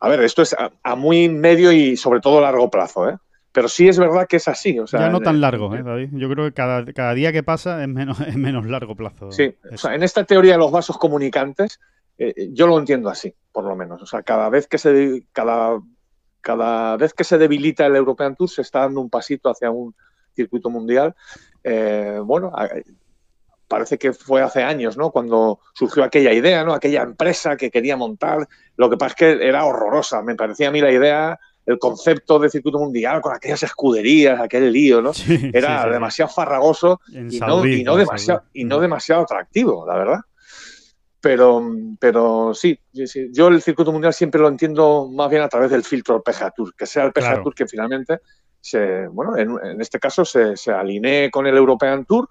A 0.00 0.08
ver, 0.08 0.20
esto 0.20 0.42
es 0.42 0.54
a, 0.54 0.96
muy 0.96 1.28
medio 1.28 1.72
y 1.72 1.96
sobre 1.96 2.20
todo 2.20 2.40
largo 2.40 2.70
plazo, 2.70 3.08
¿eh? 3.08 3.16
Pero 3.52 3.68
sí 3.68 3.88
es 3.88 3.98
verdad 3.98 4.26
que 4.28 4.36
es 4.36 4.48
así. 4.48 4.78
O 4.78 4.86
sea, 4.86 5.00
ya 5.00 5.08
no 5.08 5.20
tan 5.20 5.40
largo, 5.40 5.74
¿eh, 5.74 5.82
David? 5.82 6.10
Yo 6.12 6.28
creo 6.28 6.44
que 6.44 6.52
cada, 6.52 6.84
cada 6.92 7.14
día 7.14 7.32
que 7.32 7.42
pasa 7.42 7.82
es 7.82 7.88
menos, 7.88 8.20
es 8.26 8.36
menos 8.36 8.66
largo 8.66 8.94
plazo. 8.94 9.32
Sí, 9.32 9.54
o 9.72 9.78
sea, 9.78 9.94
en 9.94 10.02
esta 10.02 10.24
teoría 10.24 10.52
de 10.52 10.58
los 10.58 10.70
vasos 10.70 10.98
comunicantes, 10.98 11.80
eh, 12.18 12.50
yo 12.52 12.66
lo 12.66 12.78
entiendo 12.78 13.08
así, 13.08 13.34
por 13.52 13.64
lo 13.64 13.74
menos. 13.74 14.02
O 14.02 14.06
sea, 14.06 14.22
cada 14.22 14.50
vez 14.50 14.66
que 14.66 14.78
se 14.78 15.26
cada, 15.32 15.80
cada 16.42 16.96
vez 16.96 17.14
que 17.14 17.24
se 17.24 17.38
debilita 17.38 17.86
el 17.86 17.96
European 17.96 18.36
Tour 18.36 18.48
se 18.48 18.62
está 18.62 18.80
dando 18.80 19.00
un 19.00 19.10
pasito 19.10 19.48
hacia 19.48 19.70
un 19.70 19.94
circuito 20.34 20.70
mundial. 20.70 21.14
Eh, 21.64 22.20
bueno, 22.22 22.52
parece 23.68 23.98
que 23.98 24.12
fue 24.12 24.42
hace 24.42 24.62
años, 24.62 24.96
¿no? 24.96 25.10
Cuando 25.10 25.60
surgió 25.74 26.04
aquella 26.04 26.32
idea, 26.32 26.64
¿no? 26.64 26.72
Aquella 26.72 27.02
empresa 27.02 27.56
que 27.56 27.70
quería 27.70 27.96
montar. 27.96 28.48
Lo 28.76 28.88
que 28.90 28.96
pasa 28.96 29.10
es 29.10 29.16
que 29.16 29.48
era 29.48 29.64
horrorosa. 29.64 30.22
Me 30.22 30.34
parecía 30.34 30.68
a 30.68 30.70
mí 30.70 30.80
la 30.80 30.92
idea, 30.92 31.38
el 31.64 31.78
concepto 31.78 32.38
de 32.38 32.48
circuito 32.48 32.78
mundial 32.78 33.20
con 33.20 33.34
aquellas 33.34 33.62
escuderías, 33.62 34.40
aquel 34.40 34.72
lío, 34.72 35.02
¿no? 35.02 35.12
era 35.52 35.88
demasiado 35.90 36.30
farragoso 36.30 37.00
y 37.08 37.40
no, 37.40 37.96
demasiado, 37.96 38.44
y 38.52 38.64
no 38.64 38.80
demasiado 38.80 39.22
atractivo, 39.22 39.84
la 39.86 39.96
verdad. 39.96 40.20
Pero, 41.20 41.60
pero 41.98 42.54
sí, 42.54 42.78
yo 43.32 43.48
el 43.48 43.60
circuito 43.60 43.90
mundial 43.90 44.14
siempre 44.14 44.40
lo 44.40 44.48
entiendo 44.48 45.10
más 45.12 45.28
bien 45.28 45.42
a 45.42 45.48
través 45.48 45.70
del 45.70 45.82
filtro 45.82 46.14
del 46.14 46.22
PGA 46.22 46.52
Tour, 46.52 46.74
que 46.76 46.86
sea 46.86 47.04
el 47.04 47.12
PGA 47.12 47.42
Tour 47.42 47.52
que 47.52 47.66
finalmente 47.66 48.20
se, 48.60 49.08
bueno, 49.08 49.36
en, 49.36 49.80
este 49.80 49.98
caso 49.98 50.24
se, 50.24 50.56
se 50.56 50.70
alinee 50.70 51.30
con 51.30 51.46
el 51.48 51.56
European 51.56 52.04
Tour 52.04 52.28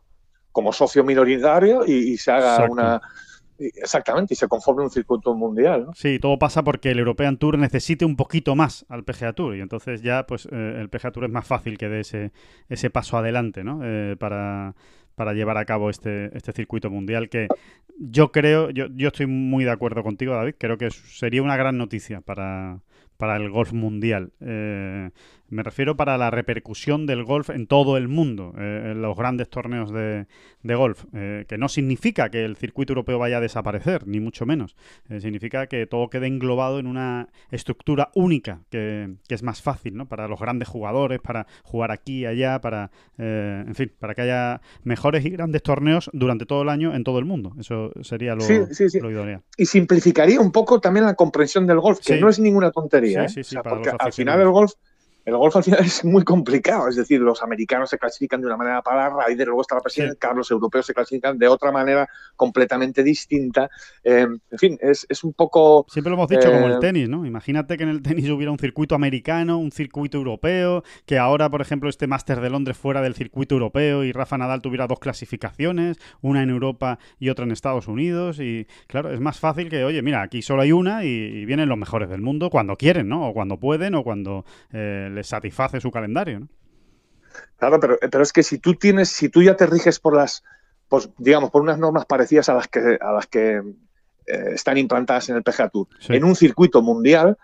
como 0.56 0.72
socio 0.72 1.04
minoritario 1.04 1.86
y, 1.86 2.16
se 2.16 2.32
haga 2.32 2.66
una... 2.70 3.02
Exactamente, 3.58 4.34
y 4.34 4.38
se 4.38 4.48
conforme 4.48 4.84
un 4.84 4.90
circuito 4.90 5.36
mundial. 5.36 5.88
¿no? 5.88 5.94
Sí, 5.94 6.18
todo 6.18 6.40
pasa 6.40 6.64
porque 6.64 6.92
el 6.92 7.00
European 7.00 7.38
Tour 7.38 7.58
necesite 7.58 8.06
un 8.06 8.16
poquito 8.16 8.56
más 8.56 8.86
al 8.88 9.04
PGA 9.04 9.34
Tour 9.34 9.58
y 9.58 9.60
entonces 9.60 10.02
ya 10.02 10.26
pues 10.26 10.48
eh, 10.50 10.78
el 10.80 10.90
PGA 10.90 11.12
Tour 11.12 11.26
es 11.26 11.32
más 11.32 11.46
fácil 11.46 11.78
que 11.78 11.90
dé 11.90 12.00
ese, 12.00 12.32
ese 12.70 12.90
paso 12.90 13.18
adelante 13.18 13.66
¿no? 13.66 13.82
Eh, 13.84 14.16
para, 14.18 14.76
para 15.16 15.34
llevar 15.34 15.58
a 15.58 15.66
cabo 15.66 15.90
este, 15.90 16.36
este 16.38 16.54
circuito 16.54 16.90
mundial 16.90 17.28
que 17.28 17.50
yo 17.98 18.32
creo, 18.32 18.70
yo, 18.70 18.88
yo 18.94 19.10
estoy 19.10 19.26
muy 19.26 19.66
de 19.66 19.72
acuerdo 19.72 20.04
contigo 20.04 20.36
David, 20.36 20.56
creo 20.58 20.78
que 20.78 20.90
sería 20.90 21.42
una 21.42 21.58
gran 21.58 21.78
noticia 21.78 22.22
para, 22.22 22.80
para 23.18 23.38
el 23.38 23.50
golf 23.50 23.74
mundial. 23.74 24.32
Eh, 24.40 25.10
me 25.50 25.64
refiero 25.64 25.96
para 25.96 26.18
la 26.18 26.32
repercusión 26.32 27.06
del 27.06 27.24
golf 27.24 27.50
en 27.50 27.68
todo 27.68 27.98
el 27.98 28.08
mundo, 28.08 28.54
eh, 28.58 28.92
en 28.92 29.02
los 29.02 29.16
grandes 29.16 29.50
torneos 29.50 29.92
de, 29.92 30.26
golf, 30.64 31.06
eh, 31.14 31.46
que 31.48 31.58
no 31.58 31.70
significa 31.70 32.30
que 32.30 32.44
el 32.44 32.56
circuito 32.56 32.94
europeo 32.94 33.20
vaya 33.20 33.38
a 33.38 33.42
desaparecer, 33.42 34.08
ni 34.08 34.20
mucho 34.20 34.46
menos. 34.46 34.76
significa 35.20 35.68
que 35.68 35.86
todo 35.86 36.10
quede 36.10 36.28
englobado 36.28 36.80
en 36.80 36.88
una 36.88 37.30
estructura 37.52 38.10
única, 38.16 38.62
que, 38.70 39.16
es 39.30 39.44
más 39.44 39.62
fácil 39.62 39.96
¿no? 39.96 40.08
para 40.08 40.28
los 40.28 40.40
grandes 40.40 40.68
jugadores, 40.68 41.20
para 41.20 41.46
jugar 41.64 41.92
aquí 41.92 42.20
y 42.20 42.26
allá, 42.26 42.62
para, 42.62 42.92
en 43.18 43.76
fin, 43.76 43.92
para 44.00 44.16
que 44.16 44.22
haya 44.22 44.62
mejores 44.84 45.26
y 45.26 45.30
grandes 45.30 45.62
torneos 45.62 46.10
durante 46.14 46.46
todo 46.46 46.62
el 46.62 46.70
año 46.70 46.96
en 46.96 47.04
todo 47.04 47.20
el 47.20 47.26
mundo. 47.26 47.54
Eso 47.60 47.92
sería 48.02 48.36
lo, 48.36 48.42
sí, 48.42 48.62
idóneo. 48.94 49.44
Y 49.58 49.66
simplificaría 49.66 50.40
un 50.40 50.52
poco 50.52 50.80
también 50.80 51.06
la 51.06 51.16
comprensión 51.16 51.68
del 51.68 51.80
golf, 51.80 52.00
que 52.00 52.20
no 52.20 52.30
es 52.30 52.40
ninguna 52.40 52.72
tontería 52.72 53.26
¿eh? 53.26 53.44
porque 53.64 53.92
al 53.98 54.14
final 54.14 54.42
el 54.42 54.50
golf 54.50 54.74
el 55.26 55.36
golf 55.38 55.56
al 55.56 55.64
final 55.64 55.80
es 55.84 56.06
muy 56.06 56.24
complicado, 56.24 56.88
es 56.88 56.96
decir, 56.96 57.20
los 57.20 57.42
americanos 57.42 57.90
se 57.90 57.98
clasifican 57.98 58.42
de 58.42 58.48
una 58.48 58.58
manera 58.58 58.82
para 58.82 59.10
Ryder, 59.10 59.48
luego 59.48 59.62
está 59.62 59.76
la 59.76 59.82
presidencia, 59.82 60.34
los 60.34 60.52
europeos 60.52 60.86
se 60.86 60.94
clasifican 60.94 61.38
de 61.38 61.48
otra 61.48 61.72
manera 61.72 62.08
completamente 62.36 63.04
distinta. 63.04 63.70
Em, 64.04 64.40
en 64.52 64.58
fin, 64.58 64.78
es, 64.82 65.06
un 65.24 65.34
poco... 65.34 65.86
Siempre 65.90 66.12
lo 66.12 66.18
hemos 66.18 66.30
dicho 66.30 66.52
como 66.52 66.68
el 66.68 66.74
eh, 66.74 66.80
tenis, 66.80 67.10
¿no? 67.10 67.26
Imagínate 67.26 67.78
que 67.78 67.84
en 67.84 67.90
el 67.90 68.02
tenis 68.04 68.30
hubiera 68.30 68.52
un 68.52 68.60
circuito 68.60 68.94
americano, 68.94 69.58
un 69.58 69.72
circuito 69.72 70.18
europeo, 70.18 70.84
que 71.06 71.18
ahora, 71.18 71.50
por 71.50 71.62
ejemplo, 71.62 71.90
este 71.90 72.06
Máster 72.06 72.40
de 72.40 72.50
Londres 72.52 72.78
fuera 72.78 73.02
del 73.02 73.16
circuito 73.16 73.56
europeo 73.56 74.04
y 74.04 74.12
Rafa 74.12 74.38
Nadal 74.38 74.62
tuviera 74.62 74.86
dos 74.86 75.00
clasificaciones, 75.00 75.98
una 76.22 76.44
en 76.44 76.52
Europa 76.52 77.00
y 77.18 77.30
otra 77.30 77.46
en 77.46 77.52
Estados 77.52 77.88
Unidos. 77.88 78.40
Y 78.40 78.68
claro, 78.88 79.12
es 79.12 79.20
más 79.20 79.40
fácil 79.40 79.70
que, 79.70 79.84
oye, 79.84 80.04
mira, 80.04 80.22
aquí 80.22 80.44
solo 80.44 80.62
hay 80.62 80.72
una 80.72 81.04
y, 81.04 81.46
vienen 81.46 81.70
los 81.70 81.78
mejores 81.78 82.10
del 82.10 82.22
mundo 82.22 82.50
cuando 82.50 82.76
quieren, 82.76 83.08
¿no? 83.08 83.30
O 83.30 83.34
cuando 83.34 83.60
pueden 83.60 83.96
o 83.96 84.04
cuando... 84.04 84.46
Eh, 84.72 85.10
les 85.16 85.28
satisface 85.28 85.80
su 85.80 85.92
calendario. 85.92 86.42
¿no? 86.42 86.48
Claro, 87.58 87.80
pero, 87.80 87.98
pero 88.00 88.24
es 88.24 88.34
que 88.34 88.44
si 88.44 88.60
tú 88.60 88.76
tienes, 88.76 89.10
si 89.10 89.30
tú 89.30 89.42
ya 89.42 89.56
te 89.56 89.66
riges 89.66 90.00
por 90.00 90.16
las, 90.16 90.44
pues, 90.88 91.10
digamos, 91.18 91.50
por 91.50 91.62
unas 91.62 91.80
normas 91.80 92.06
parecidas 92.06 92.50
a 92.50 92.54
las 92.54 92.68
que, 92.68 92.98
a 93.00 93.12
las 93.12 93.28
que 93.28 93.58
eh, 93.58 94.50
están 94.54 94.78
implantadas 94.78 95.30
en 95.30 95.38
el 95.38 95.44
PGA 95.44 95.70
Tour, 95.70 95.88
en 96.10 96.24
un 96.24 96.36
circuito 96.36 96.82
mundial, 96.82 97.38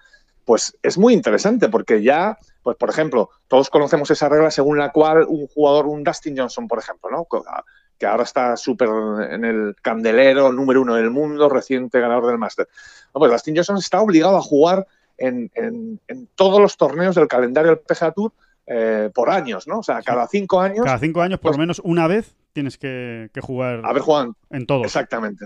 pues 0.45 0.77
es 0.81 0.97
muy 0.97 1.13
interesante 1.13 1.69
porque 1.69 2.01
ya, 2.01 2.38
pues 2.63 2.75
por 2.77 2.89
ejemplo, 2.89 3.29
todos 3.47 3.69
conocemos 3.69 4.10
esa 4.12 4.27
regla 4.27 4.51
según 4.51 4.77
la 4.77 4.91
cual 4.91 5.25
un 5.27 5.47
jugador, 5.47 5.86
un 5.86 6.03
Dustin 6.03 6.38
Johnson, 6.38 6.67
por 6.67 6.79
ejemplo, 6.79 7.10
¿no? 7.10 7.27
que 7.97 8.07
ahora 8.07 8.23
está 8.23 8.57
súper 8.57 8.89
en 9.29 9.45
el 9.45 9.75
candelero, 9.81 10.51
número 10.51 10.81
uno 10.81 10.95
del 10.95 11.12
mundo, 11.12 11.47
reciente 11.49 11.99
ganador 11.99 12.27
del 12.27 12.39
Master. 12.39 12.67
pues 13.13 13.31
Dustin 13.31 13.55
Johnson 13.55 13.77
está 13.77 14.01
obligado 14.01 14.38
a 14.38 14.41
jugar 14.41 14.88
en, 15.21 15.99
todos 16.36 16.60
los 16.60 16.77
torneos 16.77 17.15
del 17.15 17.27
calendario 17.27 17.71
del 17.71 17.79
PGA 17.79 18.12
Tour 18.12 18.31
eh, 18.67 19.10
por 19.13 19.29
años, 19.29 19.67
¿no? 19.67 19.79
O 19.79 19.84
sea, 19.84 20.01
cada 20.01 20.27
cinco 20.27 20.60
años. 20.60 20.86
Cada 20.86 20.99
cinco 20.99 21.21
años, 21.21 21.39
por 21.39 21.51
lo 21.51 21.57
pues 21.57 21.60
menos 21.60 21.81
una 21.84 22.07
vez, 22.07 22.36
tienes 22.53 22.77
que, 22.77 23.29
jugar. 23.41 23.81
A 23.84 23.93
ver, 23.93 24.01
Juan. 24.01 24.34
En 24.49 24.65
todos. 24.65 24.86
Exactamente. 24.86 25.45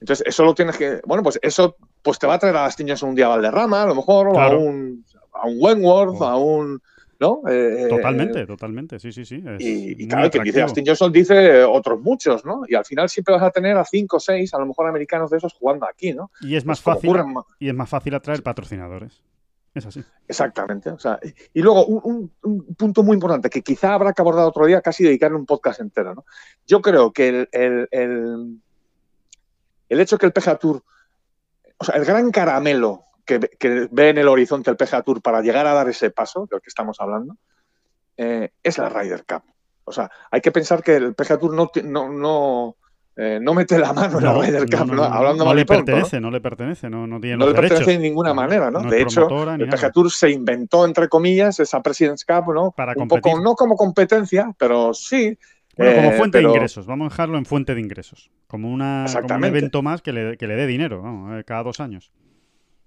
Entonces, 0.00 0.26
eso 0.26 0.44
lo 0.44 0.54
tienes 0.54 0.76
que. 0.76 1.00
Bueno, 1.06 1.22
pues 1.22 1.38
eso 1.42 1.76
pues 2.02 2.18
te 2.18 2.26
va 2.26 2.34
a 2.34 2.38
traer 2.38 2.56
a 2.56 2.64
las 2.64 2.76
tiñas 2.76 3.02
un 3.02 3.14
día 3.14 3.28
Valderrama, 3.28 3.82
a 3.82 3.86
lo 3.86 3.94
mejor, 3.94 4.28
o 4.28 4.38
a 4.38 4.48
un, 4.50 5.04
a 5.32 5.46
un 5.46 5.56
Wentworth, 5.58 6.20
oh. 6.20 6.24
a 6.24 6.36
un. 6.36 6.82
¿No? 7.20 7.42
Eh, 7.48 7.86
totalmente, 7.88 8.46
totalmente, 8.46 8.98
sí, 8.98 9.12
sí, 9.12 9.24
sí. 9.24 9.42
y, 9.58 10.08
claro, 10.08 10.30
que 10.30 10.40
dice 10.40 10.62
Austin 10.62 10.84
Johnson 10.86 11.12
dice 11.12 11.62
otros 11.64 12.00
muchos, 12.00 12.44
¿no? 12.44 12.62
Y 12.68 12.74
al 12.74 12.84
final 12.84 13.08
siempre 13.08 13.34
vas 13.34 13.42
a 13.42 13.50
tener 13.50 13.76
a 13.76 13.84
cinco 13.84 14.16
o 14.16 14.20
seis, 14.20 14.52
a 14.54 14.58
lo 14.58 14.66
mejor 14.66 14.88
americanos 14.88 15.30
de 15.30 15.38
esos 15.38 15.52
jugando 15.54 15.86
aquí, 15.86 16.12
¿no? 16.12 16.30
Y 16.40 16.56
es 16.56 16.64
más 16.64 16.80
fácil 16.80 17.16
y 17.58 17.68
es 17.68 17.74
más 17.74 17.88
fácil 17.88 18.14
atraer 18.14 18.42
patrocinadores. 18.42 19.22
Es 19.74 19.86
así. 19.86 20.04
Exactamente. 20.28 20.90
O 20.90 20.98
sea, 20.98 21.18
y 21.52 21.60
luego 21.60 21.84
un, 21.86 22.32
punto 22.76 23.02
muy 23.02 23.14
importante 23.14 23.50
que 23.50 23.62
quizá 23.62 23.94
habrá 23.94 24.12
que 24.12 24.22
abordar 24.22 24.46
otro 24.46 24.66
día, 24.66 24.80
casi 24.80 25.02
dedicarle 25.02 25.36
un 25.36 25.46
podcast 25.46 25.80
entero. 25.80 26.14
¿no? 26.14 26.24
Yo 26.66 26.80
creo 26.80 27.12
que 27.12 27.28
el, 27.28 27.48
el, 27.50 27.88
el, 27.90 28.60
el 29.88 30.00
hecho 30.00 30.16
que 30.16 30.26
el 30.26 30.32
PGA 30.32 30.56
Tour, 30.56 30.84
o 31.76 31.84
sea, 31.84 31.96
el 31.96 32.04
gran 32.04 32.30
caramelo 32.30 33.04
que, 33.24 33.88
ve 33.90 34.08
en 34.10 34.18
el 34.18 34.28
horizonte 34.28 34.70
el 34.70 34.76
PGA 34.76 35.02
Tour 35.02 35.22
para 35.22 35.40
llegar 35.40 35.66
a 35.66 35.74
dar 35.74 35.88
ese 35.88 36.10
paso 36.10 36.46
del 36.50 36.60
que 36.60 36.68
estamos 36.68 37.00
hablando, 37.00 37.36
eh, 38.16 38.50
es 38.62 38.78
la 38.78 38.88
Ryder 38.88 39.24
Cup. 39.24 39.42
O 39.84 39.92
sea, 39.92 40.10
hay 40.30 40.40
que 40.40 40.52
pensar 40.52 40.82
que 40.82 40.96
el 40.96 41.14
PGA 41.14 41.38
Tour 41.38 41.54
no, 41.54 41.70
no, 41.84 42.08
no, 42.08 42.76
eh, 43.16 43.38
no 43.40 43.54
mete 43.54 43.78
la 43.78 43.92
mano 43.92 44.18
en 44.18 44.24
la 44.24 44.34
Ryder 44.34 44.68
Cup, 44.68 44.92
no, 44.92 45.04
hablando 45.04 45.44
no 45.44 45.54
le 45.54 45.64
pertenece, 45.64 46.20
¿no? 46.20 46.30
le 46.30 46.40
pertenece, 46.40 46.90
no, 46.90 47.06
no 47.06 47.20
tiene 47.20 47.36
No 47.36 47.46
le 47.46 47.54
pertenece 47.54 47.92
de 47.92 47.98
ninguna 47.98 48.34
manera, 48.34 48.70
¿no? 48.70 48.82
de 48.82 49.02
hecho, 49.02 49.28
el 49.54 49.68
PGA 49.68 49.90
Tour 49.90 50.10
se 50.10 50.30
inventó, 50.30 50.84
entre 50.84 51.08
comillas, 51.08 51.60
esa 51.60 51.82
President's 51.82 52.24
Cup, 52.24 52.52
¿no? 52.52 52.72
Para 52.72 52.94
Un 52.96 53.08
poco, 53.08 53.40
no 53.40 53.54
como 53.54 53.76
competencia, 53.76 54.54
pero 54.58 54.94
sí. 54.94 55.38
Bueno, 55.76 55.96
como 55.96 56.12
fuente 56.12 56.38
de 56.38 56.44
ingresos, 56.44 56.86
vamos 56.86 57.06
a 57.06 57.08
dejarlo 57.10 57.36
en 57.36 57.44
fuente 57.44 57.74
de 57.74 57.80
ingresos. 57.80 58.30
Como, 58.46 58.70
una, 58.70 59.06
como 59.12 59.34
un 59.34 59.44
evento 59.44 59.82
más 59.82 60.02
que 60.02 60.12
le, 60.12 60.36
que 60.36 60.46
le 60.46 60.54
dé 60.54 60.66
dinero, 60.66 61.36
eh, 61.36 61.42
cada 61.44 61.64
dos 61.64 61.80
años. 61.80 62.12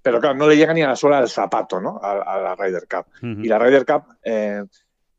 Pero 0.07 0.21
claro, 0.21 0.35
no 0.37 0.47
le 0.47 0.55
llega 0.55 0.73
ni 0.73 0.81
a 0.81 0.87
la 0.87 0.95
suela 0.95 1.19
del 1.19 1.29
zapato, 1.29 1.81
¿no? 1.81 1.99
A, 2.01 2.39
la 2.39 2.55
Ryder 2.55 2.87
Cup. 2.87 3.05
Y 3.21 3.47
la 3.47 3.59
Ryder 3.59 3.85
Cup, 3.85 4.03
eh, 4.23 4.63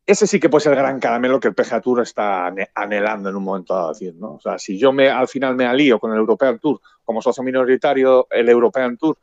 ese 0.07 0.27
sí 0.27 0.40
que 0.40 0.48
puede 0.48 0.62
ser 0.62 0.72
el 0.72 0.79
gran 0.79 0.98
caramelo 0.98 1.38
que 1.38 1.48
el 1.48 1.55
PGA 1.55 1.83
Tour 1.83 2.01
está 2.01 2.51
anhelando 2.74 3.29
en 3.29 3.37
un 3.37 3.44
momento 3.44 3.74
dado. 3.74 3.90
Decir, 3.90 4.14
¿no? 4.14 4.37
O 4.37 4.40
sea, 4.40 4.59
si 4.59 4.79
yo 4.79 4.90
me, 4.90 5.11
al 5.11 5.29
final 5.29 5.55
me 5.57 5.66
alío 5.66 5.98
con 6.01 6.12
el 6.12 6.16
European 6.16 6.59
Tour 6.59 6.81
como 7.05 7.20
socio 7.20 7.42
minoritario, 7.42 8.27
el 8.31 8.48
European 8.48 8.96
Tour, 8.96 9.18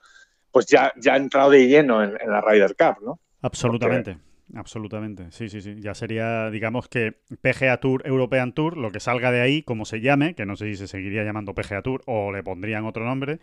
pues 0.51 0.67
ya, 0.67 0.93
ya 0.97 1.13
ha 1.13 1.17
entrado 1.17 1.49
de 1.49 1.67
lleno 1.67 2.03
en, 2.03 2.13
la 2.13 2.41
Ryder 2.41 2.75
Cup, 2.75 3.03
¿no? 3.03 3.19
Absolutamente. 3.41 4.19
Absolutamente, 4.53 5.31
sí, 5.31 5.49
sí, 5.49 5.59
sí. 5.59 5.75
Ya 5.79 5.95
sería, 5.95 6.51
digamos 6.51 6.87
que 6.87 7.17
PGA 7.41 7.77
Tour, 7.77 8.03
European 8.05 8.53
Tour, 8.53 8.77
lo 8.77 8.91
que 8.91 8.99
salga 8.99 9.31
de 9.31 9.41
ahí, 9.41 9.63
como 9.63 9.85
se 9.85 10.01
llame, 10.01 10.35
que 10.35 10.45
no 10.45 10.55
sé 10.55 10.65
si 10.65 10.75
se 10.75 10.87
seguiría 10.87 11.23
llamando 11.23 11.55
PGA 11.55 11.81
Tour 11.81 12.03
o 12.05 12.31
le 12.31 12.43
pondrían 12.43 12.85
otro 12.85 13.05
nombre, 13.05 13.39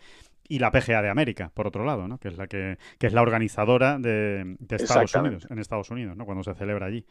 y 0.47 0.59
la 0.59 0.71
PGA 0.71 1.01
de 1.01 1.09
América, 1.09 1.51
por 1.53 1.67
otro 1.67 1.83
lado, 1.83 2.07
¿no? 2.07 2.19
Que 2.19 2.29
es 2.29 2.37
la 2.37 2.47
que, 2.47 2.77
que 2.99 3.07
es 3.07 3.13
la 3.13 3.21
organizadora 3.21 3.99
de, 3.99 4.55
de 4.59 4.75
Estados 4.75 5.13
Unidos, 5.15 5.47
en 5.49 5.59
Estados 5.59 5.89
Unidos, 5.91 6.15
¿no? 6.15 6.25
Cuando 6.25 6.43
se 6.43 6.53
celebra 6.53 6.85
allí. 6.85 7.05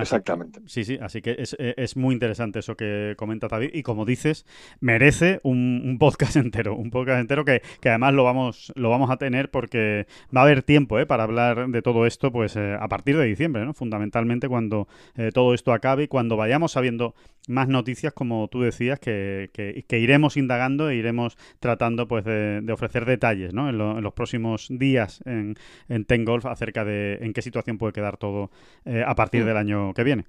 Exactamente. 0.00 0.60
sí, 0.66 0.84
sí, 0.84 0.98
así 1.00 1.20
que 1.20 1.36
es, 1.38 1.56
e, 1.58 1.74
es, 1.76 1.96
muy 1.96 2.14
interesante 2.14 2.60
eso 2.60 2.76
que 2.76 3.14
comenta 3.16 3.48
David 3.48 3.70
y 3.74 3.82
como 3.82 4.04
dices, 4.04 4.46
merece 4.80 5.40
un, 5.42 5.96
podcast 5.98 6.36
entero, 6.36 6.74
un 6.74 6.90
podcast 6.90 7.20
entero 7.20 7.44
que, 7.44 7.62
que, 7.80 7.88
además 7.90 8.14
lo 8.14 8.24
vamos, 8.24 8.72
lo 8.74 8.90
vamos 8.90 9.10
a 9.10 9.16
tener 9.16 9.50
porque 9.50 10.06
va 10.34 10.40
a 10.40 10.44
haber 10.44 10.62
tiempo 10.62 10.98
¿eh? 10.98 11.06
para 11.06 11.24
hablar 11.24 11.68
de 11.68 11.82
todo 11.82 12.06
esto 12.06 12.32
pues 12.32 12.56
eh, 12.56 12.76
a 12.78 12.88
partir 12.88 13.16
de 13.16 13.24
diciembre, 13.24 13.64
¿no? 13.64 13.74
fundamentalmente 13.74 14.48
cuando 14.48 14.88
eh, 15.16 15.30
todo 15.32 15.54
esto 15.54 15.72
acabe 15.72 16.04
y 16.04 16.08
cuando 16.08 16.36
vayamos 16.36 16.72
sabiendo 16.72 17.14
más 17.48 17.66
noticias, 17.66 18.12
como 18.12 18.46
tú 18.46 18.62
decías, 18.62 19.00
que, 19.00 19.50
que, 19.52 19.98
iremos 19.98 20.36
indagando 20.36 20.90
e 20.90 20.94
iremos 20.94 21.36
tratando 21.58 22.06
pues 22.06 22.24
de, 22.24 22.64
ofrecer 22.72 23.04
detalles 23.04 23.52
¿no? 23.52 23.68
en, 23.68 23.78
los 23.78 24.12
próximos 24.14 24.68
días 24.70 25.22
en, 25.26 25.56
en 25.88 26.04
Ten 26.04 26.24
Golf 26.24 26.46
acerca 26.46 26.84
de 26.84 27.18
en 27.20 27.32
qué 27.32 27.42
situación 27.42 27.78
puede 27.78 27.92
quedar 27.92 28.16
todo 28.16 28.52
a 28.84 29.14
partir 29.16 29.42
mm. 29.42 29.46
del 29.46 29.56
año 29.56 29.81
que 29.94 30.04
viene. 30.04 30.24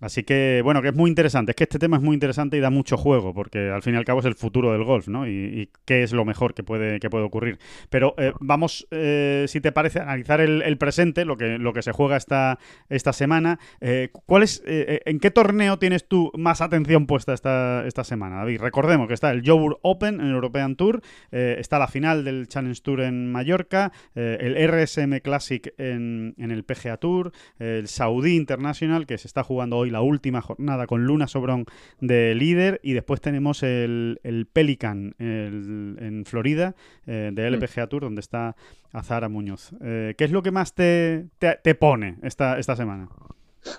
Así 0.00 0.22
que, 0.22 0.62
bueno, 0.64 0.80
que 0.80 0.88
es 0.88 0.94
muy 0.94 1.10
interesante. 1.10 1.52
Es 1.52 1.56
que 1.56 1.64
este 1.64 1.78
tema 1.78 1.98
es 1.98 2.02
muy 2.02 2.14
interesante 2.14 2.56
y 2.56 2.60
da 2.60 2.70
mucho 2.70 2.96
juego, 2.96 3.34
porque 3.34 3.70
al 3.70 3.82
fin 3.82 3.94
y 3.94 3.96
al 3.98 4.04
cabo 4.04 4.20
es 4.20 4.26
el 4.26 4.34
futuro 4.34 4.72
del 4.72 4.84
golf, 4.84 5.08
¿no? 5.08 5.28
Y, 5.28 5.70
qué 5.84 6.02
es 6.02 6.12
lo 6.12 6.24
mejor 6.24 6.54
que 6.54 6.62
puede, 6.62 7.00
que 7.00 7.10
puede 7.10 7.24
ocurrir. 7.24 7.58
Pero 7.90 8.14
eh, 8.16 8.32
vamos, 8.40 8.86
eh, 8.90 9.44
si 9.48 9.60
te 9.60 9.72
parece, 9.72 9.98
a 9.98 10.04
analizar 10.04 10.40
el, 10.40 10.78
presente, 10.78 11.24
lo 11.24 11.36
que, 11.36 11.58
lo 11.58 11.72
que 11.72 11.82
se 11.82 11.92
juega 11.92 12.16
esta, 12.16 12.58
esta 12.88 13.12
semana. 13.12 13.58
Eh, 13.80 14.10
¿cuál 14.12 14.42
es, 14.42 14.62
¿En 14.66 15.20
qué 15.20 15.30
torneo 15.30 15.78
tienes 15.78 16.08
tú 16.08 16.32
más 16.36 16.60
atención 16.60 17.06
puesta 17.06 17.34
esta, 17.34 17.86
esta 17.86 18.04
semana, 18.04 18.36
David? 18.36 18.60
Recordemos 18.60 19.08
que 19.08 19.14
está 19.14 19.30
el 19.30 19.42
Jobur 19.44 19.78
Open 19.82 20.20
en 20.20 20.28
el 20.28 20.32
European 20.32 20.76
Tour, 20.76 21.02
está 21.30 21.78
la 21.78 21.88
final 21.88 22.24
del 22.24 22.48
Challenge 22.48 22.80
Tour 22.80 23.02
en 23.02 23.30
Mallorca, 23.30 23.92
el 24.14 24.56
RSM 24.68 25.18
Classic 25.20 25.74
en, 25.76 26.34
en 26.38 26.50
el 26.50 26.64
PGA 26.64 26.96
Tour, 26.96 27.32
el 27.58 27.88
Saudi 27.88 28.36
International, 28.36 29.06
que 29.06 29.18
se 29.18 29.28
está 29.28 29.42
jugando 29.42 29.76
hoy 29.76 29.89
la 29.90 30.00
última 30.00 30.40
jornada 30.40 30.86
con 30.86 31.06
Luna 31.06 31.26
Sobrón 31.26 31.66
de 32.00 32.34
líder 32.34 32.80
y 32.82 32.92
después 32.92 33.20
tenemos 33.20 33.62
el, 33.62 34.18
Pelican 34.52 35.14
en 35.18 36.24
Florida 36.26 36.74
eh, 37.06 37.30
de 37.32 37.50
LPGA 37.50 37.86
Tour 37.86 38.02
donde 38.02 38.20
está 38.20 38.56
Azara 38.92 39.28
Muñoz. 39.28 39.72
Eh, 39.82 40.14
¿Qué 40.16 40.24
es 40.24 40.30
lo 40.30 40.42
que 40.42 40.50
más 40.50 40.74
te, 40.74 41.28
te, 41.38 41.74
pone 41.74 42.18
esta, 42.22 42.58
esta 42.58 42.76
semana? 42.76 43.08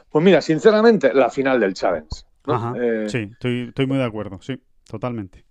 Pues 0.10 0.24
mira, 0.24 0.42
sinceramente, 0.42 1.14
la 1.14 1.30
final 1.30 1.60
del 1.60 1.74
Challenge. 1.74 2.10
Eh, 2.76 3.06
sí, 3.08 3.30
estoy, 3.32 3.68
estoy 3.70 3.88
muy 3.88 3.98
de 3.98 4.06
acuerdo, 4.06 4.42
sí, 4.42 4.60
totalmente. 4.88 5.44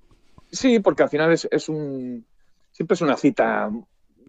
Sí, 0.51 0.81
porque 0.81 1.05
al 1.05 1.09
final 1.09 1.33
es, 1.33 1.49
es 1.51 1.69
un 1.69 2.27
siempre 2.73 2.95
es 2.95 3.01
una 3.01 3.17
cita 3.17 3.71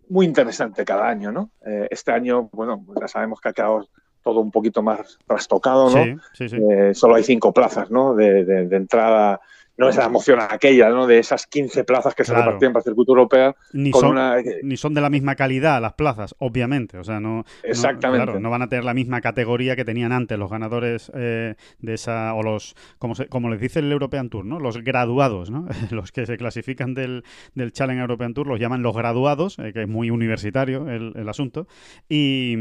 muy 0.10 0.26
interesante 0.26 0.84
cada 0.84 1.08
año, 1.08 1.32
¿no? 1.32 1.52
este 1.90 2.12
año, 2.12 2.50
bueno, 2.52 2.86
ya 3.00 3.08
sabemos 3.08 3.40
que 3.40 3.50
ha 3.50 3.54
quedado 3.54 3.88
todo 4.24 4.40
un 4.40 4.52
poquito 4.52 4.82
más 4.82 5.18
trastocado, 5.26 5.90
¿no? 5.90 6.20
Sí, 6.34 6.50
sí, 6.50 6.56
eh, 6.56 6.94
solo 6.94 7.16
hay 7.16 7.24
cinco 7.24 7.54
plazas, 7.54 7.90
¿no? 7.90 8.14
De, 8.16 8.46
de, 8.46 8.76
entrada 8.76 9.42
no 9.78 9.90
es 9.90 9.96
la 9.96 10.06
emoción 10.06 10.40
aquella, 10.40 10.90
¿no? 10.90 11.08
De 11.08 11.20
esas 11.20 11.48
15 11.48 11.84
plazas 11.84 12.14
que 12.14 12.24
se 12.24 12.34
repartían 12.34 12.74
para 12.74 12.82
el 12.82 12.86
circuito 12.86 13.12
europeo. 13.14 13.56
Ni, 13.74 13.92
son, 13.92 14.16
ni 14.64 14.78
son 14.78 14.94
de 14.94 15.02
la 15.02 15.10
misma 15.10 15.36
calidad 15.36 15.82
las 15.82 15.94
plazas, 15.94 16.36
obviamente. 16.40 16.98
O 16.98 17.04
sea, 17.04 17.20
no, 17.20 17.46
Exactamente. 17.64 18.34
No, 18.34 18.40
no 18.40 18.50
van 18.50 18.62
a 18.62 18.70
tener 18.70 18.84
la 18.84 18.94
misma 18.94 19.22
categoría 19.22 19.76
que 19.76 19.86
tenían 19.86 20.12
antes 20.12 20.38
los 20.38 20.50
ganadores 20.50 21.12
eh, 21.16 21.56
de 21.80 21.94
esa, 21.94 22.34
o 22.34 22.44
los, 22.44 22.76
como, 23.00 23.16
se, 23.16 23.28
como 23.28 23.50
les 23.50 23.60
dice 23.60 23.80
el 23.80 23.92
European 23.92 24.30
Tour, 24.30 24.46
¿no? 24.46 24.60
Los 24.60 24.78
graduados, 24.84 25.50
¿no? 25.50 25.68
los 25.92 26.12
que 26.12 26.26
se 26.26 26.38
clasifican 26.38 26.94
del, 26.94 27.24
del 27.56 27.72
Challenge 27.72 28.02
European 28.02 28.34
Tour 28.34 28.48
los 28.48 28.60
llaman 28.60 28.84
los 28.84 28.96
graduados, 28.96 29.58
eh, 29.60 29.72
que 29.74 29.84
es 29.84 29.88
muy 29.88 30.10
universitario 30.10 30.90
el, 30.90 31.14
el 31.16 31.30
asunto. 31.30 31.68
Y, 32.10 32.56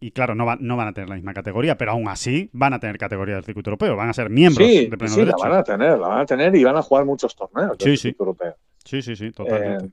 y, 0.00 0.10
claro, 0.12 0.34
no, 0.34 0.46
va, 0.46 0.56
no 0.60 0.76
van 0.76 0.88
a 0.88 0.92
tener 0.92 1.08
la 1.08 1.16
misma 1.16 1.34
categoría, 1.34 1.76
pero 1.76 1.92
aún 1.92 2.08
así 2.08 2.50
van 2.52 2.74
a 2.74 2.80
tener 2.80 2.98
categoría 2.98 3.34
del 3.34 3.44
circuito 3.44 3.70
europeo, 3.70 3.96
van 3.96 4.08
a 4.08 4.12
ser 4.12 4.30
miembros 4.30 4.68
de 4.68 4.88
pleno 4.96 5.14
sí, 5.14 5.24
la 5.24 5.34
van 5.36 5.52
a 5.52 5.62
tener, 5.62 5.98
la 5.98 6.08
van 6.08 6.20
a 6.20 6.26
tener 6.26 6.54
y 6.54 6.59
van 6.64 6.76
a 6.76 6.82
jugar 6.82 7.04
muchos 7.04 7.34
torneos 7.34 7.76
sí, 7.78 7.96
sí. 7.96 8.14
europeo. 8.18 8.56
Sí, 8.84 9.02
sí, 9.02 9.16
sí, 9.16 9.30
totalmente. 9.32 9.86
Eh, 9.86 9.90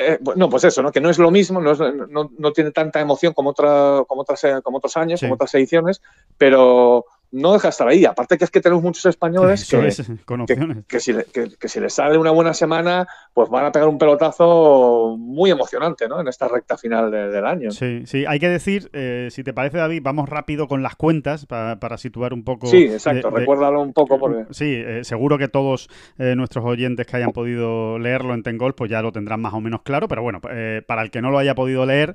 eh, 0.00 0.18
no, 0.36 0.48
pues 0.48 0.64
eso, 0.64 0.82
¿no? 0.82 0.92
Que 0.92 1.00
no 1.00 1.10
es 1.10 1.18
lo 1.18 1.30
mismo, 1.30 1.60
no, 1.60 1.74
no, 1.74 2.30
no 2.38 2.52
tiene 2.52 2.70
tanta 2.70 3.00
emoción 3.00 3.32
como, 3.32 3.50
otra, 3.50 4.04
como, 4.06 4.22
otras, 4.22 4.62
como 4.62 4.78
otros 4.78 4.96
años, 4.96 5.20
como 5.20 5.34
otras 5.34 5.54
ediciones, 5.56 6.00
pero 6.36 7.04
no 7.30 7.52
deja 7.52 7.68
de 7.68 7.70
estar 7.70 7.88
ahí. 7.88 8.04
Aparte 8.04 8.38
que 8.38 8.44
es 8.44 8.50
que 8.50 8.60
tenemos 8.60 8.82
muchos 8.82 9.04
españoles 9.06 9.68
que, 10.46 10.82
que, 10.86 11.00
si, 11.00 11.14
que, 11.14 11.68
si 11.68 11.80
les 11.80 11.92
sale 11.92 12.18
una 12.18 12.30
buena 12.30 12.54
semana, 12.54 13.06
pues 13.34 13.48
van 13.50 13.66
a 13.66 13.72
pegar 13.72 13.88
un 13.88 13.98
pelotazo 13.98 15.16
muy 15.18 15.50
emocionante 15.50 16.08
¿no? 16.08 16.20
en 16.20 16.28
esta 16.28 16.48
recta 16.48 16.76
final 16.76 17.10
del 17.10 17.46
año. 17.46 17.70
Sí, 17.70 18.02
sí, 18.06 18.24
hay 18.26 18.38
que 18.38 18.48
decir, 18.48 18.90
eh, 18.92 19.28
si 19.30 19.44
te 19.44 19.52
parece 19.52 19.78
David, 19.78 20.00
vamos 20.02 20.28
rápido 20.28 20.68
con 20.68 20.82
las 20.82 20.96
cuentas 20.96 21.46
para, 21.46 21.98
situar 21.98 22.32
un 22.32 22.44
poco... 22.44 22.68
Sí, 22.68 22.84
exacto, 22.84 23.30
recuérdalo 23.30 23.82
un 23.82 23.92
poco. 23.92 24.18
Porque... 24.18 24.46
Sí, 24.52 24.74
eh, 24.74 25.04
seguro 25.04 25.36
que 25.36 25.48
todos 25.48 25.88
eh, 26.18 26.34
nuestros 26.36 26.64
oyentes 26.64 27.06
que 27.06 27.16
hayan 27.16 27.32
podido 27.32 27.98
leerlo 27.98 28.34
en 28.34 28.42
Tengol, 28.42 28.74
pues 28.74 28.90
ya 28.90 29.02
lo 29.02 29.12
tendrán 29.12 29.40
más 29.40 29.54
o 29.54 29.60
menos 29.60 29.82
claro, 29.82 30.06
pero 30.08 30.22
bueno, 30.22 30.40
para 30.40 31.02
el 31.02 31.10
que 31.10 31.20
no 31.20 31.30
lo 31.30 31.38
haya 31.38 31.54
podido 31.54 31.84
leer, 31.86 32.14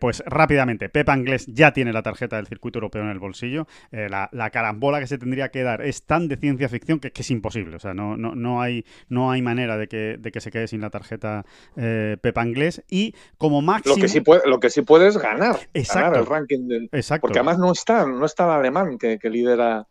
pues 0.00 0.22
rápidamente, 0.26 0.88
Pepa 0.88 1.12
Anglés 1.12 1.46
ya 1.46 1.72
tiene 1.72 1.92
la 1.92 2.02
tarjeta 2.02 2.36
del 2.36 2.46
circuito 2.46 2.78
europeo 2.78 3.02
en 3.02 3.08
el 3.08 3.18
bolsillo, 3.18 3.66
la 3.90 4.28
la 4.43 4.43
carambola 4.50 5.00
que 5.00 5.06
se 5.06 5.18
tendría 5.18 5.50
que 5.50 5.62
dar 5.62 5.82
es 5.82 6.04
tan 6.04 6.28
de 6.28 6.36
ciencia 6.36 6.68
ficción 6.68 7.00
que, 7.00 7.12
es 7.14 7.30
imposible. 7.30 7.76
O 7.76 7.78
sea, 7.78 7.94
no, 7.94 8.16
no, 8.16 8.34
no, 8.34 8.60
hay, 8.60 8.84
no 9.08 9.30
hay 9.30 9.42
manera 9.42 9.76
de 9.76 9.88
que, 9.88 10.16
de 10.18 10.32
que 10.32 10.40
se 10.40 10.50
quede 10.50 10.68
sin 10.68 10.80
la 10.80 10.90
tarjeta 10.90 11.44
eh, 11.76 12.16
Pepa 12.20 12.44
Inglés. 12.46 12.82
Y 12.88 13.14
como 13.38 13.62
máximo. 13.62 13.96
Lo 13.96 14.00
que 14.00 14.08
sí, 14.08 14.20
puede, 14.20 14.42
lo 14.46 14.60
que 14.60 14.70
sí 14.70 14.82
puedes 14.82 15.16
ganar. 15.16 15.58
Ganar 15.72 16.16
el 16.16 16.26
ranking 16.26 16.68
del. 16.68 16.88
Exacto. 16.92 17.22
Porque 17.22 17.38
además 17.38 17.58
no 17.58 17.72
está, 17.72 18.06
no 18.06 18.24
está 18.24 18.44
el 18.44 18.50
alemán 18.50 18.98
que, 18.98 19.18
que 19.18 19.30
lidera 19.30 19.86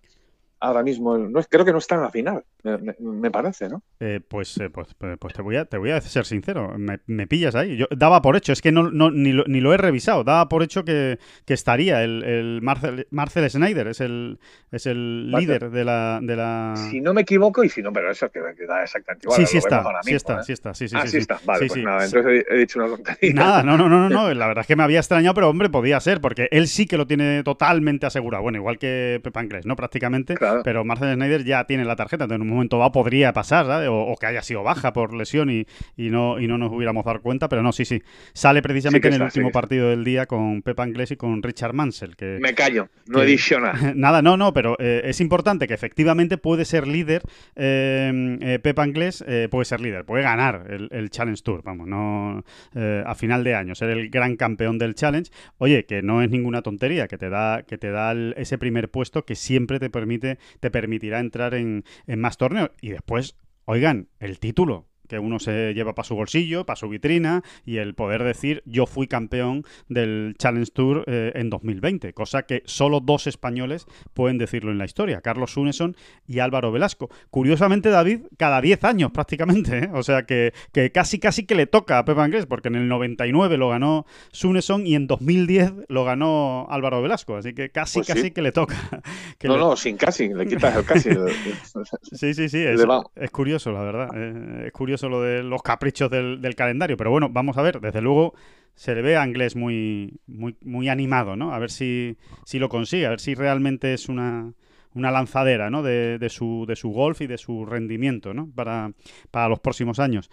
ahora 0.63 0.83
mismo. 0.83 1.17
No, 1.17 1.41
creo 1.43 1.65
que 1.65 1.71
no 1.71 1.77
está 1.77 1.95
en 1.95 2.01
la 2.01 2.09
final, 2.09 2.43
me, 2.63 3.29
parece, 3.29 3.67
¿no? 3.67 3.83
Eh, 3.99 4.21
pues, 4.25 4.57
eh, 4.57 4.69
pues, 4.69 4.93
pues, 4.97 5.17
pues, 5.19 5.33
te, 5.33 5.41
voy 5.41 5.57
a, 5.57 5.65
te 5.65 5.77
voy 5.77 5.91
a 5.91 5.99
ser 5.99 6.25
sincero, 6.25 6.73
me, 6.77 7.27
pillas 7.27 7.55
ahí. 7.55 7.75
Yo 7.75 7.87
daba 7.91 8.21
por 8.21 8.37
hecho, 8.37 8.53
es 8.53 8.61
que 8.61 8.71
no, 8.71 8.89
no 8.89 9.11
ni, 9.11 9.33
lo, 9.33 9.43
ni, 9.47 9.59
lo, 9.59 9.73
he 9.73 9.77
revisado, 9.77 10.23
daba 10.23 10.47
por 10.47 10.63
hecho 10.63 10.85
que, 10.85 11.19
que 11.45 11.53
estaría 11.53 12.03
el, 12.03 12.23
el 12.23 12.61
Marcel, 12.61 13.07
Marcel, 13.11 13.49
Schneider, 13.49 13.87
es 13.87 13.99
el, 13.99 14.39
es 14.71 14.85
el 14.85 15.29
líder 15.31 15.71
de 15.71 15.83
la, 15.83 16.19
de 16.21 16.35
la... 16.35 16.73
Si 16.89 17.01
no 17.01 17.13
me 17.13 17.21
equivoco, 17.21 17.63
y 17.63 17.69
si 17.69 17.81
no, 17.81 17.91
pero 17.91 18.09
eso 18.09 18.29
que, 18.29 18.39
da 18.39 18.83
exactamente 18.83 19.25
igual. 19.25 19.39
Sí, 19.39 19.45
sí 19.45 19.57
está, 19.57 19.83
sí 20.01 20.15
está, 20.15 20.39
¿eh? 20.39 20.43
sí 20.43 20.53
está, 20.53 20.73
sí, 20.73 20.87
sí, 20.87 20.95
ah, 20.97 21.07
sí, 21.07 21.17
está, 21.17 21.39
vale, 21.45 21.67
pues 21.67 21.83
nada, 21.83 22.05
entonces 22.05 22.45
he, 22.49 22.57
dicho 22.57 22.79
una 22.79 22.87
tontería. 22.87 23.33
Nada, 23.33 23.63
no, 23.63 23.77
no, 23.77 23.89
no, 23.89 24.09
no, 24.09 24.33
la 24.33 24.47
verdad 24.47 24.61
es 24.61 24.67
que 24.67 24.75
me 24.77 24.83
había 24.83 24.99
extrañado, 24.99 25.33
pero 25.33 25.49
hombre, 25.49 25.69
podía 25.69 25.99
ser, 25.99 26.21
porque 26.21 26.47
él 26.51 26.67
sí 26.67 26.85
que 26.85 26.97
lo 26.97 27.07
tiene 27.07 27.43
totalmente 27.43 28.05
asegurado, 28.05 28.43
bueno, 28.43 28.57
igual 28.57 28.77
que 28.77 29.19
Pepa 29.21 29.43
Inglés, 29.43 29.65
¿no? 29.65 29.75
Prácticamente, 29.75 30.35
pero 30.63 30.85
Marcel 30.85 31.13
Schneider 31.13 31.43
ya 31.43 31.65
tiene 31.65 31.83
la 31.83 31.95
tarjeta. 31.95 32.23
En 32.23 32.52
un 32.53 32.57
momento 32.57 32.77
dado 32.77 32.91
podría 32.91 33.33
pasar, 33.33 33.87
O, 33.89 34.15
que 34.19 34.25
haya 34.25 34.41
sido 34.41 34.63
baja 34.63 34.93
por 34.93 35.13
lesión 35.13 35.49
y, 35.49 35.65
y, 35.97 36.09
no, 36.09 36.39
y 36.39 36.47
no 36.47 36.57
nos 36.57 36.71
hubiéramos 36.71 37.05
dado 37.05 37.21
cuenta, 37.21 37.49
pero 37.49 37.61
no, 37.63 37.71
sí, 37.71 37.85
sí. 37.85 38.01
Sale 38.33 38.61
precisamente 38.61 39.07
en 39.07 39.15
el 39.15 39.21
último 39.23 39.51
partido 39.51 39.89
del 39.89 40.03
día 40.03 40.25
con 40.25 40.61
Pepa 40.61 40.83
Anglés 40.83 41.11
y 41.11 41.17
con 41.17 41.41
Richard 41.43 41.73
Mansell. 41.73 42.15
Que, 42.15 42.39
Me 42.41 42.53
callo, 42.53 42.89
no 43.07 43.21
ediciona. 43.21 43.73
Nada, 43.95 44.21
no, 44.21 44.37
no, 44.37 44.53
pero 44.53 44.75
eh, 44.79 45.01
es 45.05 45.21
importante 45.21 45.67
que 45.67 45.73
efectivamente 45.73 46.37
puede 46.37 46.65
ser 46.65 46.87
líder, 46.87 47.23
eh, 47.55 48.37
eh 48.41 48.59
Pepa 48.59 48.83
Anglés 48.83 49.23
puede 49.49 49.65
ser 49.65 49.81
líder, 49.81 50.05
puede 50.05 50.23
ganar 50.23 50.67
el, 50.69 51.09
Challenge 51.09 51.41
Tour, 51.43 51.63
vamos, 51.63 51.87
no 51.87 52.43
a 52.75 53.15
final 53.15 53.43
de 53.43 53.55
año, 53.55 53.75
ser 53.75 53.89
el 53.89 54.09
gran 54.09 54.35
campeón 54.35 54.77
del 54.77 54.95
Challenge. 54.95 55.29
Oye, 55.57 55.85
que 55.85 56.01
no 56.01 56.21
es 56.21 56.29
ninguna 56.29 56.61
tontería, 56.61 57.07
que 57.07 57.17
te 57.17 57.29
da, 57.29 57.63
que 57.63 57.77
te 57.77 57.91
da 57.91 58.13
ese 58.35 58.57
primer 58.57 58.89
puesto 58.89 59.25
que 59.25 59.35
siempre 59.35 59.79
te 59.79 59.89
permite, 59.89 60.37
te 60.59 60.71
permitirá 60.71 61.19
entrar 61.19 61.53
en, 61.53 61.83
en 62.07 62.19
más 62.19 62.37
torneos. 62.43 62.71
Y 62.81 62.89
después, 62.89 63.37
oigan, 63.65 64.09
el 64.19 64.39
título 64.39 64.87
que 65.13 65.19
uno 65.19 65.37
se 65.37 65.75
lleva 65.75 65.93
para 65.93 66.07
su 66.07 66.15
bolsillo, 66.15 66.65
para 66.65 66.75
su 66.75 66.89
vitrina, 66.89 67.43
y 67.67 67.77
el 67.77 67.93
poder 67.93 68.23
decir 68.23 68.63
yo 68.65 68.87
fui 68.87 69.05
campeón 69.07 69.63
del 69.89 70.33
Challenge 70.39 70.71
Tour 70.71 71.03
eh, 71.05 71.31
en 71.35 71.51
2020, 71.51 72.13
cosa 72.13 72.47
que 72.47 72.63
solo 72.65 72.99
dos 72.99 73.27
españoles 73.27 73.85
pueden 74.15 74.39
decirlo 74.39 74.71
en 74.71 74.79
la 74.79 74.85
historia, 74.85 75.21
Carlos 75.21 75.51
Suneson 75.51 75.95
y 76.27 76.39
Álvaro 76.39 76.71
Velasco. 76.71 77.11
Curiosamente, 77.29 77.89
David, 77.89 78.21
cada 78.37 78.59
10 78.59 78.83
años 78.85 79.11
prácticamente, 79.11 79.77
¿eh? 79.83 79.89
o 79.93 80.01
sea 80.01 80.23
que, 80.23 80.51
casi 80.91 81.19
casi 81.19 81.45
que 81.45 81.53
le 81.53 81.67
toca 81.67 81.99
a 81.99 82.05
Pepa 82.05 82.23
Anglés, 82.23 82.47
porque 82.47 82.69
en 82.69 82.75
el 82.75 82.87
99 82.87 83.57
lo 83.57 83.69
ganó 83.69 84.07
Suneson 84.31 84.87
y 84.87 84.95
en 84.95 85.05
2010 85.05 85.73
lo 85.89 86.05
ganó 86.05 86.65
Álvaro 86.71 87.03
Velasco, 87.03 87.35
así 87.35 87.53
que 87.53 87.69
casi 87.69 87.99
pues 87.99 88.07
casi 88.07 88.31
que 88.31 88.41
le 88.41 88.51
toca. 88.51 88.75
no, 89.43 89.57
no, 89.57 89.75
sin 89.75 89.95
casi, 89.95 90.33
le 90.33 90.47
quitas 90.47 90.75
el 90.75 90.85
casi. 90.85 91.09
sí, 92.13 92.33
sí, 92.33 92.49
sí, 92.49 92.65
es, 92.65 93.31
curioso, 93.31 93.71
la 93.71 93.83
verdad, 93.83 94.09
eh, 94.15 94.63
es 94.67 94.71
curioso 94.71 95.02
solo 95.03 95.21
de 95.21 95.43
los 95.43 95.61
caprichos 95.61 96.09
del, 96.09 96.55
calendario. 96.55 96.95
Pero 96.95 97.11
bueno, 97.11 97.27
vamos 97.29 97.57
a 97.57 97.61
ver, 97.61 97.81
desde 97.81 97.99
luego 97.99 98.33
se 98.73 98.95
le 98.95 99.01
ve 99.01 99.17
a 99.17 99.27
Inglés 99.27 99.53
muy, 99.57 100.17
muy, 100.27 100.55
muy 100.61 100.87
animado, 100.87 101.35
¿no? 101.35 101.53
A 101.53 101.59
ver 101.59 101.71
si, 101.71 102.15
si 102.45 102.57
lo 102.57 102.69
consigue, 102.69 103.05
a 103.05 103.09
ver 103.09 103.19
si 103.19 103.35
realmente 103.35 103.93
es 103.93 104.07
una, 104.07 104.53
una 104.93 105.11
lanzadera, 105.11 105.69
¿no? 105.69 105.83
De, 105.83 106.17
de, 106.19 106.29
su, 106.29 106.63
de 106.65 106.77
su 106.77 106.91
golf 106.91 107.19
y 107.19 107.27
de 107.27 107.37
su 107.37 107.65
rendimiento, 107.65 108.33
¿no? 108.33 108.49
Para, 108.55 108.93
para 109.29 109.49
los 109.49 109.59
próximos 109.59 109.99
años. 109.99 110.29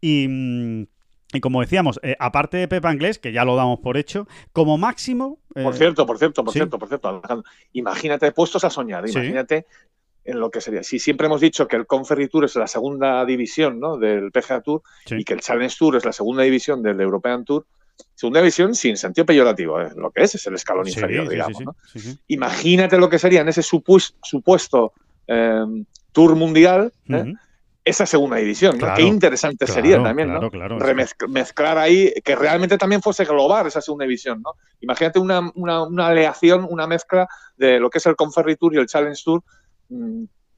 Y, 0.00 0.26
y 1.34 1.40
como 1.40 1.60
decíamos, 1.60 2.00
eh, 2.02 2.16
aparte 2.18 2.56
de 2.56 2.66
Pepa 2.66 2.94
Inglés, 2.94 3.18
que 3.18 3.30
ya 3.30 3.44
lo 3.44 3.56
damos 3.56 3.80
por 3.80 3.98
hecho, 3.98 4.26
como 4.54 4.78
máximo. 4.78 5.38
por 5.52 5.74
cierto, 5.74 6.06
por 6.06 6.16
cierto, 6.16 6.42
por 6.42 6.54
cierto, 6.54 6.78
por 6.78 6.88
cierto, 6.88 7.22
Imagínate, 7.74 8.32
puestos 8.32 8.64
a 8.64 8.70
soñar, 8.70 9.06
imagínate 9.06 9.66
en 10.24 10.40
lo 10.40 10.50
que 10.50 10.60
sería. 10.60 10.82
Si 10.82 10.98
siempre 10.98 11.26
hemos 11.26 11.40
dicho 11.40 11.68
que 11.68 11.76
el 11.76 11.86
Conferry 11.86 12.28
Tour 12.28 12.44
es 12.46 12.56
la 12.56 12.66
segunda 12.66 13.24
división 13.24 13.78
¿no? 13.78 13.98
del 13.98 14.32
PGA 14.32 14.60
Tour 14.62 14.82
y 15.10 15.24
que 15.24 15.34
el 15.34 15.40
Challenge 15.40 15.74
Tour 15.78 15.96
es 15.96 16.04
la 16.04 16.12
segunda 16.12 16.42
división 16.42 16.82
del 16.82 17.00
European 17.00 17.44
Tour, 17.44 17.66
segunda 18.14 18.40
división 18.40 18.74
sin 18.74 18.96
sentido 18.96 19.26
peyorativo, 19.26 19.80
¿eh? 19.80 19.90
lo 19.96 20.10
que 20.10 20.22
es 20.22 20.34
es 20.34 20.46
el 20.46 20.54
escalón 20.54 20.88
inferior, 20.88 21.28
digamos. 21.28 21.62
Imagínate 22.28 22.98
lo 22.98 23.08
que 23.08 23.18
sería 23.18 23.42
en 23.42 23.48
ese 23.48 23.62
supuesto 23.62 24.92
em, 25.26 25.84
Tour 26.12 26.36
mundial. 26.36 26.92
¿eh? 27.08 27.34
Esa 27.86 28.06
segunda 28.06 28.36
división, 28.36 28.78
Qué 28.96 29.02
interesante 29.02 29.66
sería 29.66 30.02
también, 30.02 30.32
¿no? 30.32 30.48
Remezclar 30.78 31.76
ahí, 31.76 32.14
que 32.24 32.34
realmente 32.34 32.78
también 32.78 33.02
fuese 33.02 33.26
global 33.26 33.66
esa 33.66 33.82
segunda 33.82 34.04
división, 34.04 34.40
¿no? 34.40 34.52
Imagínate 34.80 35.18
una, 35.18 35.52
una, 35.54 35.82
una 35.82 36.06
aleación, 36.06 36.66
una 36.70 36.86
mezcla 36.86 37.28
de 37.58 37.78
lo 37.78 37.90
que 37.90 37.98
es 37.98 38.06
el 38.06 38.16
Conferry 38.16 38.56
Tour 38.56 38.74
y 38.74 38.78
el 38.78 38.86
Challenge 38.86 39.20
Tour, 39.22 39.42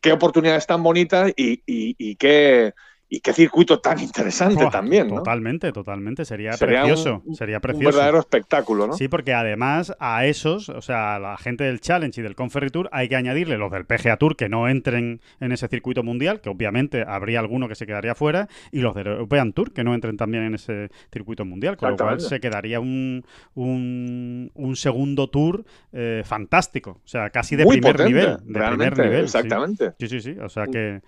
qué 0.00 0.12
oportunidades 0.12 0.66
tan 0.66 0.82
bonitas 0.82 1.32
y, 1.36 1.62
y, 1.66 2.16
qué, 2.16 2.74
y 3.08 3.20
qué 3.20 3.32
circuito 3.32 3.78
tan 3.78 4.00
interesante 4.00 4.66
también, 4.70 5.08
¿no? 5.08 5.16
Totalmente, 5.16 5.70
totalmente. 5.72 6.24
Sería, 6.24 6.52
precioso. 6.52 7.22
sería 7.34 7.60
precioso. 7.60 7.88
Un 7.88 7.94
verdadero 7.94 8.18
espectáculo, 8.18 8.88
¿no? 8.88 8.94
Sí, 8.94 9.06
porque 9.06 9.32
además 9.32 9.94
a 10.00 10.26
esos, 10.26 10.68
o 10.68 10.82
sea, 10.82 11.14
a 11.14 11.18
la 11.20 11.36
gente 11.36 11.64
del 11.64 11.80
Challenge 11.80 12.20
y 12.20 12.24
del 12.24 12.34
Conferry 12.34 12.70
Tour, 12.70 12.88
hay 12.90 13.08
que 13.08 13.14
añadirle 13.14 13.58
los 13.58 13.70
del 13.70 13.84
PGA 13.84 14.16
Tour 14.16 14.36
que 14.36 14.48
no 14.48 14.68
entren 14.68 15.20
en 15.38 15.52
ese 15.52 15.68
circuito 15.68 16.02
mundial, 16.02 16.40
que 16.40 16.48
obviamente 16.48 17.04
habría 17.06 17.38
alguno 17.38 17.68
que 17.68 17.76
se 17.76 17.86
quedaría 17.86 18.16
fuera, 18.16 18.48
y 18.72 18.80
los 18.80 18.94
del 18.94 19.06
European 19.06 19.52
Tour 19.52 19.72
que 19.72 19.84
no 19.84 19.94
entren 19.94 20.16
también 20.16 20.42
en 20.42 20.54
ese 20.56 20.90
circuito 21.12 21.44
mundial, 21.44 21.76
con 21.76 21.90
lo 21.90 21.96
cual 21.96 22.20
se 22.20 22.40
quedaría 22.40 22.80
un, 22.80 23.24
un, 23.54 24.76
segundo 24.76 25.28
tour 25.28 25.64
eh, 25.92 26.22
fantástico. 26.24 27.00
O 27.04 27.08
sea, 27.08 27.30
casi 27.30 27.54
de 27.54 27.64
primer 27.66 28.00
nivel. 28.00 28.36
De 28.44 28.60
primer 28.60 28.98
nivel. 28.98 29.24
Exactamente. 29.24 29.94
Sí, 29.98 30.08
sí, 30.08 30.20
sí. 30.20 30.36
O 30.40 30.48
sea 30.48 30.66
que. 30.66 31.00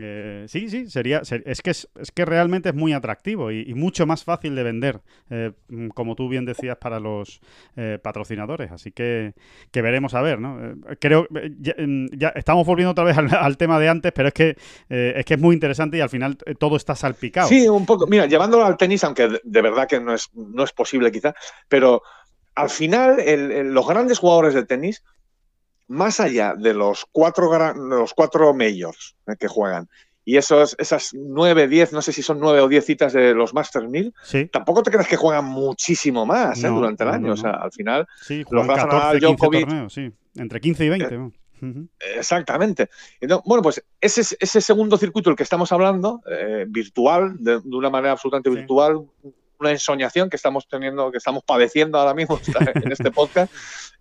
Eh, 0.00 0.44
sí, 0.48 0.68
sí, 0.68 0.88
sería. 0.88 1.22
es, 1.22 1.62
que 1.62 1.70
es, 1.70 1.88
que 2.14 2.24
realmente 2.24 2.70
es 2.70 2.74
muy 2.74 2.92
atractivo 2.92 3.50
y, 3.50 3.74
mucho 3.74 4.06
más 4.06 4.24
fácil 4.24 4.54
de 4.54 4.62
vender, 4.62 5.00
eh, 5.30 5.52
mm, 5.68 5.88
como 5.88 6.14
tú 6.14 6.28
bien 6.28 6.44
decías, 6.44 6.76
para 6.76 7.00
los 7.00 7.40
eh, 7.76 7.98
patrocinadores. 8.02 8.70
Así 8.70 8.92
que, 8.92 9.34
que 9.70 9.82
veremos 9.82 10.14
a 10.14 10.22
ver, 10.22 10.40
¿no? 10.40 10.58
creo 11.00 11.26
mm, 11.30 12.06
ya, 12.16 12.28
estamos 12.28 12.66
volviendo 12.66 12.92
otra 12.92 13.04
vez 13.04 13.16
al, 13.16 13.56
tema 13.58 13.78
de 13.78 13.88
antes, 13.88 14.12
pero 14.12 14.28
es 14.28 14.34
que 14.34 14.56
es 14.88 15.24
que 15.24 15.34
es 15.34 15.40
muy 15.40 15.54
interesante 15.54 15.96
y 15.96 16.00
al 16.00 16.10
final 16.10 16.36
todo 16.58 16.76
está 16.76 16.94
salpicado. 16.94 17.48
Sí, 17.48 17.68
un 17.68 17.86
poco. 17.86 18.06
Mira, 18.06 18.26
llevándolo 18.26 18.64
al 18.64 18.76
tenis, 18.76 19.04
aunque 19.04 19.40
de, 19.42 19.62
verdad 19.62 19.88
que 19.88 20.00
no 20.00 20.14
es, 20.14 20.30
no 20.34 20.64
es 20.64 20.72
posible 20.72 21.10
quizá, 21.10 21.34
pero 21.68 22.02
al 22.54 22.70
final 22.70 23.16
los 23.72 23.86
grandes 23.86 24.18
jugadores 24.18 24.54
de 24.54 24.64
tenis 24.64 25.02
más 25.88 26.20
allá 26.20 26.54
de 26.56 26.74
los 26.74 27.06
cuatro, 27.10 27.50
los 27.74 28.14
cuatro 28.14 28.54
majors 28.54 29.16
eh, 29.26 29.34
que 29.38 29.48
juegan 29.48 29.88
y 30.24 30.36
esos, 30.36 30.76
esas 30.78 31.14
nueve, 31.14 31.68
diez, 31.68 31.90
no 31.94 32.02
sé 32.02 32.12
si 32.12 32.22
son 32.22 32.38
nueve 32.38 32.60
o 32.60 32.68
diez 32.68 32.84
citas 32.84 33.14
de 33.14 33.34
los 33.34 33.54
Masters 33.54 33.88
1000, 33.88 34.12
tampoco 34.52 34.82
te 34.82 34.90
crees 34.90 35.08
que 35.08 35.16
juegan 35.16 35.46
muchísimo 35.46 36.26
más 36.26 36.62
eh, 36.62 36.68
durante 36.68 37.02
el 37.02 37.08
año. 37.08 37.32
o 37.32 37.36
sea, 37.36 37.52
al 37.52 37.72
final, 37.72 38.06
los 38.50 38.66
Rafa 38.66 39.14
Djokovic... 39.14 39.88
sí. 39.88 40.12
Entre 40.36 40.60
15 40.60 40.84
y 40.84 40.88
20. 40.90 41.14
Eh, 41.14 41.88
exactamente. 42.16 42.90
bueno, 43.46 43.62
pues 43.62 43.82
ese, 44.02 44.36
ese 44.38 44.60
segundo 44.60 44.98
circuito 44.98 45.30
el 45.30 45.36
que 45.36 45.44
estamos 45.44 45.72
hablando, 45.72 46.20
virtual, 46.66 47.36
de, 47.38 47.56
una 47.64 47.88
manera 47.88 48.12
absolutamente 48.12 48.50
virtual, 48.50 49.06
una 49.58 49.70
ensoñación 49.70 50.30
que 50.30 50.36
estamos 50.36 50.68
teniendo, 50.68 51.10
que 51.10 51.18
estamos 51.18 51.42
padeciendo 51.44 51.98
ahora 51.98 52.14
mismo 52.14 52.40
en 52.74 52.92
este 52.92 53.10
podcast, 53.10 53.52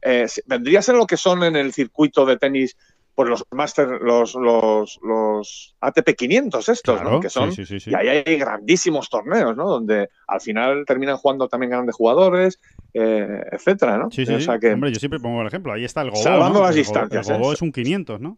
eh, 0.02 0.28
vendría 0.46 0.80
a 0.80 0.82
ser 0.82 0.96
lo 0.96 1.08
que 1.08 1.18
son 1.18 1.44
en 1.44 1.56
el 1.56 1.74
circuito 1.74 2.26
de 2.26 2.38
tenis 2.38 2.76
por 3.18 3.30
los 3.30 3.44
Master, 3.50 3.88
los, 4.00 4.36
los, 4.36 5.00
los 5.02 5.76
ATP 5.82 6.16
500 6.16 6.70
estos, 6.70 7.02
¿no? 7.02 7.20
Que 7.20 7.32
son, 7.32 7.50
y 7.52 7.96
ahí 7.96 8.10
hay 8.10 8.38
grandísimos 8.38 9.10
torneos, 9.10 9.58
¿no? 9.58 9.68
Donde 9.68 10.10
al 10.28 10.40
final 10.40 10.86
terminan 10.86 11.18
jugando 11.18 11.48
también 11.48 11.72
grandes 11.72 11.96
jugadores, 11.96 12.60
eh, 12.94 13.42
etcétera, 13.52 13.98
¿no? 13.98 14.12
Sí, 14.12 14.24
sí, 14.24 14.48
Hombre, 14.48 14.92
yo 14.92 15.00
siempre 15.00 15.20
pongo 15.20 15.42
el 15.42 15.48
ejemplo, 15.48 15.74
ahí 15.74 15.84
está 15.84 16.02
el 16.02 16.12
Gobo, 16.12 16.22
Salvando 16.22 16.62
las 16.62 16.76
distancias. 16.76 17.28
El 17.28 17.40
Gobo 17.40 17.50
¿eh? 17.50 17.54
es 17.56 17.62
un 17.64 17.72
500, 17.72 18.22
¿no? 18.22 18.38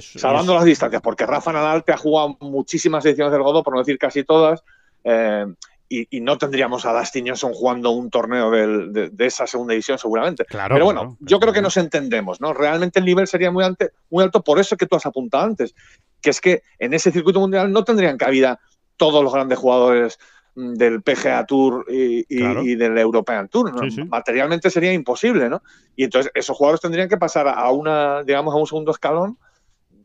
Salvando 0.00 0.54
las 0.54 0.64
distancias, 0.64 1.02
porque 1.02 1.26
Rafa 1.26 1.52
Nadal 1.52 1.82
te 1.82 1.92
ha 1.92 1.96
jugado 1.96 2.36
muchísimas 2.40 3.04
ediciones 3.04 3.32
del 3.32 3.42
Godo, 3.42 3.64
por 3.64 3.74
no 3.74 3.80
decir 3.80 3.98
casi 3.98 4.22
todas, 4.22 4.62
eh, 5.02 5.46
y, 5.88 6.20
no 6.20 6.38
tendríamos 6.38 6.84
a 6.84 6.98
Dustin 6.98 7.28
Johnson 7.28 7.52
jugando 7.52 7.90
un 7.90 8.10
torneo 8.10 8.50
de, 8.50 9.10
esa 9.18 9.46
segunda 9.46 9.72
división 9.72 9.98
seguramente. 9.98 10.44
Pero 10.50 10.84
bueno, 10.84 11.16
yo 11.20 11.38
creo 11.38 11.52
que 11.52 11.62
nos 11.62 11.76
entendemos, 11.76 12.40
¿no? 12.40 12.52
Realmente 12.52 12.98
el 12.98 13.04
nivel 13.04 13.26
sería 13.26 13.50
muy, 13.50 13.64
muy 14.10 14.24
alto 14.24 14.42
por 14.42 14.58
eso 14.58 14.76
que 14.76 14.86
tú 14.86 14.96
has 14.96 15.06
apuntado 15.06 15.44
antes, 15.44 15.74
que 16.20 16.30
es 16.30 16.40
que 16.40 16.62
en 16.78 16.94
ese 16.94 17.12
circuito 17.12 17.40
mundial 17.40 17.70
no 17.72 17.84
tendrían 17.84 18.18
cabida 18.18 18.58
todos 18.96 19.22
los 19.22 19.32
grandes 19.32 19.58
jugadores 19.58 20.18
mm, 20.54 20.74
del 20.74 21.02
PGA 21.02 21.46
Tour 21.46 21.84
y, 21.88 22.74
del 22.74 22.98
European 22.98 23.48
Tour. 23.48 23.72
Materialmente 24.08 24.70
sería 24.70 24.92
imposible, 24.92 25.48
¿no? 25.48 25.62
Y 25.94 26.04
entonces 26.04 26.32
esos 26.34 26.56
jugadores 26.56 26.80
tendrían 26.80 27.08
que 27.08 27.16
pasar 27.16 27.46
a 27.48 27.70
una, 27.70 28.24
digamos, 28.24 28.54
a 28.54 28.58
un 28.58 28.66
segundo 28.66 28.90
escalón. 28.90 29.38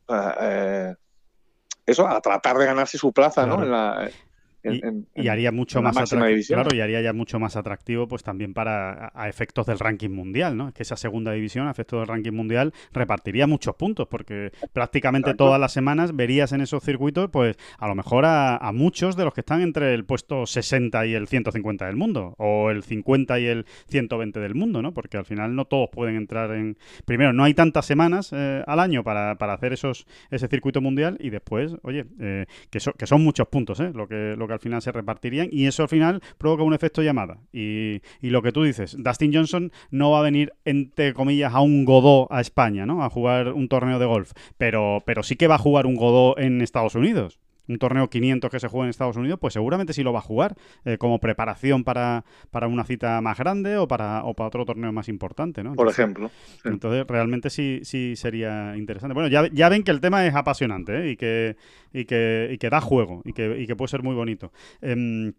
Eh, 0.08 0.34
eh, 0.42 0.96
eso, 1.88 2.08
a 2.08 2.22
tratar 2.22 2.58
de 2.58 2.66
ganarse 2.66 2.98
su 2.98 3.12
plaza, 3.12 3.46
¿no? 3.48 3.64
En 3.64 3.72
la, 3.72 4.10
y, 4.64 5.28
haría 5.28 5.52
mucho 5.52 5.82
más 5.82 5.98
atractivo, 5.98 6.42
claro, 6.48 6.76
y 6.76 6.82
haría 6.82 7.02
ya 7.02 7.14
mucho 7.14 7.40
más 7.40 7.56
atractivo, 7.56 8.08
pues 8.08 8.24
también 8.24 8.54
para 8.54 9.12
a, 9.14 9.30
efectos 9.30 9.66
del 9.66 9.80
ranking 9.80 10.10
mundial, 10.10 10.58
¿no? 10.58 10.68
Es 10.68 10.74
que 10.74 10.84
esa 10.84 10.96
segunda 10.96 11.32
división, 11.32 11.68
a 11.68 11.72
efectos 11.72 12.00
del 12.00 12.08
ranking 12.08 12.32
mundial, 12.32 12.74
repartiría 12.92 13.48
muchos 13.48 13.76
puntos, 13.76 14.08
porque 14.08 14.52
prácticamente 14.74 15.34
todas 15.34 15.60
las 15.60 15.72
semanas 15.72 16.16
verías 16.16 16.52
en 16.52 16.62
esos 16.62 16.84
circuitos, 16.84 17.30
pues 17.32 17.58
a 17.78 17.88
lo 17.88 17.96
mejor 17.96 18.26
a, 18.26 18.60
muchos 18.74 19.18
de 19.18 19.26
los 19.26 19.34
que 19.34 19.42
están 19.42 19.62
entre 19.62 19.94
el 19.94 20.06
puesto 20.06 20.46
60 20.46 21.06
y 21.06 21.14
el 21.14 21.28
150 21.28 21.86
del 21.86 21.96
mundo, 21.96 22.36
o 22.38 22.70
el 22.70 22.84
50 22.84 23.40
y 23.40 23.46
el 23.46 23.66
120 23.88 24.40
del 24.40 24.56
mundo, 24.56 24.82
¿no? 24.82 24.94
Porque 24.94 25.18
al 25.18 25.26
final 25.26 25.56
no 25.56 25.66
todos 25.66 25.90
pueden 25.90 26.16
entrar 26.16 26.52
en. 26.52 26.78
Primero, 27.06 27.34
no 27.34 27.44
hay 27.44 27.54
tantas 27.54 27.86
semanas 27.86 28.32
eh, 28.34 28.64
al 28.66 28.80
año 28.80 29.04
para, 29.04 29.36
para, 29.36 29.54
hacer 29.54 29.74
esos 29.74 30.06
ese 30.30 30.48
circuito 30.48 30.82
mundial, 30.82 31.18
y 31.20 31.30
después, 31.30 31.76
oye, 31.84 32.06
eh, 32.20 32.46
que, 32.70 32.80
que 32.98 33.08
son 33.08 33.24
muchos 33.24 33.48
puntos, 33.48 33.80
¿eh? 33.80 33.92
Lo 33.94 34.08
que, 34.08 34.36
lo 34.38 34.48
que 34.48 34.51
al 34.54 34.60
final 34.60 34.82
se 34.82 34.92
repartirían 34.92 35.50
y 35.52 35.68
eso 35.68 35.84
al 35.84 35.90
final 35.90 36.22
provoca 36.38 36.64
un 36.64 36.74
efecto 36.74 37.02
llamada. 37.02 37.40
Y, 37.52 38.02
y 38.22 38.30
lo 38.30 38.42
que 38.42 38.52
tú 38.52 38.64
dices, 38.64 38.96
Dustin 38.98 39.34
Johnson 39.34 39.72
no 39.90 40.12
va 40.12 40.20
a 40.20 40.24
venir, 40.24 40.54
entre 40.66 41.14
comillas, 41.14 41.54
a 41.54 41.62
un 41.62 41.86
Godó 41.86 42.32
a 42.32 42.42
España, 42.42 42.86
¿no? 42.86 43.04
A 43.04 43.10
jugar 43.10 43.54
un 43.54 43.68
torneo 43.68 44.00
de 44.00 44.06
golf, 44.06 44.32
pero, 44.58 45.04
pero 45.06 45.24
sí 45.24 45.36
que 45.36 45.48
va 45.48 45.56
a 45.56 45.60
jugar 45.60 45.86
un 45.86 45.96
Godó 45.96 46.38
en 46.38 46.62
Estados 46.62 46.96
Unidos 46.96 47.41
un 47.68 47.78
torneo 47.78 48.10
500 48.10 48.50
que 48.50 48.60
se 48.60 48.68
juega 48.68 48.86
en 48.86 48.90
Estados 48.90 49.18
Unidos, 49.18 49.40
pues 49.40 49.54
seguramente 49.54 49.94
sí 49.94 50.04
lo 50.04 50.14
va 50.14 50.20
a 50.20 50.24
jugar 50.24 50.56
eh, 50.86 50.98
como 50.98 51.20
preparación 51.20 51.84
para, 51.84 52.26
para, 52.50 52.68
una 52.68 52.84
cita 52.84 53.22
más 53.22 53.38
grande 53.38 53.78
o 53.78 53.88
para, 53.88 54.24
o 54.24 54.34
para 54.34 54.48
otro 54.48 54.66
torneo 54.66 54.92
más 54.92 55.10
importante, 55.10 55.64
¿no? 55.64 55.74
Por 55.74 55.90
ejemplo. 55.90 56.32
Entonces, 56.64 57.06
realmente 57.08 57.50
sí, 57.50 57.82
sí 57.84 58.16
sería 58.16 58.76
interesante. 58.78 59.14
Bueno, 59.14 59.30
ya, 59.30 59.48
ya 59.52 59.70
ven 59.70 59.84
que 59.84 59.92
el 59.92 60.02
tema 60.02 60.26
es 60.26 60.36
apasionante 60.36 61.06
¿eh? 61.06 61.12
y, 61.12 61.18
que, 61.18 61.56
y, 61.94 62.06
que, 62.06 62.50
y 62.52 62.58
que 62.58 62.70
da 62.70 62.82
juego 62.82 63.22
y 63.26 63.34
que, 63.34 63.60
y 63.60 63.68
que 63.68 63.76
puede 63.76 63.90
ser 63.90 64.04
muy 64.04 64.16
bonito. 64.16 64.52
Em, 64.82 65.34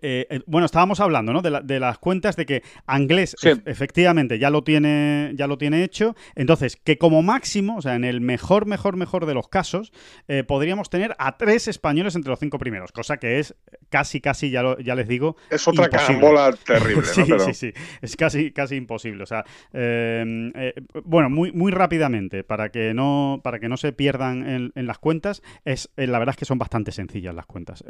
eh, 0.00 0.26
eh, 0.30 0.40
bueno, 0.46 0.64
estábamos 0.64 1.00
hablando 1.00 1.32
¿no? 1.32 1.42
de, 1.42 1.80
las 1.80 1.98
cuentas 1.98 2.36
de 2.36 2.46
que 2.46 2.62
Anglés 2.86 3.36
efectivamente 3.66 4.38
ya 4.38 4.48
lo 4.48 4.62
tiene 4.62 5.32
ya 5.34 5.46
lo 5.46 5.58
tiene 5.58 5.82
hecho. 5.84 6.14
Entonces, 6.34 6.76
que 6.76 6.98
como 6.98 7.22
máximo, 7.22 7.76
o 7.76 7.82
sea, 7.82 7.94
en 7.94 8.04
el 8.04 8.20
mejor, 8.20 8.66
mejor, 8.66 8.96
mejor 8.96 9.26
de 9.26 9.34
los 9.34 9.48
casos, 9.48 9.92
eh, 10.28 10.44
podríamos 10.44 10.88
tener 10.88 11.14
a 11.18 11.36
tres 11.36 11.68
españoles 11.68 12.14
entre 12.14 12.30
los 12.30 12.38
cinco 12.38 12.58
primeros, 12.58 12.92
cosa 12.92 13.16
que 13.16 13.38
es 13.38 13.54
casi, 13.88 14.20
casi, 14.20 14.50
ya, 14.50 14.62
ya 14.82 14.94
les 14.94 15.08
digo. 15.08 15.36
Es 15.50 15.66
otra 15.66 15.88
carambola 15.88 16.52
terrible. 16.64 17.04
sí, 17.06 17.24
sí, 17.38 17.54
sí. 17.54 17.72
Es 18.00 18.16
casi, 18.16 18.52
casi 18.52 18.76
imposible. 18.76 19.24
O 19.24 19.26
sea, 19.26 19.44
bueno, 21.04 21.28
muy, 21.28 21.52
muy 21.52 21.72
rápidamente, 21.72 22.44
para 22.44 22.70
que 22.70 22.94
no, 22.94 23.40
para 23.42 23.58
que 23.58 23.68
no 23.68 23.76
se 23.76 23.92
pierdan 23.92 24.48
en, 24.48 24.72
en 24.74 24.86
las 24.86 24.98
cuentas, 24.98 25.42
es 25.64 25.90
la 25.96 26.18
verdad 26.18 26.34
es 26.34 26.38
que 26.38 26.44
son 26.44 26.58
bastante 26.58 26.92
sencillas 26.92 27.34
las 27.34 27.46
cuentas. 27.46 27.84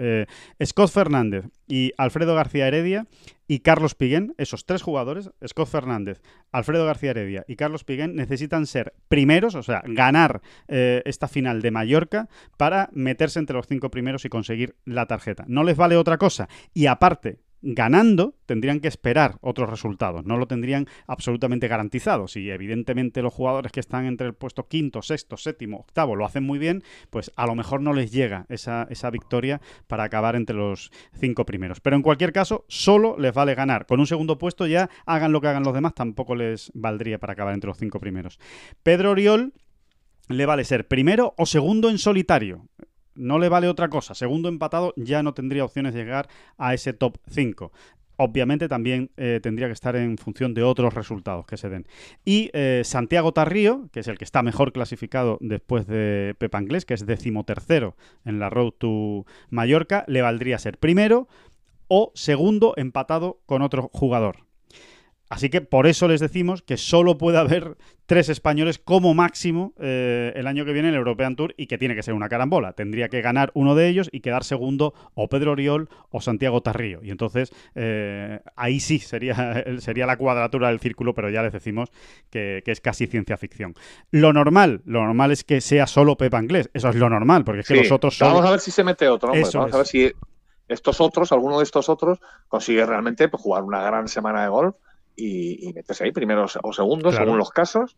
Scott 0.64 0.90
Fernández 0.90 1.44
y 1.66 1.81
Alfredo 1.98 2.34
García 2.34 2.68
Heredia 2.68 3.06
y 3.48 3.60
Carlos 3.60 3.94
Piguén, 3.94 4.34
esos 4.38 4.64
tres 4.64 4.80
jugadores, 4.80 5.30
Scott 5.46 5.68
Fernández, 5.68 6.22
Alfredo 6.52 6.86
García 6.86 7.10
Heredia 7.10 7.44
y 7.46 7.56
Carlos 7.56 7.84
Piguén, 7.84 8.14
necesitan 8.14 8.66
ser 8.66 8.94
primeros, 9.08 9.54
o 9.54 9.62
sea, 9.62 9.82
ganar 9.84 10.40
eh, 10.68 11.02
esta 11.04 11.28
final 11.28 11.60
de 11.60 11.70
Mallorca 11.70 12.28
para 12.56 12.88
meterse 12.92 13.38
entre 13.38 13.56
los 13.56 13.66
cinco 13.66 13.90
primeros 13.90 14.24
y 14.24 14.30
conseguir 14.30 14.76
la 14.86 15.06
tarjeta. 15.06 15.44
No 15.48 15.64
les 15.64 15.76
vale 15.76 15.96
otra 15.96 16.16
cosa. 16.16 16.48
Y 16.72 16.86
aparte, 16.86 17.40
ganando, 17.62 18.34
tendrían 18.46 18.80
que 18.80 18.88
esperar 18.88 19.36
otros 19.40 19.70
resultados. 19.70 20.24
No 20.24 20.36
lo 20.36 20.46
tendrían 20.46 20.86
absolutamente 21.06 21.68
garantizado. 21.68 22.28
Si 22.28 22.50
evidentemente 22.50 23.22
los 23.22 23.32
jugadores 23.32 23.72
que 23.72 23.80
están 23.80 24.04
entre 24.06 24.26
el 24.26 24.34
puesto 24.34 24.68
quinto, 24.68 25.00
sexto, 25.02 25.36
séptimo, 25.36 25.78
octavo 25.78 26.16
lo 26.16 26.26
hacen 26.26 26.44
muy 26.44 26.58
bien, 26.58 26.82
pues 27.10 27.32
a 27.36 27.46
lo 27.46 27.54
mejor 27.54 27.80
no 27.80 27.92
les 27.92 28.12
llega 28.12 28.46
esa, 28.48 28.86
esa 28.90 29.10
victoria 29.10 29.60
para 29.86 30.04
acabar 30.04 30.36
entre 30.36 30.56
los 30.56 30.90
cinco 31.14 31.46
primeros. 31.46 31.80
Pero 31.80 31.96
en 31.96 32.02
cualquier 32.02 32.32
caso, 32.32 32.64
solo 32.68 33.16
les 33.18 33.32
vale 33.32 33.54
ganar. 33.54 33.86
Con 33.86 34.00
un 34.00 34.06
segundo 34.06 34.38
puesto 34.38 34.66
ya 34.66 34.90
hagan 35.06 35.32
lo 35.32 35.40
que 35.40 35.48
hagan 35.48 35.62
los 35.62 35.74
demás, 35.74 35.94
tampoco 35.94 36.34
les 36.34 36.70
valdría 36.74 37.18
para 37.18 37.32
acabar 37.32 37.54
entre 37.54 37.68
los 37.68 37.78
cinco 37.78 38.00
primeros. 38.00 38.38
Pedro 38.82 39.12
Oriol 39.12 39.52
le 40.28 40.46
vale 40.46 40.64
ser 40.64 40.88
primero 40.88 41.34
o 41.36 41.46
segundo 41.46 41.90
en 41.90 41.98
solitario 41.98 42.68
no 43.14 43.38
le 43.38 43.48
vale 43.48 43.68
otra 43.68 43.88
cosa. 43.88 44.14
Segundo 44.14 44.48
empatado 44.48 44.92
ya 44.96 45.22
no 45.22 45.34
tendría 45.34 45.64
opciones 45.64 45.94
de 45.94 46.04
llegar 46.04 46.28
a 46.58 46.74
ese 46.74 46.92
top 46.92 47.18
5 47.28 47.72
obviamente 48.16 48.68
también 48.68 49.10
eh, 49.16 49.40
tendría 49.42 49.66
que 49.66 49.72
estar 49.72 49.96
en 49.96 50.16
función 50.16 50.54
de 50.54 50.62
otros 50.62 50.94
resultados 50.94 51.46
que 51.46 51.56
se 51.56 51.68
den. 51.68 51.86
Y 52.24 52.50
eh, 52.52 52.82
Santiago 52.84 53.32
Tarrío, 53.32 53.88
que 53.92 54.00
es 54.00 54.08
el 54.08 54.18
que 54.18 54.24
está 54.24 54.42
mejor 54.42 54.72
clasificado 54.72 55.38
después 55.40 55.86
de 55.86 56.34
Pepa 56.38 56.58
Anglés, 56.58 56.84
que 56.84 56.94
es 56.94 57.06
decimotercero 57.06 57.96
en 58.24 58.38
la 58.38 58.50
Road 58.50 58.72
to 58.78 59.26
Mallorca, 59.50 60.04
le 60.06 60.22
valdría 60.22 60.58
ser 60.58 60.78
primero 60.78 61.28
o 61.88 62.12
segundo 62.14 62.74
empatado 62.76 63.40
con 63.46 63.62
otro 63.62 63.90
jugador. 63.92 64.51
Así 65.32 65.48
que 65.48 65.62
por 65.62 65.86
eso 65.86 66.08
les 66.08 66.20
decimos 66.20 66.60
que 66.60 66.76
solo 66.76 67.16
puede 67.16 67.38
haber 67.38 67.78
tres 68.04 68.28
españoles 68.28 68.78
como 68.78 69.14
máximo 69.14 69.72
eh, 69.80 70.30
el 70.36 70.46
año 70.46 70.66
que 70.66 70.74
viene 70.74 70.88
en 70.88 70.94
el 70.94 70.98
European 70.98 71.36
Tour 71.36 71.54
y 71.56 71.68
que 71.68 71.78
tiene 71.78 71.94
que 71.94 72.02
ser 72.02 72.12
una 72.12 72.28
carambola. 72.28 72.74
Tendría 72.74 73.08
que 73.08 73.22
ganar 73.22 73.50
uno 73.54 73.74
de 73.74 73.88
ellos 73.88 74.10
y 74.12 74.20
quedar 74.20 74.44
segundo 74.44 74.92
o 75.14 75.30
Pedro 75.30 75.52
Oriol 75.52 75.88
o 76.10 76.20
Santiago 76.20 76.60
Tarrío. 76.60 77.00
Y 77.02 77.10
entonces 77.10 77.50
eh, 77.74 78.40
ahí 78.56 78.78
sí 78.78 78.98
sería, 78.98 79.64
sería 79.78 80.04
la 80.04 80.18
cuadratura 80.18 80.68
del 80.68 80.80
círculo, 80.80 81.14
pero 81.14 81.30
ya 81.30 81.42
les 81.42 81.54
decimos 81.54 81.88
que, 82.28 82.62
es 82.66 82.80
casi 82.82 83.06
ciencia 83.06 83.38
ficción. 83.38 83.74
Lo 84.10 84.34
normal, 84.34 84.82
lo 84.84 85.02
normal 85.02 85.30
es 85.30 85.44
que 85.44 85.62
sea 85.62 85.86
solo 85.86 86.18
Pepa 86.18 86.42
Inglés. 86.42 86.68
Eso 86.74 86.90
es 86.90 86.96
lo 86.96 87.08
normal, 87.08 87.42
porque 87.44 87.60
es 87.60 87.68
que 87.68 87.76
los 87.76 87.90
otros 87.90 88.18
son... 88.18 88.28
Vamos 88.28 88.44
a 88.44 88.50
ver 88.50 88.60
si 88.60 88.70
se 88.70 88.84
mete 88.84 89.08
otro. 89.08 89.32
Vamos 89.32 89.54
a 89.54 89.78
ver 89.78 89.86
si 89.86 90.12
estos 90.68 91.00
otros, 91.00 91.32
alguno 91.32 91.56
de 91.56 91.64
estos 91.64 91.88
otros, 91.88 92.18
consigue 92.48 92.84
realmente 92.84 93.30
pues, 93.30 93.42
jugar 93.42 93.62
una 93.62 93.82
gran 93.82 94.08
semana 94.08 94.42
de 94.42 94.50
golf 94.50 94.74
y, 95.16 95.68
y 95.68 95.72
metes 95.72 96.00
ahí 96.00 96.12
primeros 96.12 96.58
o 96.62 96.72
segundos, 96.72 97.14
según 97.14 97.38
los 97.38 97.50
casos, 97.50 97.96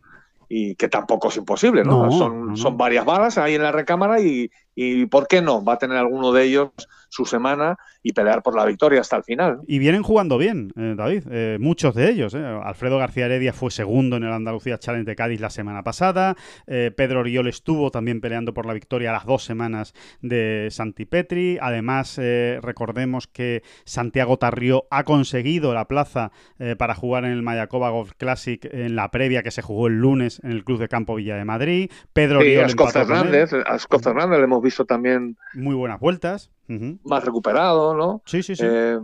y 0.48 0.74
que 0.74 0.88
tampoco 0.88 1.28
es 1.28 1.36
imposible, 1.36 1.84
¿no? 1.84 2.10
son, 2.12 2.56
son 2.56 2.76
varias 2.76 3.04
balas 3.04 3.38
ahí 3.38 3.54
en 3.54 3.62
la 3.62 3.72
recámara 3.72 4.20
y, 4.20 4.50
y 4.74 5.06
¿por 5.06 5.26
qué 5.26 5.42
no? 5.42 5.64
Va 5.64 5.74
a 5.74 5.78
tener 5.78 5.98
alguno 5.98 6.32
de 6.32 6.44
ellos 6.44 6.70
su 7.14 7.24
semana 7.24 7.78
y 8.02 8.12
pelear 8.12 8.42
por 8.42 8.56
la 8.56 8.66
victoria 8.66 9.00
hasta 9.00 9.16
el 9.16 9.22
final. 9.22 9.60
Y 9.68 9.78
vienen 9.78 10.02
jugando 10.02 10.36
bien, 10.36 10.72
eh, 10.76 10.94
David, 10.96 11.22
eh, 11.30 11.58
muchos 11.60 11.94
de 11.94 12.10
ellos. 12.10 12.34
Eh. 12.34 12.44
Alfredo 12.44 12.98
García 12.98 13.26
Heredia 13.26 13.52
fue 13.52 13.70
segundo 13.70 14.16
en 14.16 14.24
el 14.24 14.32
Andalucía 14.32 14.78
Challenge 14.78 15.08
de 15.08 15.14
Cádiz 15.14 15.40
la 15.40 15.50
semana 15.50 15.82
pasada. 15.84 16.36
Pedro 16.66 17.20
Oriol 17.20 17.46
estuvo 17.46 17.90
también 17.90 18.20
peleando 18.20 18.52
por 18.52 18.66
la 18.66 18.74
victoria 18.74 19.12
las 19.12 19.26
dos 19.26 19.44
semanas 19.44 19.94
de 20.20 20.68
Santi 20.70 21.04
Petri. 21.04 21.58
Además, 21.60 22.18
recordemos 22.60 23.26
que 23.26 23.62
Santiago 23.84 24.38
Tarrió 24.38 24.86
ha 24.90 25.04
conseguido 25.04 25.72
la 25.72 25.86
plaza 25.86 26.32
para 26.78 26.94
jugar 26.94 27.24
en 27.24 27.32
el 27.32 27.42
Mayacoba 27.42 27.90
Golf 27.90 28.12
Classic 28.16 28.64
en 28.72 28.96
la 28.96 29.10
previa 29.10 29.42
que 29.42 29.50
se 29.50 29.62
jugó 29.62 29.86
el 29.86 29.94
lunes 29.94 30.40
en 30.42 30.50
el 30.50 30.64
Club 30.64 30.80
de 30.80 30.88
Campo 30.88 31.14
Villa 31.14 31.36
de 31.36 31.44
Madrid. 31.44 31.90
Pedro 32.12 32.40
sí, 32.40 32.56
Oriol 32.56 32.74
a 32.78 32.90
Fernández, 32.90 33.52
a 33.52 33.78
Fernández 33.98 34.38
le 34.38 34.44
hemos 34.44 34.62
visto 34.64 34.84
también 34.84 35.36
muy 35.54 35.74
buenas 35.74 36.00
vueltas, 36.00 36.50
más 37.04 37.24
recuperado, 37.24 37.94
¿no? 37.94 38.22
Sí, 38.26 38.42
sí, 38.42 38.56
sí. 38.56 38.64
Eh, 38.66 38.98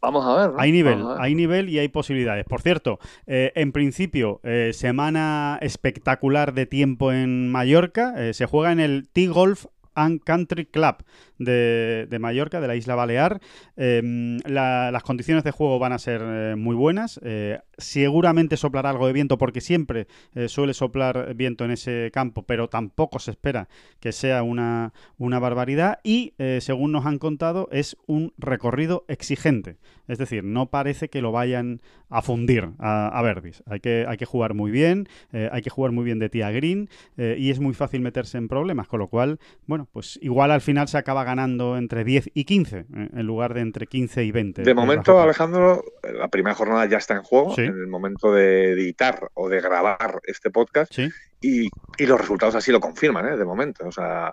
vamos 0.00 0.24
a 0.24 0.36
ver. 0.36 0.54
Hay 0.58 0.72
nivel, 0.72 1.04
hay 1.18 1.34
nivel 1.34 1.68
y 1.68 1.78
hay 1.78 1.88
posibilidades. 1.88 2.46
Por 2.46 2.62
cierto, 2.62 2.98
eh, 3.26 3.52
en 3.56 3.72
principio, 3.72 4.40
eh, 4.42 4.70
semana 4.72 5.58
espectacular 5.60 6.54
de 6.54 6.64
tiempo 6.66 7.12
en 7.12 7.50
Mallorca. 7.50 8.32
se 8.32 8.46
juega 8.46 8.72
en 8.72 8.80
el 8.80 9.08
T-Golf 9.08 9.66
and 9.94 10.22
Country 10.24 10.66
Club 10.66 10.96
de, 11.44 12.18
Mallorca, 12.20 12.60
de 12.60 12.68
la 12.68 12.76
isla 12.76 12.94
Balear. 12.94 13.40
Em, 13.76 14.38
las 14.46 15.02
condiciones 15.02 15.44
de 15.44 15.50
juego 15.50 15.78
van 15.78 15.92
a 15.92 15.98
ser 15.98 16.22
eh, 16.24 16.54
muy 16.56 16.74
buenas. 16.74 17.20
Eh, 17.22 17.58
seguramente 17.76 18.56
soplará 18.56 18.90
algo 18.90 19.06
de 19.06 19.12
viento 19.12 19.38
porque 19.38 19.60
siempre 19.60 20.06
eh, 20.34 20.48
suele 20.48 20.74
soplar 20.74 21.34
viento 21.34 21.64
en 21.64 21.72
ese 21.72 22.10
campo, 22.12 22.42
pero 22.42 22.68
tampoco 22.68 23.18
se 23.18 23.32
espera 23.32 23.68
que 24.00 24.12
sea 24.12 24.42
una, 24.42 24.92
una 25.18 25.38
barbaridad. 25.38 25.98
Y 26.02 26.34
según 26.60 26.92
nos 26.92 27.06
han 27.06 27.18
contado, 27.18 27.68
es 27.72 27.96
un 28.06 28.32
recorrido 28.38 29.04
exigente. 29.08 29.76
Es 30.08 30.18
decir, 30.18 30.44
no 30.44 30.66
parece 30.66 31.08
que 31.08 31.22
lo 31.22 31.32
vayan 31.32 31.80
a 32.10 32.22
fundir 32.22 32.70
a, 32.78 33.08
a. 33.08 33.34
Hay 33.66 33.80
que, 33.80 34.04
hay 34.06 34.16
que 34.16 34.26
jugar 34.26 34.54
muy 34.54 34.70
bien, 34.70 35.08
hay 35.32 35.62
que 35.62 35.70
jugar 35.70 35.92
muy 35.92 36.04
bien 36.04 36.18
de 36.18 36.28
tía 36.28 36.50
green 36.50 36.88
y 37.16 37.50
es 37.50 37.58
muy 37.58 37.72
fácil 37.72 38.02
meterse 38.02 38.38
en 38.38 38.48
problemas. 38.48 38.86
Con 38.86 39.00
lo 39.00 39.08
cual, 39.08 39.38
bueno, 39.66 39.88
pues 39.92 40.18
igual 40.22 40.50
al 40.50 40.60
final 40.60 40.88
se 40.88 40.98
acaba 40.98 41.24
ganando 41.24 41.33
entre 41.38 42.04
10 42.04 42.30
y 42.34 42.44
15, 42.44 42.78
eh, 42.78 42.84
en 42.92 43.26
lugar 43.26 43.54
de 43.54 43.60
entre 43.60 43.86
15 43.86 44.24
y 44.24 44.32
20. 44.32 44.62
De 44.62 44.74
momento, 44.74 45.20
Alejandro, 45.20 45.84
la 46.02 46.28
primera 46.28 46.54
jornada 46.54 46.86
ya 46.86 46.98
está 46.98 47.14
en 47.14 47.22
juego, 47.22 47.54
en 47.58 47.66
el 47.66 47.86
momento 47.86 48.32
de 48.32 48.72
editar 48.72 49.30
o 49.34 49.48
de 49.48 49.60
grabar 49.60 50.20
este 50.24 50.50
podcast, 50.50 50.98
y, 51.40 51.68
los 51.98 52.20
resultados 52.20 52.54
así 52.54 52.72
lo 52.72 52.80
confirman, 52.80 53.26
¿eh? 53.26 53.36
de 53.36 53.44
momento. 53.44 53.86
O 53.86 53.92
sea, 53.92 54.32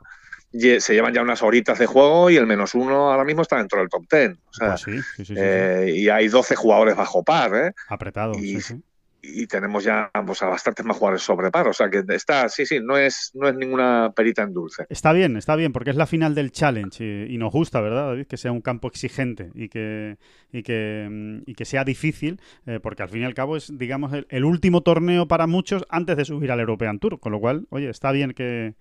se 0.51 0.93
llevan 0.93 1.13
ya 1.13 1.21
unas 1.21 1.43
horitas 1.43 1.79
de 1.79 1.85
juego 1.85 2.29
y 2.29 2.37
el 2.37 2.47
menos 2.47 2.75
uno 2.75 3.11
ahora 3.11 3.23
mismo 3.23 3.41
está 3.41 3.57
dentro 3.57 3.79
del 3.79 3.89
top 3.89 4.05
10. 4.09 4.31
O 4.31 4.53
sea, 4.53 4.75
pues 5.15 5.29
eh, 5.35 5.91
y 5.95 6.09
hay 6.09 6.27
12 6.27 6.55
jugadores 6.55 6.95
bajo 6.95 7.23
par. 7.23 7.55
¿eh? 7.55 7.73
Apretado. 7.89 8.33
sí, 8.35 8.61
sí 8.61 8.81
y 9.21 9.47
tenemos 9.47 9.83
ya 9.83 10.09
pues, 10.25 10.41
a 10.41 10.47
bastantes 10.47 10.85
más 10.85 10.97
jugadores 10.97 11.21
sobre 11.21 11.51
par. 11.51 11.67
O 11.67 11.73
sea 11.73 11.89
que 11.89 12.03
está, 12.09 12.49
sí, 12.49 12.65
sí, 12.65 12.79
no 12.81 12.97
es, 12.97 13.31
no 13.33 13.47
es 13.47 13.55
ninguna 13.55 14.11
perita 14.15 14.43
en 14.43 14.53
dulce. 14.53 14.85
Está 14.89 15.13
bien, 15.13 15.37
está 15.37 15.55
bien, 15.55 15.73
porque 15.73 15.91
es 15.91 15.95
la 15.95 16.07
final 16.07 16.35
del 16.35 16.51
challenge 16.51 17.27
y, 17.29 17.37
nos 17.37 17.51
gusta, 17.51 17.81
¿verdad, 17.81 18.07
David? 18.07 18.27
Que 18.27 18.37
sea 18.37 18.51
un 18.51 18.61
campo 18.61 18.87
exigente 18.87 19.51
y 19.53 19.69
que, 19.69 20.17
y 20.51 20.63
que, 20.63 21.07
mm, 21.09 21.49
y 21.49 21.55
que 21.55 21.65
sea 21.65 21.83
difícil, 21.83 22.39
eh, 22.65 22.79
porque 22.81 23.03
al 23.03 23.09
fin 23.09 23.21
y 23.21 23.25
al 23.25 23.33
cabo 23.33 23.57
es, 23.57 23.77
digamos, 23.77 24.11
el, 24.29 24.45
último 24.45 24.81
torneo 24.81 25.27
para 25.27 25.47
muchos 25.47 25.85
antes 25.89 26.17
de 26.17 26.25
subir 26.25 26.51
al 26.51 26.59
European 26.59 26.99
Tour. 26.99 27.19
Con 27.19 27.31
lo 27.31 27.39
cual, 27.39 27.67
oye, 27.69 27.89
está 27.89 28.11
bien 28.11 28.33
que, 28.33 28.75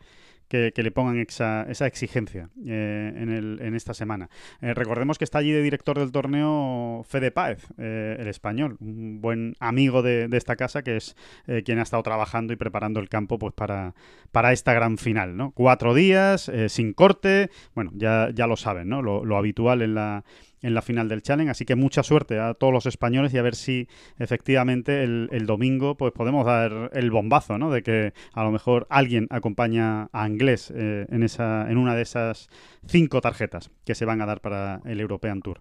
que, 0.50 0.82
le 0.82 0.90
pongan 0.90 1.16
esa, 1.20 1.86
exigencia 1.86 2.50
eh, 2.66 3.12
en, 3.60 3.74
esta 3.76 3.94
semana. 3.94 4.28
Eh, 4.60 4.74
recordemos 4.74 5.16
que 5.16 5.24
está 5.24 5.38
allí 5.38 5.52
de 5.52 5.62
director 5.62 5.96
del 5.96 6.10
torneo 6.10 7.02
Fede 7.08 7.30
Páez, 7.30 7.68
eh, 7.78 8.16
el 8.18 8.26
español, 8.26 8.76
un 8.80 9.20
buen 9.20 9.54
amigo 9.60 10.02
de, 10.02 10.28
esta 10.32 10.56
casa 10.56 10.82
que 10.82 10.96
es 10.96 11.16
quien 11.64 11.78
ha 11.78 11.82
estado 11.82 12.02
trabajando 12.02 12.52
y 12.52 12.56
preparando 12.56 12.98
el 12.98 13.08
campo 13.08 13.38
pues 13.38 13.54
para, 13.54 13.94
para 14.32 14.52
esta 14.52 14.72
gran 14.72 14.98
final. 14.98 15.52
Cuatro 15.54 15.94
días, 15.94 16.50
sin 16.68 16.94
corte, 16.94 17.50
bueno, 17.74 17.92
ya, 17.94 18.30
ya 18.34 18.46
lo 18.46 18.56
saben, 18.56 18.88
¿no? 18.88 19.02
lo 19.02 19.36
habitual 19.36 19.82
en 19.82 19.94
la 19.94 20.24
en 20.62 20.74
la 20.74 20.82
final 20.82 21.08
del 21.08 21.22
Challenge. 21.22 21.50
Así 21.50 21.64
que 21.64 21.74
mucha 21.74 22.02
suerte 22.02 22.38
a 22.38 22.54
todos 22.54 22.72
los 22.72 22.86
españoles 22.86 23.32
y 23.34 23.38
a 23.38 23.42
ver 23.42 23.54
si 23.54 23.88
efectivamente 24.18 25.02
el, 25.02 25.46
domingo 25.46 25.96
pues 25.96 26.12
podemos 26.12 26.46
dar 26.46 26.90
el 26.92 27.10
bombazo, 27.10 27.58
¿no? 27.58 27.70
De 27.70 27.82
que 27.82 28.12
a 28.32 28.44
lo 28.44 28.50
mejor 28.50 28.86
alguien 28.90 29.26
acompaña 29.30 30.08
a 30.12 30.28
Inglés 30.28 30.72
eh, 30.74 31.06
en, 31.10 31.22
esa, 31.22 31.70
en 31.70 31.78
una 31.78 31.94
de 31.94 32.02
esas 32.02 32.48
cinco 32.86 33.20
tarjetas 33.20 33.70
que 33.84 33.94
se 33.94 34.04
van 34.04 34.20
a 34.20 34.26
dar 34.26 34.40
para 34.40 34.80
el 34.84 35.00
European 35.00 35.42
Tour. 35.42 35.60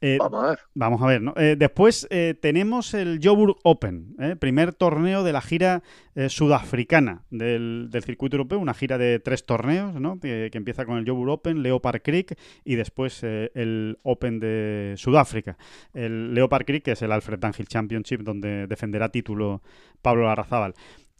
Eh, 0.00 0.16
vamos 0.18 0.44
a 0.44 0.48
ver. 0.48 0.58
Vamos 0.74 1.02
a 1.02 1.06
ver, 1.06 1.20
¿no? 1.20 1.34
Eh, 1.36 1.56
después 1.58 2.06
eh, 2.10 2.34
tenemos 2.40 2.94
el 2.94 3.20
Joburg 3.22 3.56
Open, 3.64 4.16
primer 4.38 4.72
torneo 4.72 5.22
de 5.22 5.32
la 5.32 5.40
gira 5.40 5.82
sudafricana 6.28 7.22
del, 7.30 7.88
circuito 8.04 8.36
europeo, 8.36 8.58
una 8.58 8.74
gira 8.74 8.98
de 8.98 9.20
tres 9.20 9.46
torneos, 9.46 9.94
¿no? 10.00 10.18
Que, 10.20 10.50
empieza 10.52 10.84
con 10.84 10.98
el 10.98 11.08
Joburg 11.08 11.30
Open, 11.30 11.62
Leopard 11.62 12.02
Creek 12.02 12.36
y 12.64 12.74
después 12.74 13.22
el 13.22 13.98
Open 14.02 14.40
de 14.40 14.94
Sudáfrica. 14.96 15.56
El 15.94 16.34
Leopard 16.34 16.64
Creek, 16.64 16.84
que 16.84 16.92
es 16.92 17.02
el 17.02 17.12
Alfred 17.12 17.42
Angel 17.44 17.66
Championship, 17.66 18.20
donde 18.20 18.66
defenderá 18.66 19.08
título 19.10 19.62
Pablo 20.02 20.24
Larrazábal. 20.24 20.74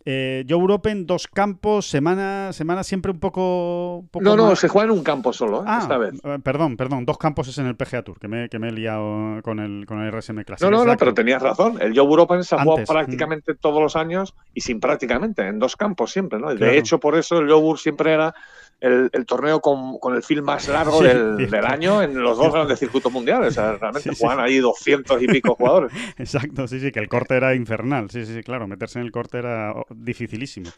Eh, 0.05 0.47
Joe 0.49 0.73
Open, 0.73 1.07
dos 1.07 1.27
campos, 1.27 1.87
semana, 1.87 2.53
semana 2.53 2.83
siempre 2.83 3.13
un 3.13 3.21
poco. 3.21 4.05
no, 4.21 4.35
no, 4.35 4.57
se 4.57 4.69
juega 4.69 4.87
en 4.87 4.99
un 4.99 5.05
campo 5.05 5.33
solo, 5.33 5.61
¿eh? 5.61 5.67
ah, 5.67 5.79
esta 5.83 5.99
vez. 5.99 6.15
Eh, 6.25 6.39
perdón, 6.43 6.77
perdón, 6.77 7.05
dos 7.05 7.19
campos 7.19 7.49
es 7.49 7.59
en 7.59 7.67
el 7.67 7.77
PGA 7.77 8.03
Tour, 8.03 8.19
que 8.19 8.27
me, 8.27 8.49
que 8.49 8.59
me 8.59 8.69
he 8.69 8.73
liado 8.73 9.43
con 9.43 9.61
el, 9.61 9.85
con 9.87 10.01
el 10.01 10.11
RSM 10.11 10.43
Classic. 10.45 10.69
No, 10.69 10.71
no, 10.71 10.85
no, 10.85 10.97
pero 10.97 11.13
tenías 11.13 11.43
razón. 11.43 11.79
El 11.81 11.95
Joe 11.95 12.21
Open 12.21 12.45
se 12.45 12.55
ha 12.55 12.63
jugado 12.63 12.87
prácticamente 12.87 13.55
todos 13.55 13.83
los 13.83 13.95
años 13.95 14.35
y 14.55 14.63
sin 14.63 14.81
prácticamente, 14.81 15.47
en 15.47 15.59
dos 15.59 15.77
campos 15.77 16.13
siempre, 16.13 16.39
¿no? 16.39 16.55
De 16.55 16.79
hecho, 16.79 16.99
por 16.99 17.17
eso 17.17 17.39
el 17.39 17.51
Joe 17.51 17.77
siempre 17.77 18.15
era 18.15 18.35
el, 18.81 19.27
torneo 19.27 19.61
con, 19.61 20.15
el 20.15 20.23
film 20.23 20.45
más 20.45 20.69
largo 20.69 21.03
del, 21.03 21.65
año 21.65 22.03
en 22.03 22.21
los 22.21 22.39
dos 22.39 22.53
grandes 22.53 22.79
circuitos 22.79 23.13
mundiales. 23.13 23.49
O 23.49 23.53
sea, 23.53 23.73
realmente 23.77 24.11
juegan 24.19 24.41
ahí 24.41 24.59
doscientos 24.59 25.23
y 25.23 25.27
pico 25.27 25.55
jugadores. 25.55 25.93
Exacto, 26.19 26.67
sí, 26.67 26.81
sí, 26.81 26.91
que 26.91 27.01
el 27.01 27.09
corte 27.09 27.37
era 27.37 27.55
infernal. 27.55 28.11
Sí, 28.11 28.25
sí, 28.25 28.43
claro, 28.43 28.67
meterse 28.67 28.99
en 28.99 29.07
el 29.07 29.13
corte 29.13 29.39
era 29.39 29.75
dificilísimo. 29.91 30.71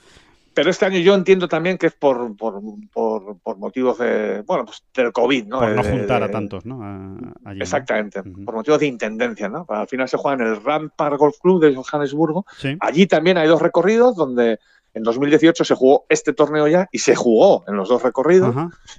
Pero 0.54 0.70
este 0.70 0.84
año 0.84 0.98
yo 0.98 1.14
entiendo 1.14 1.48
también 1.48 1.78
que 1.78 1.86
es 1.86 1.94
por, 1.94 2.36
por, 2.36 2.60
por, 2.92 3.56
motivos 3.56 3.98
de, 3.98 4.42
bueno, 4.42 4.66
pues 4.66 4.84
del 4.94 5.10
COVID, 5.10 5.46
¿no? 5.46 5.60
Por 5.60 5.70
no 5.70 5.82
juntar 5.82 6.22
a 6.22 6.30
tantos, 6.30 6.66
¿no? 6.66 7.16
exactamente, 7.58 8.22
por 8.22 8.54
motivos 8.56 8.80
de 8.80 8.86
intendencia, 8.86 9.48
¿no? 9.48 9.64
Al 9.68 9.88
final 9.88 10.08
se 10.08 10.18
juega 10.18 10.42
en 10.42 10.50
el 10.50 10.62
Rampart 10.62 11.16
Golf 11.16 11.38
Club 11.40 11.62
de 11.62 11.74
Johannesburgo. 11.74 12.44
Allí 12.80 13.06
también 13.06 13.38
hay 13.38 13.48
dos 13.48 13.62
recorridos 13.62 14.14
donde 14.14 14.58
en 14.94 15.02
2018 15.02 15.64
se 15.64 15.74
jugó 15.74 16.04
este 16.08 16.32
torneo 16.32 16.68
ya 16.68 16.88
y 16.92 16.98
se 16.98 17.14
jugó 17.14 17.64
en 17.66 17.76
los 17.76 17.88
dos 17.88 18.02
recorridos, 18.02 18.54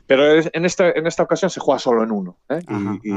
pero 0.08 0.40
en 0.52 0.66
esta, 0.66 0.90
en 0.90 1.06
esta 1.06 1.24
ocasión 1.24 1.52
se 1.52 1.60
juega 1.60 1.80
solo 1.80 2.04
en 2.04 2.12
uno. 2.12 2.38
¿eh? 2.50 2.62
y, 3.04 3.12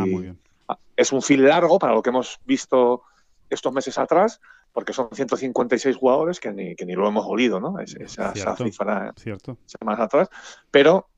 ah, 0.68 0.78
Es 0.96 1.12
un 1.12 1.22
fin 1.22 1.44
largo 1.44 1.78
para 1.78 1.94
lo 1.94 2.02
que 2.02 2.10
hemos 2.10 2.38
visto 2.44 3.02
estos 3.48 3.72
meses 3.72 3.96
atrás, 3.98 4.40
porque 4.72 4.92
son 4.92 5.08
156 5.10 5.96
jugadores 5.96 6.38
que 6.38 6.52
ni, 6.52 6.76
que 6.76 6.84
ni 6.84 6.94
lo 6.94 7.08
hemos 7.08 7.24
olido, 7.26 7.60
¿no? 7.60 7.78
esa, 7.78 8.34
cifra 8.56 9.14
cierto. 9.16 9.56
semanas 9.64 10.00
atrás. 10.00 10.28
Pero. 10.70 11.08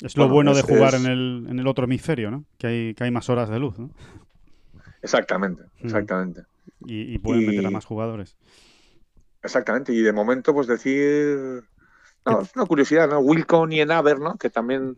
Es 0.00 0.16
lo 0.16 0.28
bueno, 0.28 0.54
de 0.54 0.62
jugar 0.62 0.94
en, 0.94 1.06
el, 1.06 1.46
en 1.48 1.58
el 1.58 1.66
otro 1.66 1.84
hemisferio, 1.84 2.30
¿no? 2.30 2.44
Que 2.56 2.66
hay, 2.68 2.94
que 2.94 3.02
hay 3.02 3.10
más 3.10 3.28
horas 3.28 3.48
de 3.48 3.58
luz, 3.58 3.76
¿no? 3.80 3.90
Exactamente, 5.02 5.64
exactamente. 5.80 6.42
Y, 6.86 7.14
y 7.14 7.18
pueden 7.18 7.44
meter 7.44 7.66
a 7.66 7.70
más 7.70 7.84
jugadores. 7.84 8.36
Exactamente, 9.48 9.94
y 9.94 10.02
de 10.02 10.12
momento, 10.12 10.52
pues 10.52 10.66
decir. 10.66 11.64
No, 12.26 12.42
es 12.42 12.54
una 12.54 12.66
curiosidad, 12.66 13.08
¿no? 13.08 13.20
Wilcon 13.20 13.72
y 13.72 13.80
Enaver, 13.80 14.20
¿no? 14.20 14.36
Que 14.36 14.50
también. 14.50 14.96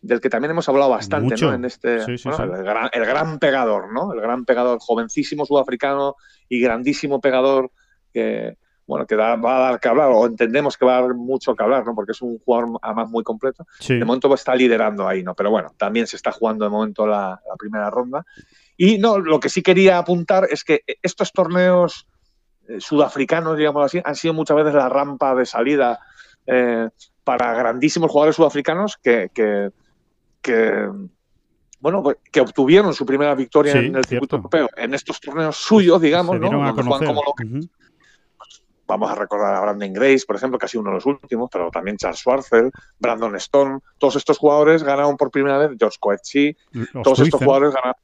Del 0.00 0.20
que 0.20 0.30
también 0.30 0.52
hemos 0.52 0.68
hablado 0.68 0.90
bastante, 0.90 1.34
¿no? 1.36 1.52
En 1.52 1.66
este. 1.66 1.96
El, 1.96 2.18
gran, 2.62 2.88
el, 2.92 3.04
gran, 3.04 3.38
pegador, 3.38 3.92
¿no? 3.92 4.14
El 4.14 4.20
gran 4.20 4.46
pegador, 4.46 4.78
jovencísimo 4.80 5.44
sudafricano 5.44 6.16
y 6.48 6.60
grandísimo 6.60 7.20
pegador 7.20 7.70
que. 8.12 8.56
Bueno, 8.86 9.04
que 9.04 9.16
va 9.16 9.32
a 9.32 9.60
dar 9.60 9.80
que 9.80 9.88
hablar, 9.88 10.10
o 10.12 10.26
entendemos 10.26 10.76
que 10.76 10.86
va 10.86 10.98
a 10.98 11.02
dar 11.02 11.14
mucho 11.14 11.56
que 11.56 11.62
hablar, 11.64 11.84
¿no? 11.84 11.92
Porque 11.94 12.12
es 12.12 12.22
un 12.22 12.38
jugador 12.38 12.78
además 12.80 13.10
muy 13.10 13.24
completo. 13.24 13.66
De 13.86 14.04
momento 14.04 14.32
está 14.32 14.54
liderando 14.54 15.08
ahí, 15.08 15.24
¿no? 15.24 15.34
Pero 15.34 15.50
bueno, 15.50 15.74
también 15.76 16.06
se 16.06 16.14
está 16.14 16.30
jugando 16.30 16.64
de 16.64 16.70
momento 16.70 17.04
la 17.04 17.40
primera 17.58 17.90
ronda. 17.90 18.24
Y 18.76 18.98
no, 18.98 19.18
lo 19.18 19.40
que 19.40 19.48
sí 19.48 19.60
quería 19.60 19.98
apuntar 19.98 20.46
es 20.50 20.62
que 20.62 20.82
estos 21.02 21.32
torneos 21.32 22.06
eh, 22.06 22.15
sudafricanos, 22.78 23.56
digamos 23.56 23.84
así, 23.84 24.00
han 24.04 24.14
sido 24.14 24.34
muchas 24.34 24.56
veces 24.56 24.74
la 24.74 24.88
rampa 24.88 25.34
de 25.34 25.46
salida 25.46 25.98
eh, 26.46 26.88
para 27.24 27.54
grandísimos 27.54 28.10
jugadores 28.10 28.36
sudafricanos 28.36 28.96
que, 29.02 29.70
bueno, 31.80 32.02
pues, 32.02 32.16
que 32.30 32.40
obtuvieron 32.40 32.94
su 32.94 33.04
primera 33.04 33.34
victoria 33.34 33.72
en 33.72 33.96
el 33.96 34.04
circuito 34.04 34.36
europeo 34.36 34.68
en 34.76 34.94
estos 34.94 35.20
torneos 35.20 35.56
suyos, 35.56 36.00
digamos, 36.00 36.38
¿no? 36.38 36.50
vamos 38.86 39.10
a 39.10 39.14
recordar 39.14 39.54
a 39.54 39.60
Brandon 39.60 39.92
Grace, 39.92 40.24
por 40.26 40.36
ejemplo, 40.36 40.58
casi 40.58 40.78
uno 40.78 40.90
de 40.90 40.94
los 40.96 41.06
últimos, 41.06 41.50
pero 41.50 41.70
también 41.70 41.96
Charles 41.96 42.20
Schwarzer, 42.20 42.70
Brandon 42.98 43.34
Stone, 43.36 43.80
todos 43.98 44.16
estos 44.16 44.38
jugadores 44.38 44.82
ganaron 44.82 45.16
por 45.16 45.30
primera 45.30 45.58
vez, 45.58 45.76
George 45.78 45.98
Coetzee, 46.00 46.56
todos 47.02 47.18
estos 47.20 47.42
jugadores 47.42 47.74
ganaron 47.74 47.96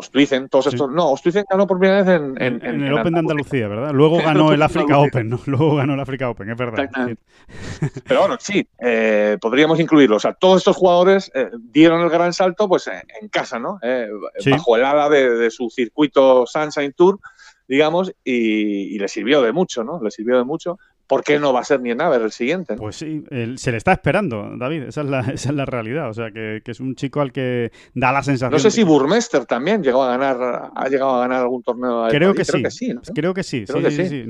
Ostuizen, 0.00 0.48
todos 0.48 0.68
estos. 0.68 0.90
No, 0.90 1.10
Ostuizen 1.10 1.44
ganó 1.48 1.66
por 1.66 1.78
primera 1.78 2.02
vez 2.02 2.20
en, 2.20 2.42
en, 2.42 2.82
el 2.82 2.92
Open 2.94 3.12
de 3.12 3.18
Andalucía, 3.18 3.68
¿verdad? 3.68 3.92
Luego 3.92 4.16
ganó 4.16 4.52
el 4.52 4.62
África 4.62 4.98
Open, 4.98 5.28
¿no? 5.28 5.40
Luego 5.46 5.76
ganó 5.76 5.94
el 5.94 6.00
África 6.00 6.28
Open, 6.30 6.50
es 6.50 6.56
verdad. 6.56 6.88
Pero 8.08 8.20
bueno, 8.20 8.36
sí, 8.40 8.66
eh, 8.78 9.36
podríamos 9.40 9.78
incluirlo. 9.78 10.16
O 10.16 10.20
sea, 10.20 10.32
todos 10.32 10.58
estos 10.58 10.76
jugadores 10.76 11.30
eh, 11.34 11.50
dieron 11.58 12.00
el 12.02 12.08
gran 12.08 12.32
salto 12.32 12.68
pues 12.68 12.88
en, 12.88 13.28
casa, 13.28 13.58
¿no? 13.58 13.78
Eh, 13.82 14.08
bajo 14.50 14.76
el 14.76 14.84
ala 14.84 15.08
de, 15.08 15.50
su 15.50 15.68
circuito 15.68 16.46
Sunshine 16.46 16.92
Tour, 16.92 17.20
digamos, 17.68 18.12
y, 18.24 18.94
y, 18.94 18.98
le 18.98 19.08
sirvió 19.08 19.42
de 19.42 19.52
mucho, 19.52 19.84
¿no? 19.84 20.02
Le 20.02 20.10
sirvió 20.10 20.38
de 20.38 20.44
mucho. 20.44 20.78
¿Por 21.10 21.24
qué 21.24 21.40
no 21.40 21.52
va 21.52 21.58
a 21.58 21.64
ser 21.64 21.80
ni 21.80 21.92
Naver 21.92 22.22
el 22.22 22.30
siguiente? 22.30 22.76
Pues 22.76 22.94
sí, 22.94 23.24
se 23.56 23.72
le 23.72 23.76
está 23.76 23.90
esperando, 23.90 24.56
David, 24.56 24.84
esa 24.84 25.00
es 25.00 25.50
la, 25.50 25.64
realidad. 25.66 26.08
O 26.08 26.14
sea, 26.14 26.30
que, 26.30 26.62
es 26.64 26.78
un 26.78 26.94
chico 26.94 27.20
al 27.20 27.32
que 27.32 27.72
da 27.94 28.12
la 28.12 28.22
sensación. 28.22 28.52
No 28.52 28.60
sé 28.60 28.70
si 28.70 28.84
Burmester 28.84 29.44
también 29.44 29.82
llegó 29.82 30.04
a 30.04 30.16
ganar, 30.16 30.70
ha 30.72 30.88
llegado 30.88 31.16
a 31.16 31.20
ganar 31.22 31.40
algún 31.40 31.64
torneo. 31.64 32.06
Creo 32.10 32.32
que, 32.32 32.44
sí. 32.44 32.62
Creo 33.12 33.34
que 33.34 33.42
sí. 33.42 33.64
Creo 33.66 33.82
que 33.82 33.90
sí. 33.90 34.24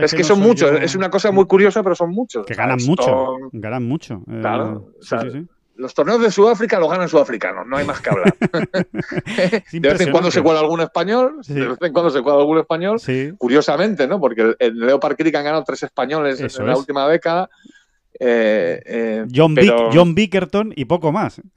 es 0.00 0.14
que, 0.14 0.24
son 0.24 0.40
muchos, 0.40 0.70
es 0.80 0.94
una 0.94 1.10
cosa 1.10 1.30
muy 1.30 1.44
curiosa, 1.44 1.82
pero 1.82 1.94
son 1.94 2.10
muchos. 2.10 2.46
Que 2.46 2.54
ganan 2.54 2.78
mucho. 2.86 3.36
Ganan 3.52 3.84
mucho. 3.84 4.22
Eh, 4.26 4.38
claro. 4.40 4.94
sí, 5.00 5.46
los 5.76 5.94
torneos 5.94 6.20
de 6.20 6.30
Sudáfrica 6.30 6.78
los 6.78 6.90
ganan 6.90 7.08
sudafricanos, 7.08 7.66
no 7.66 7.76
hay 7.76 7.86
más 7.86 8.00
que 8.00 8.10
hablar. 8.10 8.34
de 9.72 9.80
vez 9.80 10.00
en 10.00 10.10
cuando 10.10 10.30
se 10.30 10.42
cuela 10.42 10.60
algún 10.60 10.80
español, 10.80 11.40
de 11.46 11.68
vez 11.68 11.78
en 11.80 11.92
cuando 11.92 12.10
se 12.10 12.22
cuela 12.22 12.38
algún 12.38 12.58
español, 12.58 13.00
curiosamente, 13.38 14.06
¿no? 14.06 14.20
Porque 14.20 14.54
el 14.58 14.78
Leopard 14.78 15.16
Creek 15.16 15.34
han 15.34 15.44
ganado 15.44 15.64
tres 15.64 15.82
españoles 15.82 16.40
en 16.40 16.66
la 16.66 16.76
última 16.76 17.08
década. 17.08 17.48
Eh, 18.20 18.80
eh, 18.86 19.26
John, 19.34 19.56
John 19.92 20.14
Bickerton 20.14 20.72
y 20.76 20.84
poco 20.84 21.12
más. 21.12 21.40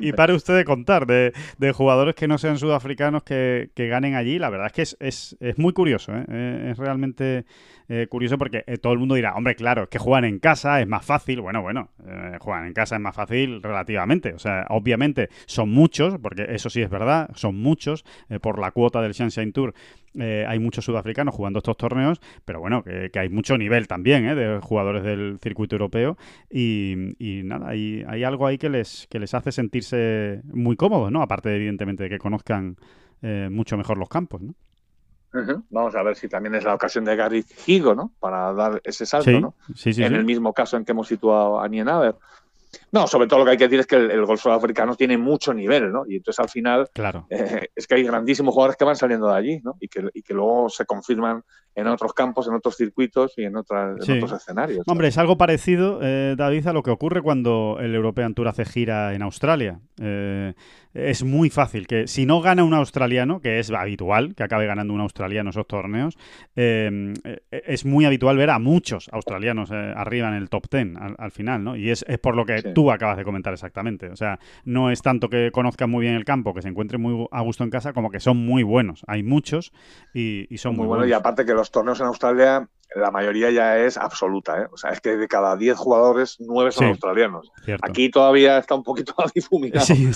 Y, 0.00 0.12
para 0.14 0.34
usted 0.34 0.56
de 0.56 0.64
contar 0.64 1.06
de, 1.06 1.32
jugadores 1.72 2.16
que 2.16 2.26
no 2.26 2.38
sean 2.38 2.58
sudafricanos 2.58 3.22
que, 3.22 3.70
ganen 3.76 4.16
allí. 4.16 4.36
La 4.36 4.50
verdad 4.50 4.66
es 4.66 4.72
que 4.72 4.82
es, 5.06 5.36
es, 5.38 5.58
muy 5.58 5.72
curioso. 5.72 6.12
¿eh? 6.12 6.70
Es 6.72 6.78
realmente 6.78 7.44
eh, 7.90 8.06
curioso 8.06 8.36
porque 8.36 8.64
eh, 8.66 8.76
todo 8.76 8.92
el 8.92 8.98
mundo 8.98 9.14
dirá, 9.14 9.34
hombre, 9.34 9.54
claro, 9.54 9.84
es 9.84 9.88
que 9.88 9.98
juegan 9.98 10.26
en 10.26 10.38
casa, 10.38 10.80
es 10.80 10.86
más 10.86 11.04
fácil. 11.04 11.40
Bueno, 11.40 11.62
bueno, 11.62 11.90
eh, 12.06 12.36
juegan 12.38 12.66
en 12.66 12.74
casa 12.74 12.96
es 12.96 13.00
más 13.00 13.16
fácil 13.16 13.62
relativamente. 13.62 14.34
O 14.34 14.38
sea, 14.38 14.66
obviamente 14.68 15.30
son 15.46 15.70
muchos, 15.70 16.18
porque 16.18 16.46
eso 16.50 16.68
sí 16.68 16.82
es 16.82 16.90
verdad, 16.90 17.30
son 17.34 17.56
muchos. 17.56 18.04
por 18.42 18.58
la 18.58 18.70
cuota 18.72 19.00
del 19.00 19.14
Sunshine 19.14 19.52
Tour 19.52 19.74
hay 20.20 20.58
muchos 20.58 20.84
sudafricanos 20.84 21.32
jugando 21.32 21.58
estos 21.58 21.76
torneos, 21.76 22.20
pero 22.44 22.58
bueno, 22.58 22.82
que, 22.82 23.10
hay 23.14 23.28
mucho 23.28 23.56
nivel 23.56 23.86
también 23.86 24.24
de 24.34 24.58
jugadores 24.60 25.04
del 25.04 25.38
circuito 25.40 25.76
europeo. 25.76 26.16
Y, 26.50 27.14
nada, 27.44 27.68
hay, 27.68 28.04
hay 28.06 28.24
algo 28.24 28.46
ahí 28.46 28.58
que 28.58 28.68
les, 28.68 29.06
que 29.08 29.20
les 29.20 29.32
hace 29.34 29.52
sentirse 29.52 30.40
muy 30.44 30.76
cómodos, 30.76 31.12
¿no? 31.12 31.22
Aparte, 31.22 31.54
evidentemente, 31.54 32.04
de 32.04 32.10
que 32.10 32.18
conozcan 32.18 32.76
mucho 33.22 33.76
mejor 33.76 33.98
los 33.98 34.08
campos, 34.08 34.42
¿no? 34.42 34.54
Vamos 35.70 35.94
a 35.94 36.02
ver 36.02 36.16
si 36.16 36.28
también 36.28 36.54
es 36.54 36.64
la 36.64 36.74
ocasión 36.74 37.04
de 37.04 37.14
Gary 37.14 37.44
Higo, 37.66 37.94
¿no? 37.94 38.12
Para 38.18 38.52
dar 38.54 38.80
ese 38.84 39.06
salto, 39.06 39.30
¿no? 39.40 39.54
en 39.84 40.14
el 40.14 40.24
mismo 40.24 40.52
caso 40.52 40.76
en 40.76 40.84
que 40.84 40.92
hemos 40.92 41.08
situado 41.08 41.60
a 41.60 41.68
Nienaber. 41.68 42.16
No, 42.92 43.06
sobre 43.06 43.26
todo 43.26 43.40
lo 43.40 43.44
que 43.44 43.52
hay 43.52 43.56
que 43.56 43.64
decir 43.64 43.80
es 43.80 43.86
que 43.86 43.96
el, 43.96 44.24
golf 44.24 44.40
sudafricano 44.40 44.94
tiene 44.94 45.18
mucho 45.18 45.52
nivel, 45.52 45.92
¿no? 45.92 46.04
Y 46.06 46.16
entonces 46.16 46.40
al 46.40 46.48
final 46.48 46.88
claro. 46.92 47.26
Eh, 47.30 47.68
es 47.74 47.86
que 47.86 47.96
hay 47.96 48.02
grandísimos 48.02 48.54
jugadores 48.54 48.76
que 48.76 48.84
van 48.84 48.96
saliendo 48.96 49.28
de 49.28 49.36
allí, 49.36 49.60
¿no? 49.62 49.76
Y 49.80 49.88
que, 49.88 50.08
y 50.14 50.22
que 50.22 50.34
luego 50.34 50.68
se 50.68 50.86
confirman 50.86 51.42
en 51.78 51.86
otros 51.86 52.12
campos, 52.12 52.48
en 52.48 52.54
otros 52.54 52.76
circuitos 52.76 53.34
y 53.36 53.44
en, 53.44 53.56
otras, 53.56 54.00
otros 54.00 54.32
escenarios. 54.32 54.82
Hombre, 54.88 55.08
es 55.08 55.16
algo 55.16 55.38
parecido, 55.38 56.00
eh, 56.02 56.34
David, 56.36 56.66
a 56.66 56.72
lo 56.72 56.82
que 56.82 56.90
ocurre 56.90 57.22
cuando 57.22 57.78
el 57.80 57.94
European 57.94 58.34
Tour 58.34 58.48
hace 58.48 58.64
gira 58.64 59.14
en 59.14 59.22
Australia. 59.22 59.78
Eh, 60.00 60.54
es 60.92 61.22
muy 61.22 61.50
fácil 61.50 61.86
que 61.86 62.08
si 62.08 62.26
no 62.26 62.40
gana 62.40 62.64
un 62.64 62.74
australiano, 62.74 63.40
que 63.40 63.60
es 63.60 63.70
habitual 63.70 64.34
que 64.34 64.42
acabe 64.42 64.66
ganando 64.66 64.92
un 64.92 65.00
australiano 65.00 65.50
esos 65.50 65.68
torneos, 65.68 66.18
eh, 66.56 67.14
es 67.50 67.84
muy 67.84 68.04
habitual 68.04 68.36
ver 68.36 68.50
a 68.50 68.58
muchos 68.58 69.08
australianos 69.12 69.70
arriba 69.70 70.28
en 70.28 70.34
el 70.34 70.48
top 70.48 70.68
ten 70.68 70.96
al, 70.96 71.30
final, 71.30 71.62
¿no? 71.62 71.76
Y 71.76 71.90
es, 71.90 72.04
por 72.20 72.34
lo 72.34 72.44
que 72.44 72.62
tú 72.78 72.92
acabas 72.92 73.16
de 73.16 73.24
comentar 73.24 73.52
exactamente. 73.52 74.08
O 74.08 74.14
sea, 74.14 74.38
no 74.64 74.92
es 74.92 75.02
tanto 75.02 75.28
que 75.28 75.50
conozcan 75.50 75.90
muy 75.90 76.02
bien 76.02 76.14
el 76.14 76.24
campo, 76.24 76.54
que 76.54 76.62
se 76.62 76.68
encuentren 76.68 77.02
muy 77.02 77.26
a 77.32 77.40
gusto 77.40 77.64
en 77.64 77.70
casa, 77.70 77.92
como 77.92 78.08
que 78.08 78.20
son 78.20 78.36
muy 78.36 78.62
buenos. 78.62 79.02
Hay 79.08 79.24
muchos 79.24 79.72
y, 80.14 80.46
son 80.58 80.76
muy, 80.76 80.86
buenos. 80.86 81.08
Y 81.08 81.12
aparte 81.12 81.44
que 81.44 81.54
los 81.54 81.72
torneos 81.72 81.98
en 81.98 82.06
Australia 82.06 82.68
la 82.94 83.10
mayoría 83.10 83.50
ya 83.50 83.78
es 83.78 83.96
absoluta. 83.96 84.62
¿eh? 84.62 84.66
O 84.72 84.76
sea, 84.76 84.90
es 84.90 85.00
que 85.00 85.16
de 85.16 85.28
cada 85.28 85.56
10 85.56 85.76
jugadores, 85.76 86.36
9 86.40 86.72
son 86.72 86.86
australianos. 86.86 87.52
Aquí 87.82 88.10
todavía 88.10 88.58
está 88.58 88.74
un 88.74 88.82
poquito 88.82 89.14
difuminado. 89.34 89.84
Sí, 89.84 90.10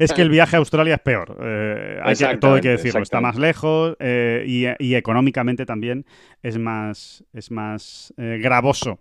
es 0.00 0.12
que 0.12 0.22
el 0.22 0.30
viaje 0.30 0.56
a 0.56 0.58
Australia 0.58 0.94
es 0.94 1.00
peor. 1.00 1.36
Eh, 1.40 2.00
hay 2.02 2.16
que, 2.16 2.36
todo 2.38 2.54
hay 2.54 2.60
que 2.60 2.70
decirlo. 2.70 3.02
Está 3.02 3.20
más 3.20 3.36
lejos 3.36 3.96
eh, 4.00 4.44
y, 4.78 4.94
económicamente 4.94 5.66
también 5.66 6.04
es 6.44 6.58
más, 6.58 7.24
es 7.32 7.50
más 7.50 8.14
eh, 8.16 8.38
gravoso 8.40 9.00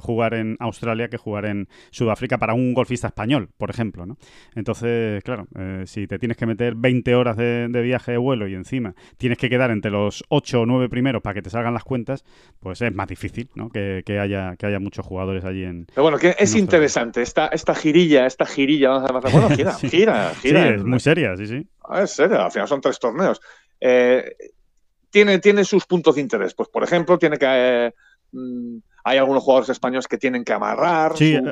jugar 0.00 0.34
en 0.34 0.56
Australia 0.60 1.08
que 1.08 1.16
jugar 1.16 1.44
en 1.44 1.68
Sudáfrica 1.90 2.38
para 2.38 2.54
un 2.54 2.72
golfista 2.72 3.08
español, 3.08 3.50
por 3.58 3.70
ejemplo. 3.70 4.06
¿no? 4.06 4.16
Entonces, 4.54 5.22
claro, 5.24 5.46
si 5.84 6.06
te 6.06 6.18
tienes 6.18 6.36
que 6.36 6.46
meter 6.46 6.74
20 6.74 7.14
horas 7.14 7.36
de, 7.36 7.68
de 7.68 7.82
viaje 7.82 8.12
de 8.12 8.18
vuelo 8.18 8.48
y 8.48 8.54
encima 8.54 8.94
tienes 9.18 9.38
que 9.38 9.50
quedar 9.50 9.70
entre 9.70 9.90
los 9.90 10.24
8 10.28 10.62
o 10.62 10.66
9 10.66 10.88
primeros 10.88 11.22
para 11.22 11.34
que 11.34 11.42
te 11.42 11.50
salgan 11.50 11.74
las 11.74 11.84
cuentas, 11.84 12.24
pues 12.60 12.80
es 12.82 12.94
más 12.94 13.08
difícil 13.08 13.48
¿no? 13.54 13.70
que, 13.70 14.02
haya, 14.20 14.56
que 14.56 14.66
haya 14.66 14.78
muchos 14.78 15.06
jugadores 15.06 15.44
allí 15.44 15.64
en. 15.64 15.86
Pero 15.86 16.02
bueno, 16.02 16.18
que 16.18 16.36
es 16.38 16.54
interesante 16.54 17.22
esta, 17.22 17.48
esta 17.48 17.74
girilla, 17.74 18.26
esta 18.26 18.46
girilla, 18.46 18.90
vamos 18.90 19.10
a 19.24 19.30
bueno, 19.30 19.50
gira, 19.56 19.74
gira, 19.74 20.34
gira. 20.40 20.68
es 20.74 20.84
muy 20.84 21.00
seria, 21.00 21.36
sí, 21.36 21.46
sí. 21.46 21.66
Ah, 21.88 22.02
es 22.02 22.10
seria, 22.12 22.44
al 22.44 22.52
final 22.52 22.68
son 22.68 22.80
tres 22.80 22.98
torneos. 22.98 23.40
Eh, 23.80 24.36
tiene, 25.10 25.38
tiene 25.38 25.64
sus 25.64 25.86
puntos 25.86 26.14
de 26.14 26.20
interés. 26.20 26.54
Pues, 26.54 26.68
por 26.68 26.82
ejemplo, 26.84 27.18
tiene 27.18 27.36
que. 27.36 27.46
Eh, 27.48 27.92
mm, 28.32 28.78
hay 29.02 29.18
algunos 29.18 29.42
jugadores 29.42 29.70
españoles 29.70 30.06
que 30.06 30.18
tienen 30.18 30.44
que 30.44 30.52
amarrar. 30.52 31.16
Sí, 31.16 31.34
eh, 31.34 31.42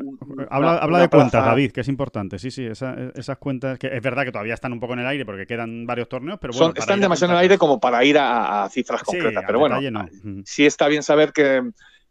habla, 0.51 0.99
de 0.99 1.09
cuentas, 1.09 1.45
David, 1.45 1.73
que 1.73 1.81
es 1.81 1.89
importante. 1.89 2.39
Sí, 2.39 2.51
sí, 2.51 2.67
esas 2.67 3.39
cuentas, 3.39 3.79
que 3.79 3.89
es 3.89 4.03
verdad 4.03 4.25
que 4.25 4.33
todavía 4.33 4.55
están 4.55 4.73
un 4.73 4.81
poco 4.81 4.93
en 4.93 5.01
el 5.01 5.07
aire 5.07 5.25
porque 5.25 5.47
quedan 5.47 5.87
varios 5.87 6.09
torneos, 6.09 6.39
pero 6.41 6.53
bueno. 6.53 6.75
están 6.77 7.01
demasiado 7.01 7.33
en 7.33 7.39
el 7.39 7.43
aire 7.43 7.59
como 7.59 7.81
para 7.81 8.05
ir 8.05 8.19
a, 8.19 8.69
cifras 8.71 9.03
concretas. 9.03 9.45
pero 9.47 9.59
bueno, 9.59 9.79
sí 10.45 10.67
está 10.67 10.89
bien 10.89 11.03
saber 11.03 11.33
que, 11.33 11.63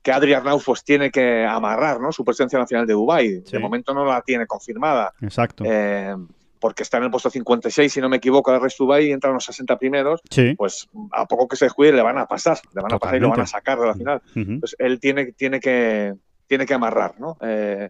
que 0.02 0.12
Adri 0.12 0.34
Arnauz 0.34 0.64
pues, 0.66 0.84
tiene 0.84 1.12
que 1.12 1.46
amarrar 1.46 2.02
¿no? 2.02 2.12
su 2.12 2.26
presencia 2.26 2.58
nacional 2.58 2.88
de 2.88 2.94
Dubái. 2.94 3.42
De 3.42 3.60
momento 3.60 3.94
no 3.94 4.06
la 4.06 4.22
tiene 4.22 4.48
confirmada. 4.48 5.14
Exacto. 5.22 5.64
Eh, 5.68 6.16
porque 6.60 6.84
está 6.84 6.98
en 6.98 7.04
el 7.04 7.12
puesto 7.12 7.30
56, 7.30 7.92
si 7.92 8.02
no 8.02 8.10
me 8.10 8.18
equivoco, 8.18 8.54
el 8.54 8.62
resto 8.62 9.00
y 9.00 9.12
entra 9.12 9.30
en 9.30 9.36
los 9.36 9.46
60 9.46 9.78
primeros, 9.78 10.22
pues 10.58 10.88
a 11.12 11.26
poco 11.26 11.48
que 11.48 11.56
se 11.56 11.66
descuide 11.66 11.94
le 11.94 12.02
van 12.02 12.18
a 12.18 12.26
pasar, 12.26 12.60
le 12.74 12.82
van 12.82 12.94
a 12.94 13.00
pasar 13.00 13.18
y 13.18 13.20
lo 13.20 13.30
van 13.30 13.42
a 13.42 13.48
sacar 13.48 13.80
de 13.80 13.88
la 13.88 13.94
final. 13.94 14.22
Entonces 14.36 14.76
él 14.80 15.00
tiene, 15.00 15.34
tiene, 15.34 15.60
que, 15.60 16.14
tiene 16.48 16.66
que 16.66 16.74
amarrar, 16.74 17.20
¿no? 17.20 17.38
Eh, 17.42 17.90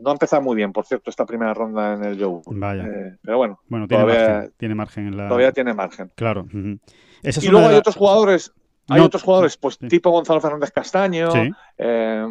no 0.00 0.10
ha 0.10 0.12
empezado 0.12 0.42
muy 0.42 0.56
bien, 0.56 0.72
por 0.72 0.86
cierto, 0.86 1.10
esta 1.10 1.26
primera 1.26 1.52
ronda 1.54 1.94
en 1.94 2.04
el 2.04 2.22
Joe. 2.22 2.42
Vaya. 2.46 2.84
Eh, 2.84 3.16
pero 3.22 3.38
bueno, 3.38 3.60
bueno 3.68 3.88
tiene, 3.88 4.04
margen, 4.04 4.52
tiene 4.56 4.74
margen 4.74 5.06
en 5.08 5.16
la... 5.16 5.28
Todavía 5.28 5.52
tiene 5.52 5.74
margen. 5.74 6.10
Claro. 6.14 6.46
y 6.52 7.48
luego 7.48 7.68
hay 7.68 7.76
otros 7.76 7.96
jugadores, 7.96 8.52
hay 8.88 9.00
otros 9.00 9.22
jugadores, 9.22 9.56
pues 9.56 9.78
tipo 9.78 10.10
Gonzalo 10.10 10.40
Fernández 10.40 10.70
Castaño, 10.70 11.30
eh, 11.78 12.26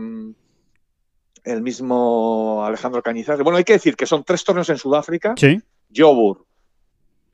el 1.49 1.61
mismo 1.61 2.63
Alejandro 2.65 3.01
Cañizares. 3.01 3.43
Bueno, 3.43 3.57
hay 3.57 3.63
que 3.63 3.73
decir 3.73 3.95
que 3.95 4.05
son 4.05 4.23
tres 4.23 4.43
torneos 4.43 4.69
en 4.69 4.77
Sudáfrica. 4.77 5.33
Sí. 5.37 5.61
Jobur, 5.95 6.45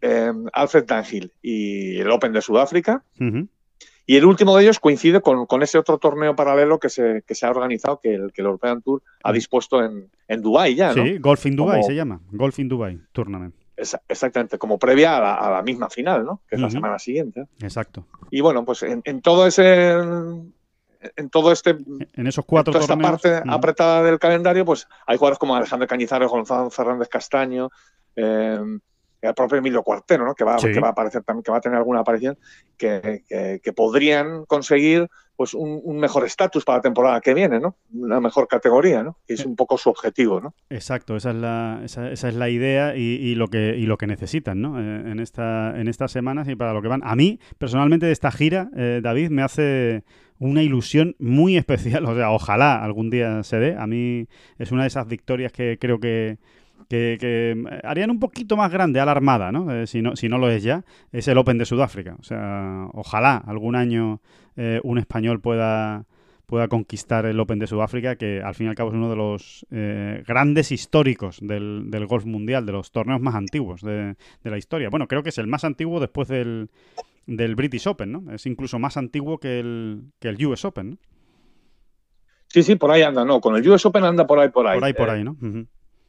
em, 0.01 0.45
Alfred 0.53 0.85
Dangil 0.85 1.31
y 1.41 1.99
el 1.99 2.09
Open 2.09 2.33
de 2.33 2.41
Sudáfrica. 2.41 3.03
Y 4.07 4.17
el 4.17 4.25
último 4.25 4.55
de 4.55 4.63
ellos 4.63 4.79
coincide 4.79 5.21
con, 5.21 5.63
ese 5.63 5.79
otro 5.79 5.97
torneo 5.97 6.35
paralelo 6.35 6.79
que 6.79 6.89
se, 6.89 7.23
se 7.27 7.45
ha 7.45 7.49
organizado, 7.49 7.99
que 7.99 8.13
el, 8.13 8.31
que 8.31 8.41
el 8.41 8.47
European 8.47 8.81
Tour 8.81 9.01
ha 9.23 9.33
dispuesto 9.33 9.83
en, 9.83 10.11
en 10.27 10.41
Dubái 10.41 10.75
ya, 10.75 10.93
Sí, 10.93 11.17
Golf 11.17 11.45
in 11.47 11.55
Dubai 11.55 11.83
se 11.83 11.95
llama. 11.95 12.21
Golf 12.31 12.59
in 12.59 12.67
Dubai 12.67 12.99
Tournament. 13.11 13.55
exactamente, 14.07 14.57
como 14.59 14.77
previa 14.77 15.17
a 15.17 15.51
la, 15.51 15.61
misma 15.63 15.89
final, 15.89 16.23
¿no? 16.23 16.41
Que 16.47 16.55
es 16.55 16.61
la 16.61 16.69
semana 16.69 16.99
siguiente. 16.99 17.45
Exacto. 17.61 18.05
Y 18.29 18.41
bueno, 18.41 18.63
pues 18.63 18.83
en, 18.83 19.01
en 19.05 19.21
todo 19.21 19.47
ese 19.47 19.95
en 21.15 21.29
todo 21.29 21.51
este 21.51 21.77
en 22.13 22.27
esos 22.27 22.45
cuatro 22.45 22.71
toda 22.71 22.83
esta 22.83 22.97
parte 22.97 23.41
apretada 23.47 24.03
del 24.03 24.19
calendario, 24.19 24.65
pues 24.65 24.87
hay 25.05 25.17
jugadores 25.17 25.39
como 25.39 25.55
Alejandro 25.55 25.87
Cañizares, 25.87 26.29
Gonzalo 26.29 26.69
Fernández 26.69 27.09
Castaño, 27.09 27.69
eh, 28.15 28.59
el 29.21 29.33
propio 29.33 29.57
Emilio 29.57 29.83
Cuartero, 29.83 30.25
¿no? 30.25 30.35
que, 30.35 30.43
va, 30.43 30.57
que 30.57 30.79
va 30.79 30.89
a 30.89 30.91
aparecer 30.91 31.23
también, 31.23 31.43
que 31.43 31.51
va 31.51 31.57
a 31.57 31.61
tener 31.61 31.77
alguna 31.77 32.01
aparición, 32.01 32.37
que, 32.77 33.23
que, 33.27 33.73
podrían 33.73 34.45
conseguir 34.45 35.09
pues 35.35 35.53
un, 35.53 35.97
mejor 35.99 36.25
estatus 36.25 36.63
para 36.63 36.77
la 36.77 36.81
temporada 36.81 37.21
que 37.21 37.33
viene, 37.33 37.59
¿no? 37.59 37.75
Una 37.93 38.21
mejor 38.21 38.47
categoría, 38.47 39.03
¿no? 39.03 39.17
Que 39.27 39.33
es 39.33 39.41
eh. 39.41 39.47
un 39.47 39.55
poco 39.55 39.77
su 39.77 39.89
objetivo, 39.89 40.39
¿no? 40.39 40.53
Exacto, 40.69 41.15
esa 41.15 41.31
es 41.31 41.35
la, 41.35 41.81
esa, 41.83 42.11
esa 42.11 42.29
es 42.29 42.35
la 42.35 42.49
idea 42.49 42.95
y, 42.95 43.01
y, 43.01 43.35
lo 43.35 43.47
que 43.47 43.75
y 43.75 43.85
lo 43.85 43.97
que 43.97 44.07
necesitan, 44.07 44.61
¿no? 44.61 44.79
Eh, 44.79 45.11
en 45.11 45.19
esta 45.19 45.77
en 45.77 45.87
estas 45.87 46.11
semanas 46.11 46.47
y 46.47 46.55
para 46.55 46.73
lo 46.73 46.81
que 46.81 46.87
van. 46.87 47.01
A 47.03 47.15
mí 47.15 47.39
personalmente 47.57 48.05
de 48.05 48.13
esta 48.13 48.31
gira, 48.31 48.69
David, 48.73 49.29
me 49.29 49.41
hace 49.41 50.03
una 50.39 50.63
ilusión 50.63 51.15
muy 51.19 51.57
especial. 51.57 52.05
O 52.05 52.15
sea, 52.15 52.31
ojalá 52.31 52.83
algún 52.83 53.09
día 53.09 53.43
se 53.43 53.57
dé. 53.57 53.75
A 53.77 53.87
mí 53.87 54.27
es 54.57 54.71
una 54.71 54.83
de 54.83 54.87
esas 54.87 55.07
victorias 55.07 55.51
que 55.51 55.77
creo 55.79 55.99
que, 55.99 56.37
que, 56.89 57.63
harían 57.83 58.11
un 58.11 58.19
poquito 58.19 58.57
más 58.57 58.71
grande 58.71 58.99
a 58.99 59.05
la 59.05 59.11
Armada, 59.11 59.51
¿no? 59.51 59.73
Eh, 59.73 59.87
si 59.87 60.01
¿no? 60.01 60.15
Si 60.15 60.29
no 60.29 60.37
lo 60.37 60.49
es 60.49 60.63
ya, 60.63 60.83
es 61.11 61.27
el 61.27 61.37
Open 61.37 61.57
de 61.57 61.65
Sudáfrica. 61.65 62.15
O 62.19 62.23
sea, 62.23 62.87
ojalá 62.93 63.37
algún 63.37 63.75
año 63.75 64.21
eh, 64.55 64.79
un 64.83 64.97
español 64.97 65.41
pueda 65.41 66.05
pueda 66.45 66.67
conquistar 66.67 67.25
el 67.25 67.39
Open 67.39 67.57
de 67.57 67.65
Sudáfrica, 67.65 68.17
que 68.17 68.39
al 68.39 68.53
fin 68.53 68.67
y 68.67 68.69
al 68.69 68.75
cabo 68.75 68.91
es 68.91 68.95
uno 68.95 69.09
de 69.09 69.15
los 69.15 69.65
eh, 69.71 70.23
grandes 70.27 70.71
históricos 70.71 71.39
del, 71.41 71.89
del, 71.89 72.05
golf 72.05 72.25
mundial, 72.25 72.67
de 72.67 72.71
los 72.71 72.91
torneos 72.91 73.19
más 73.19 73.33
antiguos 73.33 73.81
de, 73.81 74.15
de, 74.43 74.49
la 74.51 74.57
historia. 74.59 74.89
Bueno, 74.91 75.07
creo 75.07 75.23
que 75.23 75.29
es 75.29 75.37
el 75.39 75.47
más 75.47 75.63
antiguo 75.63 75.99
después 75.99 76.27
del, 76.27 76.69
del 77.25 77.55
British 77.55 77.87
Open, 77.87 78.11
¿no? 78.11 78.31
Es 78.33 78.45
incluso 78.45 78.79
más 78.79 78.97
antiguo 78.97 79.39
que 79.39 79.59
el, 79.59 80.03
que 80.19 80.29
el 80.29 80.45
US 80.45 80.65
Open, 80.65 80.91
¿no? 80.91 80.97
Sí, 82.47 82.63
sí, 82.63 82.75
por 82.75 82.91
ahí 82.91 83.01
anda, 83.01 83.25
¿no? 83.25 83.41
Con 83.41 83.55
el 83.55 83.67
US 83.69 83.85
Open 83.85 84.03
anda 84.03 84.27
por 84.27 84.39
ahí, 84.39 84.49
por 84.49 84.67
ahí. 84.67 84.77
Por 84.77 84.85
ahí, 84.85 84.93
por 84.93 85.09
ahí, 85.09 85.23
¿no? 85.23 85.37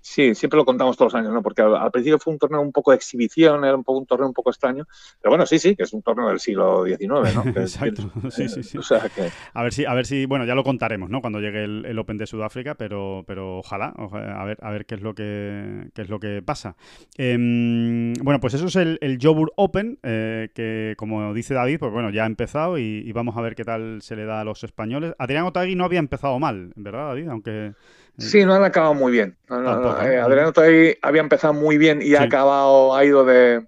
Sí, 0.09 0.37
siempre 0.37 0.57
lo 0.57 0.65
contamos 0.65 0.97
todos 0.97 1.13
los 1.13 1.21
años, 1.21 1.35
¿no? 1.35 1.43
Porque 1.43 1.63
al, 1.63 1.91
principio 1.91 2.21
fue 2.21 2.33
un 2.33 2.39
torneo 2.39 2.61
un 2.61 2.71
poco 2.71 2.93
de 2.93 2.97
exhibición, 2.97 3.65
era 3.65 3.75
un 3.75 3.83
poco 3.83 3.99
un 3.99 4.07
torneo 4.07 4.29
un 4.29 4.33
poco 4.33 4.51
extraño, 4.51 4.87
pero 5.21 5.33
bueno, 5.33 5.47
sí, 5.47 5.59
sí, 5.59 5.75
que 5.75 5.83
es 5.83 5.93
un 5.93 6.01
torneo 6.01 6.29
del 6.29 6.39
siglo 6.39 6.85
XIX, 6.85 7.09
¿no? 7.09 7.21
Exacto, 7.61 8.13
sí, 8.31 8.49
sí, 8.49 8.63
sí. 8.63 8.79
A 9.53 9.63
ver 9.65 9.73
si, 9.73 9.85
a 9.85 9.95
ver 9.95 10.07
si, 10.07 10.25
bueno, 10.27 10.45
ya 10.45 10.55
lo 10.55 10.63
contaremos, 10.63 11.11
¿no? 11.11 11.21
Cuando 11.21 11.41
llegue 11.41 11.65
el, 11.65 11.99
Open 11.99 12.19
de 12.19 12.27
Sudáfrica, 12.27 12.77
pero, 12.77 13.25
pero 13.27 13.59
ojalá, 13.59 13.87
a 13.97 14.45
ver, 14.45 14.59
a 14.63 14.71
ver 14.71 14.87
qué 14.87 14.95
es 14.95 15.01
lo 15.01 15.13
que, 15.13 15.89
qué 15.93 16.03
es 16.03 16.09
lo 16.09 16.21
que 16.21 16.41
pasa. 16.41 16.77
Em, 17.19 18.13
bueno, 18.23 18.39
pues 18.39 18.55
eso 18.55 18.67
es 18.67 18.77
el, 18.77 18.99
el 19.01 19.19
Jobur 19.21 19.53
Open, 19.57 19.99
eh, 20.05 20.51
que 20.55 20.95
como 20.97 21.35
dice 21.35 21.55
David, 21.55 21.81
pues 21.81 21.91
bueno, 21.91 22.11
ya 22.11 22.23
ha 22.23 22.27
empezado 22.27 22.79
y, 22.79 23.11
vamos 23.11 23.37
a 23.37 23.41
ver 23.41 23.57
qué 23.57 23.65
tal 23.65 24.03
se 24.03 24.15
le 24.15 24.25
da 24.25 24.43
a 24.43 24.45
los 24.45 24.63
españoles. 24.63 25.15
Adrián 25.19 25.47
Otagui 25.47 25.75
no 25.75 25.85
había 25.85 25.99
empezado 25.99 26.39
mal, 26.39 26.73
¿verdad, 26.77 27.09
David? 27.09 27.29
Aunque 27.29 27.73
Sí, 28.19 28.45
no 28.45 28.55
han 28.55 28.65
acabado 28.65 28.95
muy 28.95 29.13
bien. 29.13 29.37
Eh, 29.51 30.19
Adriano 30.19 30.53
todavía 30.53 30.95
había 31.03 31.21
empezado 31.21 31.53
muy 31.53 31.77
bien 31.77 32.01
y 32.01 32.15
ha 32.15 32.23
acabado, 32.23 32.97
ha 32.97 33.05
ido 33.05 33.25
de, 33.25 33.67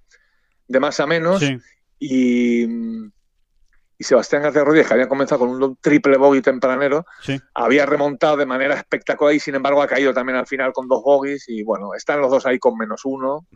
de 0.69 0.81
más 0.81 0.99
a 1.01 1.07
menos. 1.07 1.43
Y, 1.99 2.67
y 3.99 4.05
Sebastián 4.05 4.43
García 4.43 4.63
Rodríguez, 4.63 4.87
que 4.87 4.95
había 4.95 5.09
comenzado 5.09 5.41
con 5.41 5.63
un 5.63 5.77
triple 5.81 6.17
bogey 6.17 6.41
tempranero, 6.41 7.05
había 7.55 7.85
remontado 7.85 8.37
de 8.37 8.47
manera 8.47 8.75
espectacular 8.75 9.35
y 9.35 9.41
sin 9.41 9.57
embargo 9.57 9.83
ha 9.83 9.89
caído 9.89 10.15
también 10.15 10.39
al 10.39 10.47
final 10.47 10.73
con 10.73 10.87
dos 10.87 11.03
bogies 11.03 11.49
y 11.49 11.65
bueno, 11.65 11.95
están 11.95 12.21
los 12.21 12.31
dos 12.31 12.47
ahí 12.47 12.59
con 12.59 12.77
menos 12.77 13.03
uno. 13.05 13.47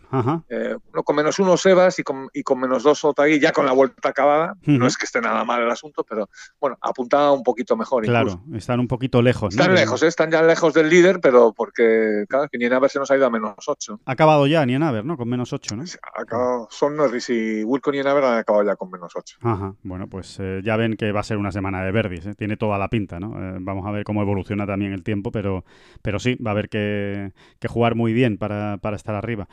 Eh, 0.48 0.76
uno 0.92 1.02
con 1.04 1.16
menos 1.16 1.38
uno 1.38 1.56
Sebas 1.56 1.98
y 2.00 2.02
con, 2.02 2.28
y 2.32 2.42
con 2.42 2.58
menos 2.58 2.82
dos 2.82 3.04
Otagui, 3.04 3.38
ya 3.38 3.52
con 3.52 3.66
la 3.66 3.72
vuelta 3.72 4.08
acabada. 4.08 4.54
No 4.64 4.86
es 4.86 4.96
que 4.96 5.04
esté 5.04 5.20
nada 5.20 5.44
mal 5.44 5.62
el 5.62 5.70
asunto, 5.70 6.04
pero 6.08 6.28
bueno, 6.60 6.76
apuntaba 6.80 7.30
un 7.32 7.42
poquito 7.42 7.76
mejor. 7.76 8.04
Claro, 8.04 8.42
están 8.54 8.80
un 8.80 8.88
poquito 8.88 9.22
lejos. 9.22 9.54
Están 9.54 9.74
lejos, 9.74 10.02
¿eh? 10.02 10.08
están 10.08 10.30
ya 10.30 10.42
lejos 10.42 10.74
del 10.74 10.88
líder, 10.88 11.20
pero 11.20 11.52
porque 11.52 12.24
claro, 12.28 12.48
que 12.50 12.58
Nienaber 12.58 12.90
se 12.90 12.98
nos 12.98 13.10
ha 13.10 13.16
ido 13.16 13.26
a 13.26 13.30
menos 13.30 13.54
ocho. 13.66 14.00
Ha 14.04 14.12
acabado 14.12 14.46
ya 14.48 14.66
Nienaber, 14.66 15.04
¿no? 15.04 15.16
Con 15.16 15.28
menos 15.28 15.52
ocho, 15.52 15.76
¿no? 15.76 15.84
Ha 15.84 16.22
acabado, 16.22 16.66
Son 16.70 16.96
Norris 16.96 17.30
y 17.30 17.62
Wilco 17.62 17.92
Nienaber 17.92 18.24
han 18.24 18.38
acabado 18.38 18.64
ya 18.64 18.74
con 18.74 18.90
menos 18.90 19.12
ocho. 19.14 19.36
Ajá, 19.42 19.74
bueno, 19.82 20.08
pues 20.08 20.31
pues 20.36 20.64
ya 20.64 20.76
ven 20.76 20.96
que 20.96 21.12
va 21.12 21.20
a 21.20 21.24
ser 21.24 21.36
una 21.38 21.52
semana 21.52 21.84
de 21.84 21.92
verdis, 21.92 22.28
tiene 22.36 22.56
toda 22.56 22.78
la 22.78 22.88
pinta, 22.88 23.18
¿no? 23.20 23.34
vamos 23.60 23.86
a 23.86 23.90
ver 23.90 24.04
cómo 24.04 24.22
evoluciona 24.22 24.66
también 24.66 24.92
el 24.92 25.02
tiempo, 25.02 25.30
pero, 25.30 25.64
pero 26.02 26.18
sí, 26.18 26.36
va 26.36 26.50
a 26.50 26.52
haber 26.52 26.68
que, 26.68 27.32
que 27.58 27.68
jugar 27.68 27.94
muy 27.94 28.12
bien 28.12 28.38
para, 28.38 28.78
para 28.78 28.96
estar 28.96 29.14
arriba. 29.14 29.48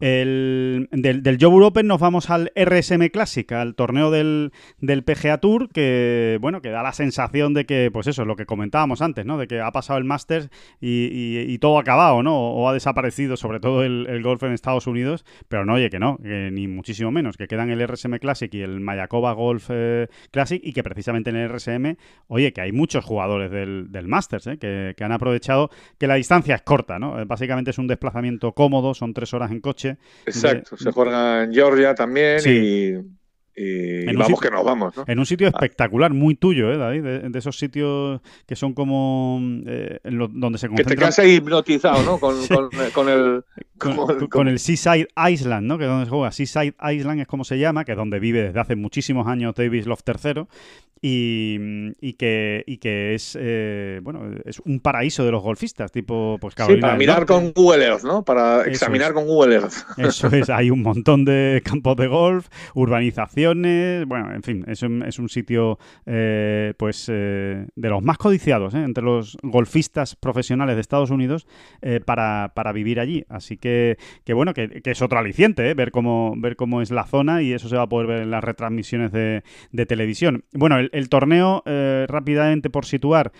El, 0.00 0.88
del, 0.90 1.22
del 1.22 1.38
Open 1.44 1.86
nos 1.86 2.00
vamos 2.00 2.30
al 2.30 2.50
RSM 2.56 3.08
Classic, 3.08 3.50
al 3.52 3.74
torneo 3.74 4.10
del, 4.10 4.52
del, 4.80 5.04
PGA 5.04 5.38
Tour, 5.38 5.68
que 5.68 6.38
bueno, 6.40 6.62
que 6.62 6.70
da 6.70 6.82
la 6.82 6.92
sensación 6.92 7.54
de 7.54 7.66
que, 7.66 7.90
pues 7.92 8.06
eso, 8.06 8.24
lo 8.24 8.34
que 8.34 8.46
comentábamos 8.46 9.02
antes, 9.02 9.26
¿no? 9.26 9.38
De 9.38 9.46
que 9.46 9.60
ha 9.60 9.70
pasado 9.70 9.98
el 9.98 10.04
Masters 10.04 10.50
y, 10.80 11.58
todo 11.58 11.78
ha 11.78 11.82
acabado, 11.82 12.22
¿no? 12.22 12.36
O, 12.36 12.68
ha 12.68 12.72
desaparecido, 12.72 13.36
sobre 13.36 13.60
todo 13.60 13.84
el, 13.84 14.22
golf 14.22 14.42
en 14.42 14.52
Estados 14.52 14.86
Unidos, 14.86 15.24
pero 15.48 15.64
no, 15.64 15.74
oye, 15.74 15.90
que 15.90 15.98
no, 15.98 16.18
ni 16.22 16.66
muchísimo 16.68 17.10
menos, 17.12 17.36
que 17.36 17.46
quedan 17.46 17.70
el 17.70 17.86
RSM 17.86 18.16
Classic 18.16 18.52
y 18.54 18.62
el 18.62 18.80
Mayakoba 18.80 19.32
Golf 19.32 19.66
eh, 19.68 20.08
Classic 20.30 20.60
y 20.64 20.72
que 20.72 20.82
precisamente 20.82 21.30
en 21.30 21.36
el 21.36 21.48
RSM, 21.48 21.96
oye, 22.28 22.52
que 22.52 22.60
hay 22.60 22.72
muchos 22.72 23.04
jugadores 23.04 23.50
del, 23.50 23.90
del 23.90 24.08
Masters, 24.08 24.46
¿eh? 24.48 24.58
que, 24.58 24.94
que 24.96 25.04
han 25.04 25.12
aprovechado 25.12 25.70
que 25.98 26.06
la 26.06 26.14
distancia 26.14 26.54
es 26.54 26.62
corta, 26.62 26.98
¿no? 26.98 27.24
Básicamente 27.26 27.70
es 27.70 27.78
un 27.78 27.86
desplazamiento 27.86 28.52
cómodo, 28.52 28.94
son 28.94 29.14
tres 29.14 29.34
horas 29.34 29.50
en 29.50 29.60
coche 29.60 29.81
Exacto, 30.26 30.76
se 30.76 30.90
juega 30.92 31.44
en 31.44 31.52
Georgia 31.52 31.94
también 31.94 32.40
y 32.46 33.22
y 33.54 34.16
vamos 34.16 34.40
que 34.40 34.50
nos 34.50 34.64
vamos, 34.64 34.96
¿no? 34.96 35.04
En 35.06 35.18
un 35.18 35.26
sitio 35.26 35.46
espectacular, 35.46 36.12
muy 36.14 36.34
tuyo, 36.34 36.72
¿eh, 36.72 36.78
David? 36.78 37.02
De, 37.02 37.38
esos 37.38 37.58
sitios 37.58 38.20
que 38.46 38.56
son 38.56 38.72
como 38.72 39.40
eh, 39.66 40.00
donde 40.04 40.58
se 40.58 40.68
concentra... 40.68 40.90
Que 40.90 40.96
te 40.96 40.96
quedas 40.96 41.18
hipnotizado, 41.18 42.02
¿no? 42.02 42.18
Con, 42.22 42.36
con, 42.94 43.08
el... 43.08 43.44
Con, 44.30 44.48
el 44.48 44.58
Seaside 44.58 45.08
Island, 45.30 45.66
¿no? 45.66 45.76
Que 45.76 45.84
es 45.84 45.90
donde 45.90 46.06
se 46.06 46.10
juega. 46.10 46.32
Seaside 46.32 46.74
Island 46.92 47.20
es 47.20 47.26
como 47.26 47.44
se 47.44 47.58
llama, 47.58 47.84
que 47.84 47.92
es 47.92 47.98
donde 47.98 48.20
vive 48.20 48.42
desde 48.42 48.60
hace 48.60 48.76
muchísimos 48.76 49.26
años 49.26 49.54
Davis 49.54 49.86
Love 49.86 50.02
III 50.06 50.46
y, 51.02 51.58
y, 52.00 52.12
que, 52.14 52.64
y 52.66 52.78
que 52.78 53.14
es, 53.14 53.36
eh, 53.38 54.00
bueno, 54.02 54.22
es 54.44 54.60
un 54.60 54.80
paraíso 54.80 55.24
de 55.24 55.32
los 55.32 55.42
golfistas, 55.42 55.92
tipo, 55.92 56.38
pues 56.40 56.54
Sí, 56.66 56.76
para 56.76 56.96
mirar 56.96 57.26
con 57.26 57.52
Google 57.52 57.84
Earth, 57.84 58.04
¿no? 58.04 58.24
Para 58.24 58.64
examinar 58.64 59.12
con 59.12 59.26
Google 59.26 59.56
Earth. 59.56 59.74
Eso 59.98 60.28
es, 60.28 60.48
hay 60.48 60.70
un 60.70 60.82
montón 60.82 61.24
de 61.24 61.60
campos 61.64 61.96
de 61.96 62.06
golf, 62.06 62.48
urbanización 62.74 63.32
bueno, 64.06 64.32
en 64.32 64.42
fin, 64.42 64.64
es 64.66 64.82
un, 64.82 65.02
es 65.02 65.18
un 65.18 65.28
sitio 65.28 65.78
eh, 66.06 66.74
pues 66.76 67.08
eh, 67.12 67.66
de 67.74 67.88
los 67.88 68.02
más 68.02 68.18
codiciados 68.18 68.74
¿eh? 68.74 68.82
entre 68.82 69.02
los 69.02 69.36
golfistas 69.42 70.16
profesionales 70.16 70.76
de 70.76 70.80
Estados 70.80 71.10
Unidos 71.10 71.46
para, 72.04 72.50
vivir 72.72 73.00
allí. 73.00 73.24
Así 73.28 73.56
que, 73.56 73.98
que 74.24 74.34
bueno, 74.34 74.54
que, 74.54 74.80
es 74.84 75.02
otro 75.02 75.18
aliciente, 75.18 75.74
ver, 75.74 75.90
cómo, 75.90 76.34
ver 76.36 76.56
cómo 76.56 76.80
es 76.80 76.90
la 76.90 77.04
zona 77.04 77.42
y 77.42 77.52
eso 77.52 77.68
se 77.68 77.76
va 77.76 77.82
a 77.82 77.88
poder 77.88 78.06
ver 78.06 78.22
en 78.22 78.30
las 78.30 78.42
retransmisiones 78.42 79.12
de, 79.12 79.42
televisión. 79.86 80.44
Bueno, 80.52 80.78
el, 80.78 80.90
torneo, 81.08 81.62
rápidamente 82.06 82.70
por 82.70 82.84
situar, 82.84 83.32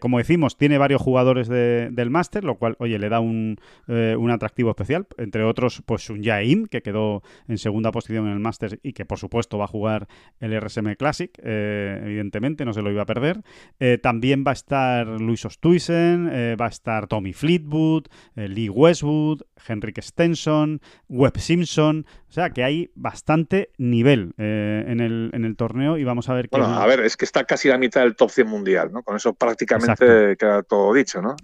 como 0.00 0.18
decimos, 0.18 0.56
tiene 0.56 0.78
varios 0.78 1.02
jugadores 1.02 1.48
del 1.48 2.10
máster, 2.10 2.44
lo 2.44 2.56
cual, 2.56 2.76
oye, 2.78 2.98
le 2.98 3.08
da 3.08 3.20
un, 3.20 3.56
un 3.86 4.30
atractivo 4.30 4.70
especial, 4.70 5.06
entre 5.16 5.44
otros, 5.44 5.82
pues 5.86 6.08
un 6.10 6.22
Jaim, 6.22 6.66
que 6.66 6.82
quedó 6.82 7.22
en 7.48 7.58
segunda 7.58 7.92
posición 7.92 8.26
en 8.26 8.32
el 8.32 8.40
máster 8.40 8.80
y 8.82 8.92
que 8.92 9.04
por 9.04 9.18
supuesto 9.18 9.58
va 9.58 9.64
a 9.64 9.68
jugar 9.68 10.08
el 10.40 10.58
RSM 10.58 10.94
Classic, 10.96 11.30
eh, 11.42 12.00
evidentemente, 12.04 12.64
no 12.64 12.72
se 12.72 12.82
lo 12.82 12.90
iba 12.90 13.02
a 13.02 13.06
perder. 13.06 13.42
Eh, 13.80 13.98
también 13.98 14.44
va 14.46 14.50
a 14.50 14.54
estar 14.54 15.06
Luis 15.06 15.44
Ostuisen, 15.44 16.28
eh, 16.32 16.56
va 16.60 16.66
a 16.66 16.68
estar 16.68 17.06
Tommy 17.06 17.32
Fleetwood, 17.32 18.06
Lee 18.34 18.68
Westwood, 18.68 19.42
Henrik 19.66 20.00
Stenson, 20.00 20.80
Webb 21.08 21.38
Simpson. 21.38 22.06
O 22.28 22.32
sea 22.32 22.50
que 22.50 22.62
hay 22.62 22.90
bastante 22.94 23.70
nivel 23.78 24.34
en, 24.36 25.00
el, 25.00 25.30
en 25.32 25.44
el 25.44 25.56
torneo 25.56 25.96
y 25.96 26.04
vamos 26.04 26.28
a 26.28 26.34
ver 26.34 26.48
Bueno, 26.50 26.66
a 26.66 26.86
ver, 26.86 26.97
es 27.04 27.16
que 27.16 27.24
está 27.24 27.44
casi 27.44 27.68
la 27.68 27.78
mitad 27.78 28.02
del 28.02 28.16
top 28.16 28.30
100 28.30 28.46
mundial, 28.46 28.90
¿no? 28.92 29.02
Con 29.02 29.16
eso 29.16 29.34
prácticamente 29.34 30.36
queda 30.36 30.62
todo 30.62 30.92
dicho, 30.92 31.20
¿no? 31.22 31.36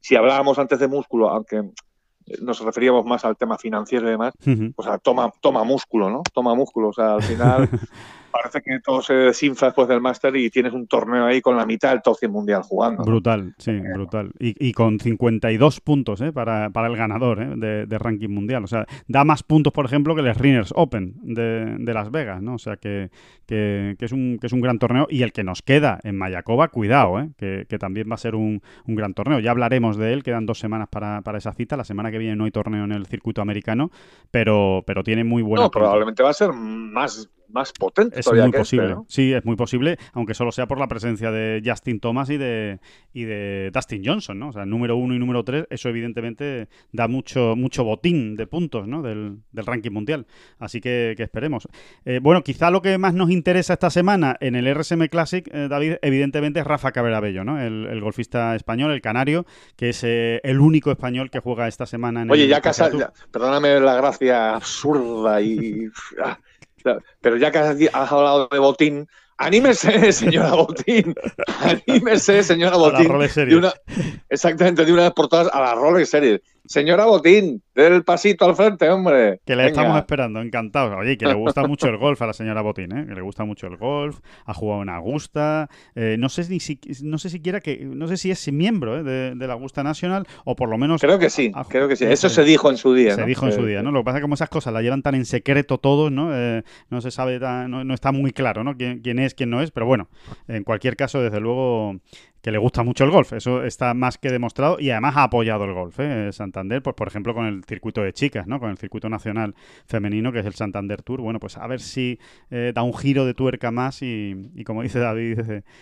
si 0.00 0.16
hablábamos 0.16 0.58
antes 0.58 0.78
de 0.78 0.88
músculo, 0.88 1.28
aunque 1.30 1.62
nos 2.40 2.60
referíamos 2.60 3.04
más 3.04 3.24
al 3.24 3.36
tema 3.36 3.58
financiero 3.58 4.06
y 4.06 4.10
demás, 4.12 4.34
pues 4.44 4.88
toma, 5.02 5.32
toma 5.40 5.64
músculo, 5.64 6.10
¿no? 6.10 6.22
Toma 6.32 6.54
músculo. 6.54 6.88
O 6.88 6.92
sea, 6.92 7.14
al 7.14 7.22
final 7.22 7.68
parece 8.30 8.62
que 8.62 8.80
todo 8.80 9.02
se 9.02 9.14
desinfla 9.14 9.68
después 9.68 9.88
del 9.88 10.00
máster 10.00 10.34
y 10.36 10.50
tienes 10.50 10.72
un 10.72 10.86
torneo 10.86 11.26
ahí 11.26 11.40
con 11.40 11.56
la 11.56 11.66
mitad 11.66 11.90
del 11.90 12.02
top 12.02 12.16
100 12.16 12.30
mundial 12.30 12.62
jugando. 12.62 13.04
Brutal, 13.04 13.54
sí, 13.58 13.72
brutal. 13.72 14.30
Y, 14.38 14.68
y, 14.68 14.72
con 14.72 14.98
52 14.98 15.80
puntos 15.80 16.20
¿eh? 16.20 16.32
para, 16.32 16.70
para 16.70 16.88
el 16.88 16.96
ganador 16.96 17.42
¿eh? 17.42 17.86
de, 17.86 17.98
ranking 17.98 18.28
mundial. 18.28 18.64
O 18.64 18.66
sea, 18.66 18.86
da 19.08 19.24
más 19.24 19.42
puntos, 19.42 19.72
por 19.72 19.84
ejemplo, 19.84 20.14
que 20.14 20.20
el 20.22 20.34
Rinners 20.34 20.72
Open 20.76 21.14
de, 21.22 21.76
de 21.78 21.94
Las 21.94 22.10
Vegas, 22.10 22.42
¿no? 22.42 22.54
O 22.54 22.58
sea, 22.58 22.76
que, 22.76 23.10
que, 23.46 23.96
es 23.98 24.12
un, 24.12 24.38
que 24.40 24.46
es 24.46 24.52
un 24.52 24.60
gran 24.60 24.78
torneo. 24.78 25.06
Y 25.10 25.22
el 25.22 25.32
que 25.32 25.44
nos 25.44 25.62
queda 25.62 25.98
en 26.02 26.16
Mayakoba, 26.16 26.68
cuidado, 26.68 27.20
¿eh? 27.20 27.30
que, 27.36 27.66
que 27.68 27.78
también 27.78 28.08
va 28.10 28.14
a 28.14 28.18
ser 28.18 28.34
un, 28.34 28.62
un, 28.86 28.94
gran 28.94 29.14
torneo. 29.14 29.40
Ya 29.40 29.50
hablaremos 29.50 29.96
de 29.96 30.12
él, 30.12 30.22
quedan 30.22 30.46
dos 30.46 30.58
semanas 30.58 30.88
para, 30.88 31.22
para, 31.22 31.38
esa 31.38 31.52
cita. 31.52 31.76
La 31.76 31.84
semana 31.84 32.10
que 32.10 32.18
viene 32.18 32.36
no 32.36 32.44
hay 32.44 32.50
torneo 32.50 32.84
en 32.84 32.92
el 32.92 33.06
circuito 33.06 33.42
americano, 33.42 33.90
pero, 34.30 34.82
pero 34.86 35.02
tiene 35.02 35.24
muy 35.24 35.42
buena. 35.42 35.64
No, 35.64 35.70
probablemente 35.70 36.22
va 36.22 36.30
a 36.30 36.34
ser 36.34 36.52
más 36.52 37.28
más 37.52 37.72
potente 37.72 38.20
es 38.20 38.26
muy 38.30 38.38
este, 38.40 38.58
posible. 38.58 38.96
Sí, 39.08 39.32
es 39.32 39.44
muy 39.44 39.56
posible, 39.56 39.98
aunque 40.12 40.34
solo 40.34 40.52
sea 40.52 40.66
por 40.66 40.78
la 40.78 40.88
presencia 40.88 41.30
de 41.30 41.62
Justin 41.64 42.00
Thomas 42.00 42.30
y 42.30 42.36
de, 42.36 42.80
y 43.12 43.24
de 43.24 43.70
Dustin 43.72 44.02
Johnson, 44.04 44.38
¿no? 44.38 44.48
O 44.48 44.52
sea, 44.52 44.66
número 44.66 44.96
uno 44.96 45.14
y 45.14 45.18
número 45.18 45.44
tres, 45.44 45.66
eso 45.70 45.88
evidentemente 45.88 46.68
da 46.92 47.08
mucho, 47.08 47.54
mucho 47.56 47.84
botín 47.84 48.36
de 48.36 48.46
puntos, 48.46 48.86
¿no? 48.86 49.02
Del, 49.02 49.38
ranking 49.52 49.90
mundial. 49.90 50.26
Así 50.58 50.80
que, 50.80 51.14
esperemos. 51.18 51.68
Eh, 52.04 52.18
bueno, 52.22 52.42
quizá 52.42 52.70
lo 52.70 52.82
que 52.82 52.96
más 52.98 53.14
nos 53.14 53.30
interesa 53.30 53.74
esta 53.74 53.90
semana 53.90 54.36
en 54.40 54.54
el 54.54 54.74
RSM 54.74 55.06
Classic, 55.08 55.48
eh, 55.52 55.68
David, 55.68 55.96
evidentemente 56.02 56.60
es 56.60 56.66
Rafa 56.66 56.92
Caberabello, 56.92 57.44
¿no? 57.44 57.60
El, 57.60 58.00
golfista 58.00 58.56
español, 58.56 58.92
el 58.92 59.02
canario, 59.02 59.44
que 59.76 59.90
es 59.90 60.02
eh, 60.04 60.40
el 60.42 60.60
único 60.60 60.90
español 60.90 61.30
que 61.30 61.38
juega 61.38 61.68
esta 61.68 61.84
semana 61.84 62.22
en 62.22 62.30
Oye, 62.30 62.44
el 62.44 62.48
ya 62.48 62.62
casi, 62.62 62.82
perdóname 63.30 63.78
la 63.80 63.94
gracia 63.94 64.54
absurda 64.54 65.40
y... 65.42 65.88
Pero 67.20 67.36
ya 67.36 67.50
que 67.50 67.58
has 67.58 68.12
hablado 68.12 68.48
de 68.50 68.58
botín, 68.58 69.08
anímese, 69.40 70.12
señora 70.12 70.54
Botín. 70.54 71.14
Anímese, 71.86 72.42
señora 72.42 72.76
Botín. 72.76 73.08
De 73.08 73.08
exactamente, 74.28 74.84
de 74.84 74.92
una 74.92 75.04
vez 75.04 75.12
por 75.12 75.28
todas 75.28 75.48
a 75.52 75.60
la 75.60 75.74
Rolex 75.74 76.10
Series. 76.10 76.40
Señora 76.70 77.04
Botín, 77.04 77.64
del 77.74 78.04
pasito 78.04 78.44
al 78.44 78.54
frente, 78.54 78.88
hombre. 78.88 79.40
Que 79.44 79.56
le 79.56 79.66
estamos 79.66 79.98
esperando, 79.98 80.40
encantados. 80.40 80.96
Oye, 80.96 81.18
que 81.18 81.26
le 81.26 81.34
gusta 81.34 81.66
mucho 81.66 81.88
el 81.88 81.96
golf 81.96 82.22
a 82.22 82.28
la 82.28 82.32
señora 82.32 82.62
Botín, 82.62 82.96
¿eh? 82.96 83.06
Que 83.08 83.14
le 83.16 83.22
gusta 83.22 83.44
mucho 83.44 83.66
el 83.66 83.76
golf, 83.76 84.20
ha 84.46 84.54
jugado 84.54 84.82
en 84.82 84.88
Augusta. 84.88 85.68
Eh, 85.96 86.14
no 86.16 86.28
sé 86.28 86.48
ni 86.48 86.60
si, 86.60 86.78
no 87.02 87.18
sé 87.18 87.28
siquiera 87.28 87.60
que, 87.60 87.78
no 87.78 88.06
sé 88.06 88.16
si 88.16 88.30
es 88.30 88.52
miembro 88.52 89.00
¿eh? 89.00 89.02
de, 89.34 89.46
la 89.48 89.54
Augusta 89.54 89.82
National 89.82 90.28
o 90.44 90.54
por 90.54 90.68
lo 90.68 90.78
menos. 90.78 91.00
Creo 91.00 91.18
que 91.18 91.28
sí, 91.28 91.50
creo 91.68 91.88
que 91.88 91.96
sí. 91.96 92.04
Eso 92.04 92.28
se 92.28 92.44
dijo 92.44 92.70
en 92.70 92.76
su 92.76 92.94
día. 92.94 93.16
Se 93.16 93.24
dijo 93.24 93.46
en 93.46 93.52
su 93.52 93.66
día, 93.66 93.82
¿no? 93.82 93.90
Lo 93.90 94.02
que 94.02 94.04
pasa 94.04 94.18
es 94.18 94.20
que 94.20 94.26
como 94.26 94.34
esas 94.34 94.48
cosas 94.48 94.72
las 94.72 94.84
llevan 94.84 95.02
tan 95.02 95.16
en 95.16 95.24
secreto 95.24 95.78
todos, 95.78 96.12
¿no? 96.12 96.30
Eh, 96.32 96.62
no 96.88 97.00
se 97.00 97.10
sabe, 97.10 97.40
no, 97.40 97.82
no, 97.82 97.94
está 97.94 98.12
muy 98.12 98.30
claro, 98.30 98.62
¿no? 98.62 98.76
Quién, 98.76 99.00
quién 99.00 99.18
es, 99.18 99.34
quién 99.34 99.50
no 99.50 99.60
es, 99.60 99.72
pero 99.72 99.86
bueno, 99.86 100.08
en 100.46 100.62
cualquier 100.62 100.94
caso, 100.94 101.20
desde 101.20 101.40
luego 101.40 101.96
que 102.42 102.50
le 102.50 102.58
gusta 102.58 102.82
mucho 102.82 103.04
el 103.04 103.10
golf, 103.10 103.32
eso 103.32 103.64
está 103.64 103.92
más 103.94 104.18
que 104.18 104.30
demostrado 104.30 104.78
y 104.80 104.90
además 104.90 105.16
ha 105.16 105.24
apoyado 105.24 105.64
el 105.64 105.74
golf, 105.74 105.98
¿eh? 106.00 106.30
Santander, 106.32 106.82
pues 106.82 106.94
por 106.94 107.08
ejemplo 107.08 107.34
con 107.34 107.46
el 107.46 107.64
circuito 107.64 108.02
de 108.02 108.12
chicas, 108.12 108.46
¿no? 108.46 108.58
Con 108.58 108.70
el 108.70 108.78
circuito 108.78 109.08
nacional 109.08 109.54
femenino 109.86 110.32
que 110.32 110.40
es 110.40 110.46
el 110.46 110.54
Santander 110.54 111.02
Tour, 111.02 111.20
bueno, 111.20 111.38
pues 111.38 111.58
a 111.58 111.66
ver 111.66 111.80
si 111.80 112.18
eh, 112.50 112.72
da 112.74 112.82
un 112.82 112.94
giro 112.94 113.26
de 113.26 113.34
tuerca 113.34 113.70
más 113.70 114.02
y, 114.02 114.34
como 114.64 114.82
dice 114.82 114.98
David, 114.98 115.40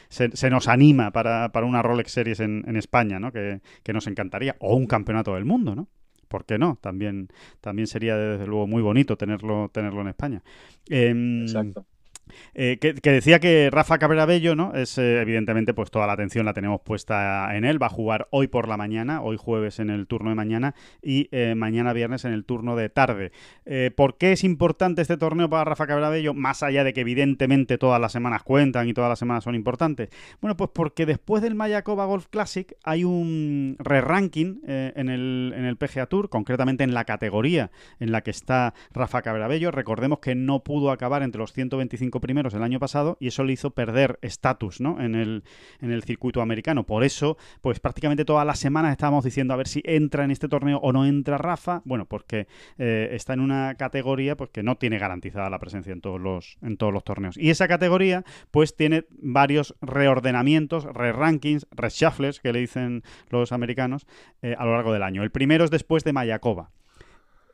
se, 0.09 0.51
nos 0.51 0.69
anima 0.69 1.13
para, 1.13 1.51
una 1.63 1.83
Rolex 1.83 2.13
Series 2.13 2.41
en, 2.41 2.77
España, 2.77 3.19
¿no? 3.19 3.33
Que, 3.33 3.61
nos 3.93 4.07
encantaría, 4.07 4.57
o 4.61 4.77
un 4.77 4.87
campeonato 4.87 5.35
del 5.35 5.45
mundo, 5.45 5.75
¿no? 5.75 5.89
¿por 6.29 6.45
qué 6.45 6.59
no? 6.59 6.77
También, 6.83 7.29
también 7.63 7.87
sería 7.87 8.15
desde 8.15 8.47
luego 8.47 8.67
muy 8.67 8.83
bonito 8.83 9.17
tenerlo, 9.17 9.71
tenerlo 9.73 10.03
en 10.03 10.09
España. 10.09 10.43
Em, 10.91 11.43
Exacto. 11.43 11.87
Eh, 12.55 12.79
que, 12.81 13.11
decía 13.11 13.39
que 13.39 13.71
Rafa 13.71 13.99
Cabrera 13.99 14.27
Bello, 14.27 14.55
¿no? 14.55 14.75
Es 14.75 14.99
eh, 14.99 15.21
evidentemente, 15.21 15.75
pues 15.75 15.91
toda 15.91 16.07
la 16.07 16.13
atención 16.13 16.45
la 16.45 16.55
tenemos 16.55 16.81
puesta 16.81 17.57
en 17.57 17.65
él. 17.65 17.83
Va 17.83 17.87
a 17.87 17.91
jugar 17.91 18.29
hoy 18.31 18.49
por 18.49 18.69
la 18.69 18.77
mañana, 18.77 19.23
hoy 19.23 19.37
jueves 19.37 19.79
en 19.79 19.91
el 19.91 20.07
turno 20.07 20.31
de 20.31 20.37
mañana 20.37 20.75
y 21.03 21.29
eh, 21.33 21.55
mañana 21.57 21.93
viernes 21.93 22.25
en 22.25 22.33
el 22.33 22.45
turno 22.45 22.77
de 22.77 22.89
tarde. 22.89 23.33
¿Por 23.97 24.17
qué 24.17 24.33
es 24.33 24.45
importante 24.45 25.03
este 25.03 25.19
torneo 25.19 25.51
para 25.51 25.65
Rafa 25.65 25.87
Cabrera 25.87 26.09
Bello? 26.09 26.33
Más 26.33 26.63
allá 26.63 26.85
de 26.85 26.95
que 26.95 27.03
evidentemente 27.03 27.77
todas 27.77 28.01
las 28.01 28.13
semanas 28.13 28.43
cuentan 28.43 28.89
y 28.89 28.95
todas 28.95 29.11
las 29.11 29.19
semanas 29.19 29.45
son 29.45 29.55
importantes. 29.55 30.09
Bueno, 30.41 30.57
pues 30.57 30.71
porque 30.73 31.05
después 31.05 31.43
del 31.43 31.55
Mayakoba 31.55 32.07
Golf 32.07 32.29
Classic 32.29 32.75
hay 32.83 33.05
un 33.05 33.77
re-ranking 33.79 34.61
en, 34.67 35.11
el, 35.11 35.53
en 35.55 35.65
el 35.67 35.77
PGA 35.77 36.07
Tour, 36.07 36.31
concretamente 36.31 36.83
en 36.83 36.95
la 36.95 37.05
categoría 37.05 37.71
en 38.01 38.13
la 38.13 38.23
que 38.23 38.31
está 38.31 38.75
Rafa 38.93 39.23
Cabrera 39.23 39.49
Bello. 39.49 39.71
Recordemos 39.71 40.21
que 40.21 40.35
no 40.35 40.65
pudo 40.65 40.91
acabar 40.91 41.23
entre 41.23 41.39
los 41.39 41.53
125 41.53 42.18
primeros 42.21 42.55
el 42.55 42.63
año 42.63 42.79
pasado 42.79 43.17
y 43.21 43.29
eso 43.29 43.45
le 43.45 43.53
hizo 43.53 43.71
perder 43.71 44.19
estatus 44.23 44.81
¿no? 44.81 45.01
en, 45.01 45.15
el, 45.15 45.45
en 45.81 45.93
el 45.93 46.03
circuito 46.03 46.41
americano. 46.41 46.85
Por 46.85 47.05
eso, 47.05 47.37
pues 47.61 47.81
prácticamente 47.81 48.25
todas 48.25 48.47
las 48.47 48.59
semanas 48.59 48.93
estábamos 48.93 49.25
diciendo 49.25 49.55
a 49.55 49.57
ver 49.57 49.69
si 49.69 49.83
entra 49.85 50.25
en 50.25 50.31
este 50.31 50.49
torneo 50.49 50.79
o 50.79 50.93
no 50.93 51.05
entra 51.05 51.39
Rafa. 51.39 51.83
Bueno, 51.85 52.07
porque 52.07 52.47
eh, 52.79 53.09
está 53.13 53.35
en 53.35 53.41
una 53.41 53.75
categoría 53.77 54.37
pues, 54.37 54.51
que 54.51 54.63
no 54.63 54.77
tiene 54.77 54.99
garantizada 54.99 55.51
la 55.51 55.59
presencia 55.59 55.93
en 55.93 56.01
todos 56.01 56.21
los, 56.21 56.59
en 56.63 56.77
todos 56.77 56.93
los 56.93 57.05
torneos. 57.05 57.37
Y 57.37 57.51
esa 57.51 57.69
categoría, 57.69 58.25
pues 58.51 58.77
tiene 58.77 59.05
varios 59.11 59.75
reordenamientos, 59.81 60.85
re-rankings, 60.85 61.67
reshuffles, 61.71 62.41
que 62.41 62.53
le 62.53 62.61
dicen 62.61 63.03
los 63.31 63.53
americanos, 63.53 64.07
eh, 64.43 64.55
a 64.59 64.65
lo 64.65 64.75
largo 64.75 64.93
del 64.93 65.03
año. 65.03 65.23
El 65.23 65.31
primero 65.31 65.65
es 65.65 65.71
después 65.71 66.05
de 66.05 66.13
Mayakova. 66.13 66.71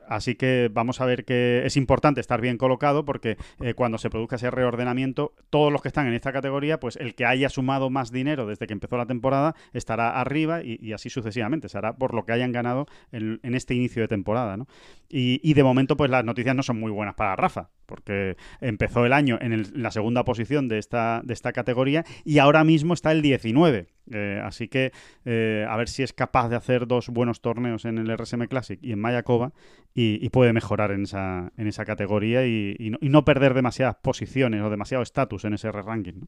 Así 0.07 0.35
que 0.35 0.69
vamos 0.71 1.01
a 1.01 1.05
ver 1.05 1.25
que 1.25 1.63
es 1.65 1.77
importante 1.77 2.21
estar 2.21 2.41
bien 2.41 2.57
colocado 2.57 3.05
porque 3.05 3.37
eh, 3.61 3.73
cuando 3.73 3.97
se 3.97 4.09
produzca 4.09 4.35
ese 4.35 4.51
reordenamiento, 4.51 5.33
todos 5.49 5.71
los 5.71 5.81
que 5.81 5.87
están 5.87 6.07
en 6.07 6.13
esta 6.13 6.31
categoría, 6.31 6.79
pues 6.79 6.95
el 6.97 7.15
que 7.15 7.25
haya 7.25 7.49
sumado 7.49 7.89
más 7.89 8.11
dinero 8.11 8.45
desde 8.45 8.67
que 8.67 8.73
empezó 8.73 8.97
la 8.97 9.05
temporada 9.05 9.55
estará 9.73 10.19
arriba 10.19 10.61
y, 10.63 10.93
así 10.93 11.09
sucesivamente. 11.09 11.69
Se 11.69 11.77
hará 11.77 11.95
por 11.95 12.13
lo 12.13 12.25
que 12.25 12.33
hayan 12.33 12.51
ganado 12.51 12.87
en, 13.11 13.39
este 13.55 13.73
inicio 13.73 14.01
de 14.01 14.07
temporada. 14.07 14.57
¿no? 14.57 14.67
Y, 15.09 15.53
de 15.53 15.63
momento, 15.63 15.95
pues 15.97 16.09
las 16.09 16.25
noticias 16.25 16.55
no 16.55 16.63
son 16.63 16.79
muy 16.79 16.91
buenas 16.91 17.15
para 17.15 17.35
Rafa, 17.35 17.69
porque 17.85 18.37
empezó 18.61 19.05
el 19.05 19.13
año 19.13 19.37
en, 19.41 19.81
la 19.81 19.91
segunda 19.91 20.23
posición 20.23 20.67
de 20.67 20.77
esta, 20.77 21.21
de 21.23 21.33
esta 21.33 21.53
categoría 21.53 22.03
y 22.23 22.39
ahora 22.39 22.63
mismo 22.63 22.93
está 22.93 23.11
el 23.11 23.21
19. 23.21 23.87
Eh, 24.11 24.39
así 24.43 24.67
que 24.67 24.91
eh, 25.25 25.65
a 25.67 25.75
ver 25.77 25.89
si 25.89 26.03
es 26.03 26.13
capaz 26.13 26.49
de 26.49 26.55
hacer 26.55 26.85
dos 26.85 27.09
buenos 27.09 27.41
torneos 27.41 27.85
en 27.85 27.97
el 27.97 28.15
RSM 28.15 28.45
Classic 28.45 28.79
y 28.83 28.91
en 28.91 28.99
Mayakoba 28.99 29.51
y, 29.97 30.29
puede 30.29 30.51
mejorar 30.51 30.91
en 30.91 31.03
esa, 31.03 31.53
en 31.55 31.67
esa 31.67 31.85
categoría 31.85 32.45
y, 32.45 32.91
no, 33.01 33.23
perder 33.23 33.53
demasiadas 33.53 33.95
posiciones 33.95 34.61
o 34.61 34.69
demasiado 34.69 35.01
estatus 35.01 35.45
en 35.45 35.53
ese 35.53 35.71
ranking. 35.71 36.25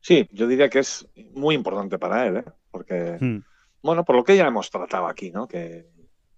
Sí, 0.00 0.26
yo 0.32 0.46
diría 0.46 0.70
que 0.70 0.78
es 0.78 1.06
muy 1.34 1.54
importante 1.54 1.98
para 1.98 2.26
él, 2.26 2.38
¿eh? 2.38 2.44
porque, 2.70 3.18
hmm. 3.20 3.42
bueno, 3.82 4.04
por 4.04 4.16
lo 4.16 4.24
que 4.24 4.36
ya 4.36 4.46
hemos 4.46 4.70
tratado 4.70 5.06
aquí, 5.06 5.30
¿no? 5.30 5.46
Que 5.46 5.86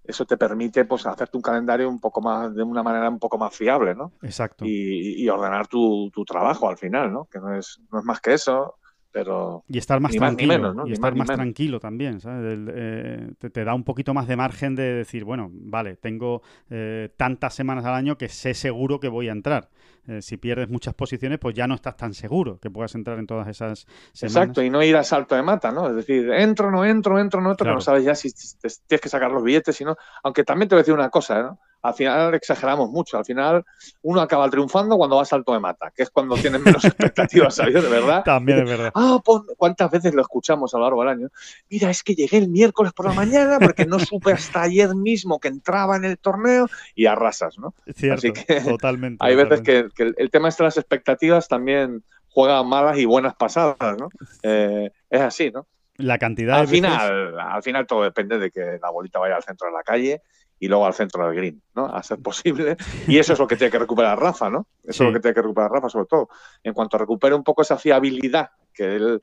eso 0.02 0.24
te 0.24 0.36
permite 0.36 0.86
pues 0.86 1.06
hacerte 1.06 1.36
un 1.36 1.42
calendario 1.42 1.88
un 1.88 2.00
poco 2.00 2.20
más 2.20 2.52
de 2.52 2.62
una 2.64 2.82
manera 2.82 3.08
un 3.08 3.20
poco 3.20 3.38
más 3.38 3.54
fiable, 3.54 3.94
¿no? 3.94 4.12
Exacto. 4.22 4.64
Y, 4.66 5.28
ordenar 5.28 5.68
tu, 5.68 6.10
tu, 6.10 6.24
trabajo 6.24 6.68
al 6.68 6.78
final, 6.78 7.12
¿no? 7.12 7.26
Que 7.26 7.38
no 7.38 7.54
es, 7.54 7.78
no 7.92 8.00
es 8.00 8.04
más 8.04 8.20
que 8.20 8.32
eso 8.32 8.76
pero 9.10 9.64
y 9.68 9.78
estar 9.78 10.00
más 10.00 10.14
tranquilo 10.14 10.86
y 10.86 10.92
estar 10.92 11.14
más, 11.14 11.28
tranquilo 11.28 11.80
también 11.80 12.20
¿sabes? 12.20 12.58
Eh, 12.68 13.32
te, 13.38 13.64
da 13.64 13.74
un 13.74 13.84
poquito 13.84 14.12
más 14.12 14.28
de 14.28 14.36
margen 14.36 14.74
de 14.74 14.94
decir 14.94 15.24
bueno 15.24 15.50
vale 15.50 15.96
tengo 15.96 16.42
eh, 16.68 17.10
tantas 17.16 17.54
semanas 17.54 17.84
al 17.84 17.94
año 17.94 18.18
que 18.18 18.28
sé 18.28 18.54
seguro 18.54 19.00
que 19.00 19.08
voy 19.08 19.28
a 19.28 19.32
entrar 19.32 19.70
eh, 20.06 20.20
si 20.20 20.36
pierdes 20.36 20.68
muchas 20.68 20.94
posiciones 20.94 21.38
pues 21.38 21.54
ya 21.54 21.66
no 21.66 21.74
estás 21.74 21.96
tan 21.96 22.12
seguro 22.12 22.58
que 22.60 22.70
puedas 22.70 22.94
entrar 22.94 23.18
en 23.18 23.26
todas 23.26 23.48
esas 23.48 23.86
semanas. 24.12 24.36
Exacto 24.36 24.62
y 24.62 24.70
no 24.70 24.82
ir 24.82 24.96
a 24.96 25.04
salto 25.04 25.34
de 25.34 25.42
mata 25.42 25.72
no 25.72 25.88
es 25.88 25.96
decir 25.96 26.30
entro 26.30 26.70
no 26.70 26.84
entro 26.84 27.18
entro 27.18 27.40
no 27.40 27.50
entro 27.52 27.72
no 27.72 27.80
sabes 27.80 28.04
ya 28.04 28.14
si 28.14 28.30
tienes 28.32 29.00
que 29.00 29.08
sacar 29.08 29.30
los 29.30 29.42
billetes 29.42 29.74
sino 29.76 29.96
aunque 30.22 30.44
también 30.44 30.68
te 30.68 30.74
voy 30.74 30.80
a 30.80 30.82
decir 30.82 30.94
una 30.94 31.10
cosa 31.10 31.42
¿no? 31.42 31.58
Al 31.82 31.94
final 31.94 32.34
exageramos 32.34 32.90
mucho. 32.90 33.18
Al 33.18 33.24
final 33.24 33.64
uno 34.02 34.20
acaba 34.20 34.48
triunfando 34.50 34.96
cuando 34.96 35.16
va 35.16 35.22
a 35.22 35.24
salto 35.24 35.52
de 35.52 35.60
mata, 35.60 35.92
que 35.94 36.02
es 36.02 36.10
cuando 36.10 36.36
tienes 36.36 36.60
menos 36.60 36.84
expectativas, 36.84 37.54
¿sabes? 37.54 37.74
De 37.74 37.88
verdad. 37.88 38.22
También 38.24 38.60
es 38.60 38.68
verdad. 38.68 38.92
Ah, 38.94 39.18
¿cuántas 39.56 39.90
veces 39.90 40.14
lo 40.14 40.22
escuchamos 40.22 40.74
a 40.74 40.78
lo 40.78 40.84
largo 40.84 41.00
del 41.02 41.10
año? 41.10 41.28
Mira, 41.70 41.90
es 41.90 42.02
que 42.02 42.14
llegué 42.14 42.38
el 42.38 42.48
miércoles 42.48 42.92
por 42.92 43.06
la 43.06 43.12
mañana 43.12 43.58
porque 43.58 43.86
no 43.86 43.98
supe 43.98 44.32
hasta 44.32 44.62
ayer 44.62 44.94
mismo 44.94 45.38
que 45.38 45.48
entraba 45.48 45.96
en 45.96 46.04
el 46.04 46.18
torneo 46.18 46.68
y 46.94 47.06
arrasas, 47.06 47.58
¿no? 47.58 47.74
Cierto, 47.94 48.18
Así 48.18 48.32
que 48.32 48.60
totalmente. 48.60 49.24
Hay 49.24 49.36
veces 49.36 49.60
que, 49.62 49.88
el 50.16 50.30
tema 50.30 50.50
de 50.50 50.64
las 50.64 50.76
expectativas 50.76 51.48
también 51.48 52.02
juega 52.30 52.62
malas 52.62 52.98
y 52.98 53.04
buenas 53.04 53.34
pasadas, 53.34 53.96
¿no? 53.98 54.08
Eh, 54.42 54.90
es 55.10 55.20
así, 55.20 55.50
¿no? 55.50 55.66
La 55.96 56.16
cantidad 56.16 56.60
al 56.60 56.68
final, 56.68 57.38
al 57.40 57.62
final 57.62 57.86
todo 57.86 58.04
depende 58.04 58.38
de 58.38 58.52
que 58.52 58.78
la 58.80 58.90
bolita 58.90 59.18
vaya 59.18 59.34
al 59.34 59.42
centro 59.42 59.66
de 59.66 59.72
la 59.72 59.82
calle 59.82 60.22
y 60.60 60.68
luego 60.68 60.86
al 60.86 60.94
centro 60.94 61.26
del 61.26 61.36
green, 61.36 61.62
¿no? 61.74 61.86
A 61.86 62.02
ser 62.02 62.18
posible. 62.18 62.76
Y 63.06 63.18
eso 63.18 63.32
es 63.32 63.38
lo 63.38 63.46
que 63.46 63.56
tiene 63.56 63.70
que 63.70 63.78
recuperar 63.78 64.18
Rafa, 64.18 64.50
¿no? 64.50 64.66
Eso 64.82 65.04
es 65.04 65.08
lo 65.08 65.12
que 65.12 65.20
tiene 65.20 65.34
que 65.34 65.42
recuperar 65.42 65.70
Rafa, 65.70 65.88
sobre 65.88 66.06
todo. 66.06 66.28
En 66.62 66.74
cuanto 66.74 66.98
recupere 66.98 67.34
un 67.34 67.44
poco 67.44 67.62
esa 67.62 67.78
fiabilidad 67.78 68.50
que 68.72 68.96
él, 68.96 69.20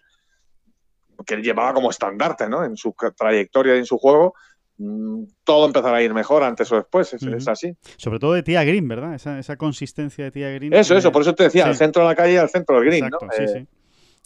que 1.25 1.33
él 1.33 1.43
llevaba 1.43 1.73
como 1.73 1.89
estandarte, 1.89 2.47
¿no? 2.47 2.63
En 2.63 2.77
su 2.77 2.95
trayectoria 3.17 3.75
y 3.75 3.79
en 3.79 3.86
su 3.86 3.97
juego, 3.97 4.33
mm, 4.77 5.23
todo 5.43 5.65
empezará 5.65 5.97
a 5.97 6.01
ir 6.01 6.13
mejor 6.13 6.43
antes 6.43 6.71
o 6.71 6.77
después, 6.77 7.13
es, 7.13 7.47
así. 7.47 7.75
Sobre 7.97 8.19
todo 8.19 8.33
de 8.33 8.43
tía 8.43 8.63
Green, 8.63 8.88
¿verdad? 8.88 9.15
Esa, 9.15 9.57
consistencia 9.57 10.25
de 10.25 10.31
tía 10.31 10.49
Green. 10.51 10.73
Eso, 10.73 10.95
eso, 10.95 11.11
por 11.11 11.21
eso 11.21 11.36
te 11.36 11.43
decía, 11.43 11.65
al 11.65 11.75
centro 11.75 12.03
de 12.03 12.09
la 12.09 12.15
calle 12.15 12.33
y 12.33 12.38
al 12.38 12.49
centro 12.49 12.79
del 12.79 12.86
green, 12.86 13.09
¿no? 13.09 13.19
Sí, 13.31 13.43
eh, 13.43 13.47
sí. 13.47 13.67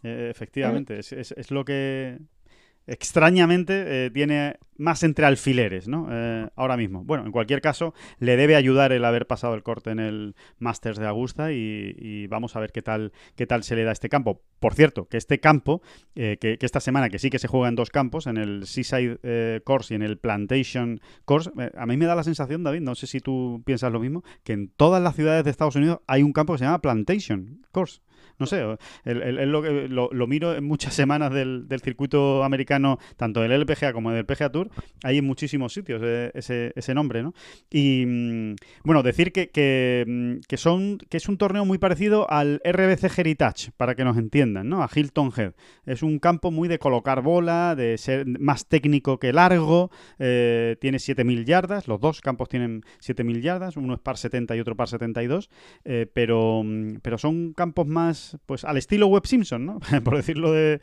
Eh, 0.03 0.27
efectivamente, 0.29 0.99
es, 0.99 1.11
es, 1.11 1.51
lo 1.51 1.65
que 1.65 2.19
extrañamente 2.87 4.05
eh, 4.05 4.11
tiene 4.11 4.57
más 4.77 5.03
entre 5.03 5.25
alfileres, 5.25 5.87
¿no? 5.87 6.07
Eh, 6.09 6.49
ahora 6.55 6.77
mismo. 6.77 7.03
Bueno, 7.03 7.25
en 7.25 7.31
cualquier 7.31 7.61
caso, 7.61 7.93
le 8.19 8.37
debe 8.37 8.55
ayudar 8.55 8.93
el 8.93 9.03
haber 9.03 9.27
pasado 9.27 9.53
el 9.53 9.61
corte 9.61 9.91
en 9.91 9.99
el 9.99 10.35
Masters 10.57 10.97
de 10.97 11.05
Augusta 11.05 11.51
y, 11.51 12.27
vamos 12.27 12.55
a 12.55 12.59
ver 12.59 12.71
qué 12.71 12.81
tal, 12.81 13.11
qué 13.35 13.45
tal 13.45 13.63
se 13.63 13.75
le 13.75 13.83
da 13.83 13.91
este 13.91 14.09
campo. 14.09 14.41
Por 14.59 14.73
cierto, 14.73 15.07
que 15.07 15.17
este 15.17 15.39
campo, 15.39 15.81
eh, 16.15 16.37
que, 16.39 16.57
esta 16.61 16.79
semana, 16.79 17.09
que 17.09 17.19
sí 17.19 17.29
que 17.29 17.39
se 17.39 17.47
juega 17.47 17.67
en 17.67 17.75
dos 17.75 17.89
campos, 17.89 18.25
en 18.25 18.37
el 18.37 18.65
Seaside 18.65 19.61
Course 19.63 19.93
y 19.93 19.95
en 19.95 20.01
el 20.01 20.17
Plantation 20.17 21.01
Course, 21.25 21.51
a 21.77 21.85
mí 21.85 21.97
me 21.97 22.05
da 22.05 22.15
la 22.15 22.23
sensación, 22.23 22.63
David, 22.63 22.81
no 22.81 22.95
sé 22.95 23.05
si 23.07 23.19
tú 23.19 23.61
piensas 23.65 23.91
lo 23.91 23.99
mismo, 23.99 24.23
que 24.43 24.53
en 24.53 24.69
todas 24.69 25.03
las 25.03 25.15
ciudades 25.15 25.43
de 25.43 25.51
Estados 25.51 25.75
Unidos 25.75 25.99
hay 26.07 26.23
un 26.23 26.31
campo 26.31 26.53
que 26.53 26.59
se 26.59 26.65
llama 26.65 26.81
Plantation 26.81 27.61
Course. 27.71 28.01
No 28.39 28.45
sé, 28.45 28.63
lo, 29.05 30.09
lo, 30.11 30.27
miro 30.27 30.55
en 30.55 30.63
muchas 30.63 30.93
semanas 30.95 31.33
del, 31.33 31.67
circuito 31.83 32.43
americano, 32.43 32.97
tanto 33.17 33.41
del 33.41 33.51
LPGA 33.51 33.93
como 33.93 34.11
del 34.11 34.25
PGA 34.25 34.51
Tour, 34.51 34.69
hay 35.03 35.17
en 35.17 35.25
muchísimos 35.25 35.73
sitios 35.73 36.01
ese, 36.33 36.71
ese 36.75 36.93
nombre, 36.93 37.21
¿no? 37.21 37.33
Y 37.69 38.05
mm, 38.05 38.55
bueno, 38.83 39.03
decir 39.03 39.31
que, 39.31 40.05
mm, 40.07 40.41
que, 40.47 40.57
son, 40.57 40.97
que 40.97 41.17
es 41.17 41.27
un 41.27 41.37
torneo 41.37 41.65
muy 41.65 41.77
parecido 41.77 42.29
al 42.29 42.61
RBC 42.63 43.17
Heritage, 43.17 43.71
para 43.77 43.95
que 43.95 44.03
nos 44.03 44.17
entiendan, 44.17 44.69
¿no? 44.69 44.83
A 44.83 44.89
Hilton 44.93 45.31
Head. 45.35 45.53
Es 45.85 46.03
un 46.03 46.19
campo 46.19 46.51
muy 46.51 46.67
de 46.67 46.79
colocar 46.79 47.21
bola, 47.21 47.75
de 47.75 47.97
ser 47.97 48.25
más 48.25 48.67
técnico 48.67 49.19
que 49.19 49.33
largo, 49.33 49.91
eh, 50.17 50.77
tiene 50.79 50.97
7.000 50.97 51.45
yardas, 51.45 51.87
los 51.87 51.99
dos 51.99 52.21
campos 52.21 52.49
tienen 52.49 52.83
7.000 53.01 53.41
yardas, 53.41 53.77
uno 53.77 53.93
es 53.93 53.99
par 53.99 54.17
70 54.17 54.55
y 54.55 54.59
otro 54.59 54.75
par 54.75 54.87
72, 54.87 55.49
eh, 55.85 56.07
pero, 56.13 56.63
mm, 56.63 56.99
pero 57.01 57.17
son 57.17 57.53
campos 57.53 57.87
más 57.87 58.28
pues 58.45 58.63
al 58.63 58.77
estilo 58.77 59.07
Web 59.07 59.25
Simpson, 59.25 59.65
¿no? 59.65 59.79
Por 60.03 60.15
decirlo 60.15 60.51
de, 60.51 60.79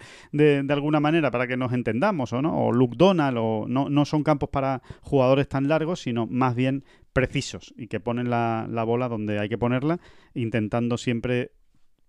alguna 0.69 1.01
manera, 1.01 1.31
para 1.31 1.47
que 1.47 1.57
nos 1.57 1.73
entendamos, 1.73 2.33
¿o 2.33 2.43
no? 2.43 2.67
O 2.67 2.73
Luke 2.73 2.97
Donald, 2.97 3.37
o 3.41 3.67
no, 3.69 3.89
no 3.89 4.05
son 4.05 4.23
campos 4.23 4.49
para 4.51 4.83
jugadores 5.01 5.49
tan 5.49 5.69
largos, 5.69 6.01
sino 6.01 6.27
más 6.27 6.55
bien 6.55 6.85
precisos 7.17 7.73
y 7.79 7.87
que 7.87 7.99
ponen 7.99 8.29
la, 8.29 8.85
bola 8.87 9.09
donde 9.09 9.39
hay 9.39 9.49
que 9.49 9.57
ponerla, 9.57 10.01
intentando 10.35 10.99
siempre 10.99 11.53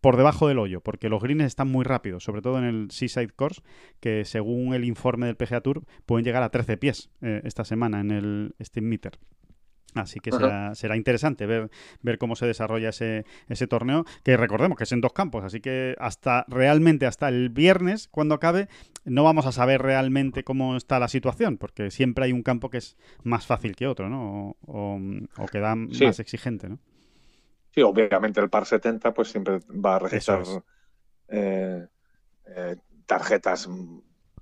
por 0.01 0.17
debajo 0.17 0.49
del 0.49 0.59
hoyo, 0.59 0.81
porque 0.81 1.07
los 1.07 1.23
greens 1.23 1.43
están 1.43 1.69
muy 1.69 1.85
rápidos, 1.85 2.25
sobre 2.25 2.41
todo 2.41 2.57
en 2.59 2.65
el 2.65 2.91
Seaside 2.91 3.29
Course, 3.29 3.61
que 4.01 4.25
según 4.25 4.73
el 4.73 4.83
informe 4.83 5.25
del 5.25 5.37
PGA 5.37 5.61
Tour 5.61 5.85
pueden 6.05 6.25
llegar 6.25 6.43
a 6.43 6.49
13 6.49 6.75
pies 6.75 7.09
eh, 7.21 7.39
esta 7.45 7.63
semana 7.63 8.01
en 8.01 8.11
el 8.11 8.55
Steam 8.61 8.85
Meter. 8.85 9.17
Así 9.95 10.19
que 10.19 10.31
será, 10.31 10.95
interesante 10.95 11.45
ver, 11.45 11.69
ver 12.01 12.17
cómo 12.17 12.35
se 12.35 12.45
desarrolla 12.45 12.89
ese, 12.89 13.25
ese 13.47 13.67
torneo, 13.67 14.05
que 14.23 14.37
recordemos 14.37 14.77
que 14.77 14.83
es 14.83 14.91
en 14.91 15.01
dos 15.01 15.13
campos, 15.13 15.43
así 15.43 15.59
que 15.59 15.95
hasta 15.97 16.45
realmente 16.47 17.05
hasta 17.05 17.29
el 17.29 17.49
viernes, 17.49 18.07
cuando 18.09 18.35
acabe, 18.35 18.67
no 19.05 19.23
vamos 19.23 19.45
a 19.45 19.51
saber 19.51 19.81
realmente 19.81 20.43
cómo 20.43 20.75
está 20.75 20.99
la 20.99 21.07
situación, 21.07 21.57
porque 21.57 21.89
siempre 21.89 22.25
hay 22.25 22.31
un 22.31 22.43
campo 22.43 22.69
que 22.69 22.77
es 22.77 22.97
más 23.23 23.47
fácil 23.47 23.75
que 23.75 23.87
otro, 23.87 24.09
¿no? 24.09 24.55
O, 24.67 24.99
que 25.51 25.59
da 25.59 25.75
más 25.75 26.19
exigente, 26.19 26.69
¿no? 26.69 26.79
Sí, 27.71 27.81
obviamente 27.81 28.41
el 28.41 28.49
par 28.49 28.65
70 28.65 29.13
pues 29.13 29.29
siempre 29.29 29.59
va 29.69 29.95
a 29.95 29.99
registrar 29.99 30.43
eh, 31.27 31.87
eh, 32.45 32.75
tarjetas 33.05 33.69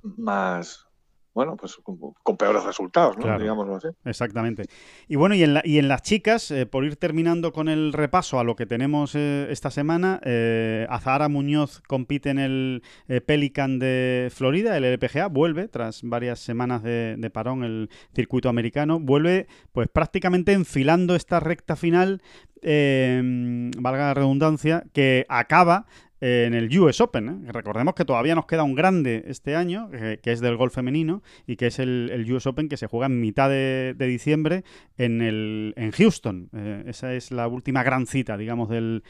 más 0.01 0.87
bueno, 1.35 1.57
pues 1.57 1.77
con, 1.83 2.37
peores 2.37 2.63
resultados, 2.63 3.17
¿no? 3.17 3.37
Digámoslo 3.37 3.75
así. 3.75 3.89
Exactamente. 4.05 4.63
Y 5.09 5.17
bueno, 5.17 5.35
y 5.35 5.43
en, 5.43 5.59
y 5.65 5.79
en 5.79 5.89
las 5.89 6.01
chicas, 6.01 6.49
eh, 6.49 6.65
por 6.65 6.85
ir 6.85 6.95
terminando 6.95 7.51
con 7.51 7.67
el 7.67 7.91
repaso 7.91 8.39
a 8.39 8.45
lo 8.45 8.55
que 8.55 8.65
tenemos 8.65 9.15
eh, 9.15 9.47
esta 9.49 9.69
semana, 9.69 10.21
eh, 10.23 10.87
Azahara 10.89 11.27
Muñoz 11.27 11.81
compite 11.81 12.29
en 12.29 12.39
el 12.39 12.83
eh, 13.09 13.19
Pelican 13.19 13.79
de 13.79 14.31
Florida, 14.33 14.77
el 14.77 14.85
LPGA, 14.85 15.27
vuelve 15.27 15.67
tras 15.67 16.03
varias 16.03 16.39
semanas 16.39 16.83
de, 16.83 17.17
de, 17.17 17.29
parón 17.29 17.65
el 17.65 17.89
circuito 18.13 18.47
americano, 18.47 19.01
vuelve 19.01 19.47
pues 19.73 19.89
prácticamente 19.89 20.53
enfilando 20.53 21.15
esta 21.15 21.41
recta 21.41 21.75
final, 21.75 22.21
valga 22.61 24.05
la 24.05 24.13
redundancia, 24.13 24.85
que 24.93 25.25
acaba 25.27 25.85
en 26.21 26.53
el 26.53 26.77
US 26.79 27.01
Open. 27.01 27.29
¿eh? 27.29 27.51
Recordemos 27.51 27.95
que 27.95 28.05
todavía 28.05 28.35
nos 28.35 28.45
queda 28.45 28.63
un 28.63 28.75
grande 28.75 29.23
este 29.27 29.55
año, 29.55 29.89
que, 29.89 30.31
es 30.31 30.39
del 30.41 30.55
golf 30.57 30.73
femenino, 30.73 31.21
y 31.45 31.55
que 31.55 31.67
es 31.67 31.79
el, 31.79 32.25
US 32.31 32.47
Open 32.47 32.69
que 32.69 32.77
se 32.77 32.87
juega 32.87 33.07
en 33.07 33.19
mitad 33.19 33.49
de, 33.49 33.95
diciembre 33.97 34.63
en, 34.97 35.21
el, 35.21 35.73
en 35.77 35.91
Houston. 35.91 36.49
Eh, 36.53 36.83
esa 36.87 37.13
es 37.13 37.31
la 37.31 37.47
última 37.47 37.83
gran 37.83 38.07
cita, 38.07 38.37
digamos, 38.37 38.69
del, 38.69 39.03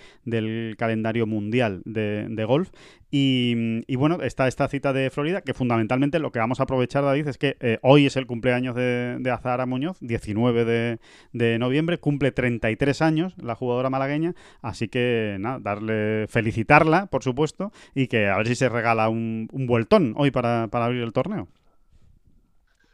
calendario 0.78 1.28
mundial 1.28 1.82
de, 1.86 2.46
golf. 2.46 2.70
Y, 3.18 3.96
bueno, 3.96 4.22
está 4.22 4.46
esta 4.46 4.68
cita 4.68 4.92
de 4.92 5.10
Florida, 5.10 5.40
que 5.40 5.54
fundamentalmente 5.54 6.20
lo 6.20 6.34
que 6.34 6.40
vamos 6.40 6.60
a 6.60 6.64
aprovechar, 6.64 7.06
David, 7.06 7.30
es 7.30 7.38
que 7.38 7.56
eh, 7.62 7.80
hoy 7.82 8.08
es 8.08 8.18
el 8.18 8.28
cumpleaños 8.28 8.76
de, 8.76 9.16
de 9.22 9.32
Azahara 9.32 9.66
Muñoz, 9.66 9.98
19 10.02 10.66
de, 10.66 11.00
de 11.32 11.58
noviembre, 11.58 11.98
cumple 11.98 12.34
33 12.34 13.02
años 13.02 13.34
la 13.38 13.56
jugadora 13.56 13.90
malagueña, 13.90 14.36
así 14.62 14.90
que 14.90 15.38
nada, 15.40 15.60
darle, 15.62 16.26
felicitarla, 16.28 17.06
por 17.06 17.24
supuesto, 17.24 17.72
y 17.94 18.08
que 18.08 18.28
a 18.28 18.36
ver 18.36 18.50
si 18.50 18.56
se 18.56 18.68
regala 18.68 19.08
un, 19.08 19.48
un 19.54 19.66
vueltón 19.66 20.14
hoy 20.18 20.32
para, 20.32 20.64
abrir 20.64 21.02
el 21.02 21.14
torneo. 21.14 21.48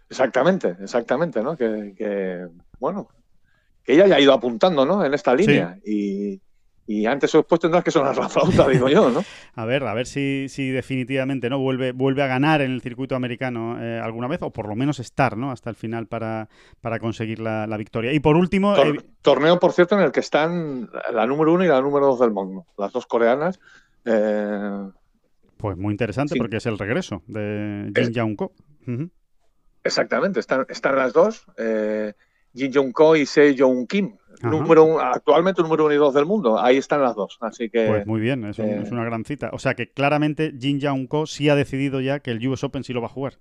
Exactamente, 0.07 0.75
exactamente, 0.83 1.41
¿no? 1.41 1.57
Que, 1.57 2.45
bueno, 2.79 3.09
que 3.83 3.93
ella 3.93 4.05
ya 4.05 4.17
ha 4.17 4.21
ido 4.21 4.33
apuntando, 4.33 4.85
¿no? 4.85 5.03
En 5.03 5.15
esta 5.15 5.33
línea 5.33 5.79
y, 5.83 6.39
y 6.91 7.05
antes 7.05 7.33
o 7.35 7.39
después 7.39 7.61
tendrás 7.61 7.83
que 7.83 7.91
sonar 7.91 8.17
la 8.17 8.27
flauta, 8.27 8.67
digo 8.67 8.89
yo, 8.89 9.09
¿no? 9.09 9.23
A 9.55 9.65
ver, 9.65 9.83
a 9.83 9.93
ver 9.93 10.07
si, 10.07 10.47
si 10.47 10.69
definitivamente 10.69 11.49
no 11.49 11.59
vuelve, 11.59 11.91
vuelve 11.91 12.23
a 12.23 12.27
ganar 12.27 12.61
en 12.61 12.71
el 12.71 12.81
circuito 12.81 13.15
americano 13.15 13.77
eh, 13.81 13.99
alguna 13.99 14.27
vez, 14.27 14.41
o 14.41 14.51
por 14.51 14.67
lo 14.67 14.75
menos 14.75 14.99
estar, 14.99 15.35
¿no? 15.35 15.51
Hasta 15.51 15.69
el 15.69 15.75
final 15.75 16.07
para, 16.07 16.47
para 16.79 16.99
conseguir 16.99 17.39
la, 17.39 17.67
victoria. 17.77 18.13
Y 18.13 18.21
por 18.21 18.37
último. 18.37 18.75
Eh, 18.77 18.97
torneo, 19.21 19.59
por 19.59 19.73
cierto, 19.73 19.97
en 19.97 20.03
el 20.03 20.11
que 20.13 20.21
están 20.21 20.89
la 21.13 21.25
número 21.27 21.53
uno 21.53 21.65
y 21.65 21.67
la 21.67 21.81
número 21.81 22.07
dos 22.07 22.19
del 22.21 22.31
mundo, 22.31 22.65
las 22.77 22.93
dos 22.93 23.05
coreanas. 23.05 23.59
Eh, 24.05 24.89
pues 25.57 25.77
muy 25.77 25.91
interesante 25.91 26.35
porque 26.37 26.57
es 26.57 26.65
el 26.65 26.77
regreso 26.77 27.21
de 27.27 27.91
Jin 27.93 28.13
Young 28.13 28.35
Ko. 28.37 28.53
Exactamente, 29.83 30.39
están, 30.39 30.65
están 30.69 30.95
las 30.95 31.11
dos. 31.11 31.45
Jin 32.53 32.71
Young 32.71 32.91
Ko 32.91 33.15
y 33.15 33.25
Se 33.25 33.55
Young 33.55 33.87
Kim 33.87 34.15
número 34.43 34.99
actualmente 34.99 35.61
número 35.61 35.85
uno 35.85 35.93
y 35.93 35.97
dos 35.97 36.13
del 36.13 36.25
mundo. 36.25 36.59
Ahí 36.59 36.77
están 36.77 37.01
las 37.01 37.15
dos. 37.15 37.37
Así 37.41 37.69
que. 37.69 37.87
Pues 37.87 38.07
muy 38.07 38.19
bien, 38.19 38.45
es, 38.45 38.59
eh, 38.59 38.83
una 38.91 39.03
gran 39.03 39.25
cita. 39.25 39.49
O 39.53 39.59
sea 39.59 39.73
que 39.73 39.89
claramente 39.89 40.53
Jin 40.59 40.79
Young 40.79 41.07
Ko 41.07 41.27
sí 41.27 41.49
ha 41.49 41.55
decidido 41.55 42.01
ya 42.01 42.19
que 42.19 42.31
el 42.31 42.47
US 42.47 42.63
Open 42.63 42.83
sí 42.83 42.93
lo 42.93 43.01
va 43.01 43.07
a 43.07 43.11
jugar. 43.11 43.37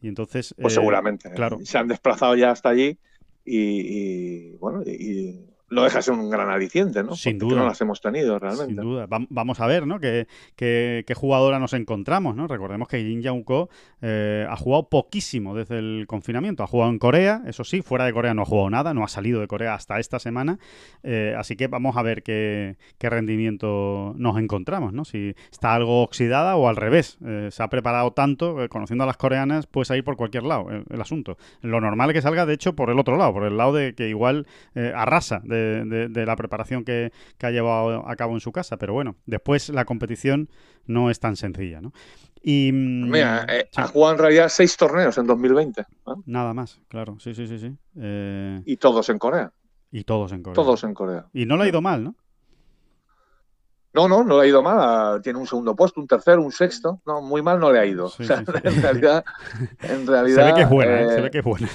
Y 0.00 0.08
entonces. 0.08 0.54
Pues 0.60 0.74
eh, 0.74 0.76
seguramente. 0.76 1.30
Claro. 1.32 1.58
Se 1.62 1.78
han 1.78 1.88
desplazado 1.88 2.34
ya 2.36 2.50
hasta 2.50 2.70
allí 2.70 2.98
y, 3.44 4.56
bueno, 4.56 4.82
y, 4.82 5.40
lo 5.72 5.84
deja 5.84 6.02
ser 6.02 6.12
un 6.12 6.28
gran 6.28 6.50
aliciente, 6.50 7.02
¿no? 7.02 7.16
Sin 7.16 7.38
duda. 7.38 7.56
No 7.56 7.64
las 7.64 7.80
hemos 7.80 8.02
tenido 8.02 8.38
realmente. 8.38 8.74
Sin 8.74 8.76
duda. 8.76 9.06
vamos 9.08 9.58
a 9.58 9.66
ver, 9.66 9.86
¿no? 9.86 10.00
¿Qué, 10.00 10.26
qué, 10.54 11.14
jugadora 11.16 11.58
nos 11.58 11.72
encontramos, 11.72 12.36
¿no? 12.36 12.46
Recordemos 12.46 12.88
que 12.88 12.98
Jin 12.98 13.22
Young 13.22 13.42
Ko 13.42 13.70
eh, 14.02 14.46
ha 14.48 14.56
jugado 14.56 14.90
poquísimo 14.90 15.54
desde 15.54 15.78
el 15.78 16.04
confinamiento. 16.06 16.62
Ha 16.62 16.66
jugado 16.66 16.90
en 16.90 16.98
Corea, 16.98 17.42
eso 17.46 17.64
sí, 17.64 17.80
fuera 17.80 18.04
de 18.04 18.12
Corea 18.12 18.34
no 18.34 18.42
ha 18.42 18.44
jugado 18.44 18.68
nada, 18.68 18.92
no 18.92 19.02
ha 19.02 19.08
salido 19.08 19.40
de 19.40 19.46
Corea 19.46 19.74
hasta 19.74 19.98
esta 19.98 20.18
semana. 20.18 20.58
Eh, 21.04 21.34
así 21.38 21.56
que 21.56 21.68
vamos 21.68 21.96
a 21.96 22.02
ver 22.02 22.22
qué, 22.22 22.76
rendimiento 23.00 24.12
nos 24.18 24.38
encontramos, 24.38 24.92
¿no? 24.92 25.06
Si 25.06 25.34
está 25.50 25.74
algo 25.74 26.02
oxidada 26.02 26.56
o 26.56 26.68
al 26.68 26.76
revés. 26.76 27.16
Eh, 27.24 27.48
se 27.50 27.62
ha 27.62 27.68
preparado 27.68 28.10
tanto, 28.12 28.56
conociendo 28.68 29.04
a 29.04 29.06
las 29.06 29.16
coreanas, 29.16 29.66
puede 29.66 29.86
salir 29.86 30.04
por 30.04 30.16
cualquier 30.16 30.42
lado 30.42 30.66
el, 30.70 31.00
asunto. 31.00 31.38
Lo 31.62 31.80
normal 31.80 32.10
es 32.10 32.14
que 32.14 32.22
salga, 32.22 32.44
de 32.44 32.52
hecho, 32.52 32.74
por 32.74 32.90
el 32.90 32.98
otro 32.98 33.16
lado, 33.16 33.32
por 33.32 33.44
el 33.44 33.56
lado 33.56 33.72
de 33.72 33.94
que 33.94 34.08
igual 34.08 34.46
arrasa 34.94 35.40
de 35.44 35.61
de, 35.62 36.26
la 36.26 36.36
preparación 36.36 36.84
que, 36.84 37.12
ha 37.40 37.50
llevado 37.50 38.08
a 38.08 38.16
cabo 38.16 38.34
en 38.34 38.40
su 38.40 38.52
casa. 38.52 38.76
Pero 38.76 38.92
bueno, 38.92 39.16
después 39.26 39.68
la 39.68 39.84
competición 39.84 40.48
no 40.86 41.10
es 41.10 41.20
tan 41.20 41.36
sencilla, 41.36 41.80
¿no? 41.80 41.92
Y, 42.42 42.70
mm, 42.72 43.10
Mira, 43.10 43.46
eh, 43.48 43.68
ha 43.76 43.86
jugado 43.86 44.14
en 44.14 44.18
realidad 44.18 44.48
seis 44.48 44.76
torneos 44.76 45.16
en 45.18 45.26
2020. 45.26 45.84
Nada 46.26 46.54
más, 46.54 46.80
claro, 46.88 47.16
sí, 47.20 47.34
sí, 47.34 47.46
sí. 47.46 47.58
sí. 47.58 47.76
Eh, 47.96 48.62
y 48.66 48.76
todos 48.76 49.08
en 49.08 49.18
Corea. 49.18 49.52
Y 49.90 50.04
todos 50.04 50.32
en 50.32 50.42
Corea. 50.42 50.54
Todos 50.54 50.84
en 50.84 50.94
Corea. 50.94 51.26
Y 51.32 51.46
no 51.46 51.56
le 51.56 51.64
ha 51.64 51.68
ido 51.68 51.80
mal, 51.80 52.02
¿no? 52.02 52.16
No, 53.94 54.08
no, 54.08 54.24
no 54.24 54.38
le 54.38 54.44
ha 54.44 54.48
ido 54.48 54.62
mal. 54.62 55.20
Tiene 55.20 55.38
un 55.38 55.46
segundo 55.46 55.76
puesto, 55.76 56.00
un 56.00 56.06
tercero, 56.06 56.42
un 56.42 56.50
sexto. 56.50 57.02
No, 57.04 57.20
muy 57.20 57.42
mal 57.42 57.60
no 57.60 57.70
le 57.70 57.78
ha 57.78 57.84
ido. 57.84 58.10
en 58.18 58.82
realidad, 58.82 59.24
en 59.82 60.06
realidad. 60.06 60.46
Se 60.46 60.52
ve 60.52 60.54
que 60.54 60.62
es 60.62 60.70
buena, 60.70 61.00
¿eh? 61.02 61.08
se 61.08 61.20
ve 61.20 61.30
que 61.30 61.38
es 61.38 61.44
buena. 61.44 61.68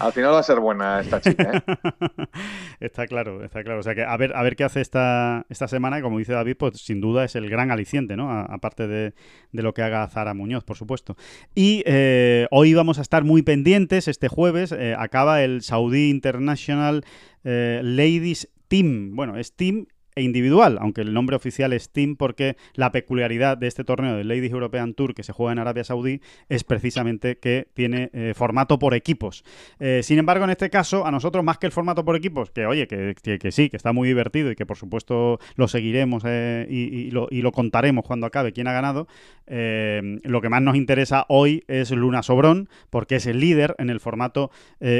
Al 0.00 0.12
final 0.12 0.32
va 0.32 0.38
a 0.40 0.42
ser 0.42 0.58
buena 0.58 1.00
esta 1.00 1.20
chica. 1.20 1.52
¿eh? 1.52 2.26
está 2.80 3.06
claro, 3.06 3.44
está 3.44 3.62
claro. 3.62 3.78
O 3.78 3.82
sea 3.82 3.94
que 3.94 4.02
a 4.02 4.16
ver, 4.16 4.34
a 4.34 4.42
ver 4.42 4.56
qué 4.56 4.64
hace 4.64 4.80
esta, 4.80 5.46
esta 5.48 5.68
semana. 5.68 6.02
Como 6.02 6.18
dice 6.18 6.32
David, 6.32 6.56
pues 6.58 6.78
sin 6.80 7.00
duda 7.00 7.24
es 7.24 7.36
el 7.36 7.48
gran 7.48 7.70
aliciente, 7.70 8.16
¿no? 8.16 8.30
aparte 8.30 8.88
de, 8.88 9.14
lo 9.52 9.72
que 9.72 9.82
haga 9.82 10.06
Zara 10.08 10.34
Muñoz, 10.34 10.64
por 10.64 10.76
supuesto. 10.76 11.16
Y 11.54 11.82
eh, 11.86 12.48
hoy 12.50 12.74
vamos 12.74 12.98
a 12.98 13.02
estar 13.02 13.22
muy 13.22 13.42
pendientes. 13.42 14.08
Este 14.08 14.26
jueves 14.26 14.74
acaba 14.98 15.42
el 15.42 15.62
Saudi 15.62 16.10
International 16.10 17.04
Ladies 17.44 18.48
Team. 18.66 19.14
Bueno, 19.14 19.36
es 19.36 19.54
Team 19.54 19.86
e 20.14 20.22
individual, 20.22 20.78
aunque 20.80 21.00
el 21.00 21.12
nombre 21.12 21.36
oficial 21.36 21.72
es 21.72 21.90
Team 21.90 22.16
porque 22.16 22.56
la 22.74 22.92
peculiaridad 22.92 23.56
de 23.56 23.66
este 23.66 23.84
torneo 23.84 24.16
del 24.16 24.28
Ladies 24.28 24.52
European 24.52 24.94
Tour 24.94 25.14
que 25.14 25.22
se 25.22 25.32
juega 25.32 25.52
en 25.52 25.58
Arabia 25.58 25.84
Saudí 25.84 26.20
es 26.48 26.64
precisamente 26.64 27.38
que 27.38 27.68
tiene 27.74 28.10
eh, 28.12 28.32
formato 28.36 28.78
por 28.78 28.94
equipos. 28.94 29.44
Eh, 29.80 30.00
sin 30.02 30.18
embargo, 30.18 30.44
en 30.44 30.50
este 30.50 30.70
caso, 30.70 31.06
a 31.06 31.10
nosotros 31.10 31.44
más 31.44 31.58
que 31.58 31.66
el 31.66 31.72
formato 31.72 32.04
por 32.04 32.16
equipos, 32.16 32.50
que 32.50 32.66
oye, 32.66 32.86
que, 32.86 33.14
sí, 33.52 33.70
que 33.70 33.76
está 33.76 33.92
muy 33.92 34.08
divertido 34.08 34.50
y 34.50 34.56
que 34.56 34.66
por 34.66 34.76
supuesto 34.76 35.38
lo 35.56 35.68
seguiremos 35.68 36.22
eh, 36.26 36.66
y, 36.68 37.10
lo, 37.10 37.28
y, 37.30 37.42
lo, 37.42 37.52
contaremos 37.52 38.04
cuando 38.04 38.26
acabe 38.26 38.52
quién 38.52 38.66
ha 38.68 38.72
ganado, 38.72 39.06
lo 39.46 40.40
que 40.40 40.48
más 40.48 40.62
nos 40.62 40.76
interesa 40.76 41.26
hoy 41.28 41.64
es 41.68 41.90
Luna 41.90 42.22
Sobrón 42.22 42.68
porque 42.90 43.16
es 43.16 43.26
el 43.26 43.40
líder 43.40 43.74
en 43.78 43.90
el 43.90 44.00
formato 44.00 44.50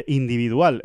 individual. 0.06 0.82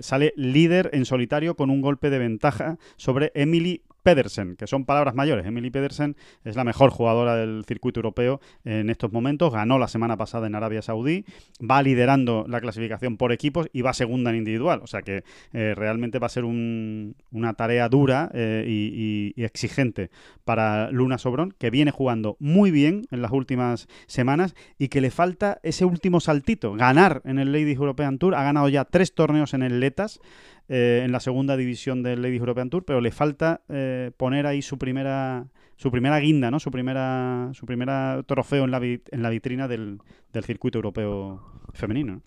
sale 0.00 0.32
líder 0.36 0.90
en 0.92 1.04
solitario 1.04 1.54
con 1.54 1.70
un 1.70 1.80
golpe 1.80 2.10
de 2.10 2.18
ventaja 2.18 2.78
sobre 2.96 3.30
Emily 3.34 3.73
Pedersen, 4.04 4.54
que 4.54 4.66
son 4.66 4.84
palabras 4.84 5.14
mayores. 5.14 5.46
Emily 5.46 5.70
Pedersen 5.70 6.14
es 6.44 6.54
la 6.56 6.62
mejor 6.62 6.90
jugadora 6.90 7.36
del 7.36 7.64
circuito 7.66 7.98
europeo 7.98 8.40
en 8.64 8.90
estos 8.90 9.10
momentos. 9.12 9.52
Ganó 9.52 9.78
la 9.78 9.88
semana 9.88 10.16
pasada 10.16 10.46
en 10.46 10.54
Arabia 10.54 10.82
Saudí, 10.82 11.24
va 11.58 11.82
liderando 11.82 12.44
la 12.46 12.60
clasificación 12.60 13.16
por 13.16 13.32
equipos 13.32 13.68
y 13.72 13.80
va 13.80 13.94
segunda 13.94 14.30
en 14.30 14.36
individual. 14.36 14.80
O 14.82 14.86
sea 14.86 15.00
que 15.00 15.24
eh, 15.54 15.74
realmente 15.74 16.18
va 16.18 16.26
a 16.26 16.30
ser 16.30 16.44
una 16.44 17.54
tarea 17.54 17.88
dura 17.88 18.30
eh, 18.34 18.64
y, 18.68 19.42
exigente 19.42 20.10
para 20.44 20.90
Luna 20.90 21.16
Sobrón, 21.16 21.54
que 21.58 21.70
viene 21.70 21.90
jugando 21.90 22.36
muy 22.38 22.70
bien 22.70 23.06
en 23.10 23.22
las 23.22 23.32
últimas 23.32 23.88
semanas 24.06 24.54
y 24.78 24.88
que 24.88 25.00
le 25.00 25.10
falta 25.10 25.60
ese 25.62 25.86
último 25.86 26.20
saltito, 26.20 26.74
ganar 26.74 27.22
en 27.24 27.38
el 27.38 27.52
Ladies 27.52 27.78
European 27.78 28.18
Tour. 28.18 28.34
Ha 28.34 28.44
ganado 28.44 28.68
ya 28.68 28.84
tres 28.84 29.14
torneos 29.14 29.54
en 29.54 29.62
el 29.62 29.80
Letas. 29.80 30.20
Eh, 30.68 31.02
en 31.04 31.12
la 31.12 31.20
segunda 31.20 31.58
división 31.58 32.02
del 32.02 32.22
Ladies 32.22 32.40
European 32.40 32.70
Tour, 32.70 32.86
pero 32.86 33.02
le 33.02 33.10
falta 33.10 33.60
eh, 33.68 34.12
poner 34.16 34.46
ahí 34.46 34.62
su 34.62 34.78
primera 34.78 35.46
su 35.76 35.90
primera 35.90 36.18
guinda, 36.20 36.50
¿no? 36.50 36.58
Su 36.58 36.70
primera 36.70 37.50
su 37.52 37.66
primera 37.66 38.22
trofeo 38.26 38.64
en 38.64 38.70
la, 38.70 38.78
en 38.78 39.22
la 39.22 39.28
vitrina 39.28 39.68
del, 39.68 40.00
circuito 40.42 40.78
europeo 40.78 41.42
femenino. 41.74 42.22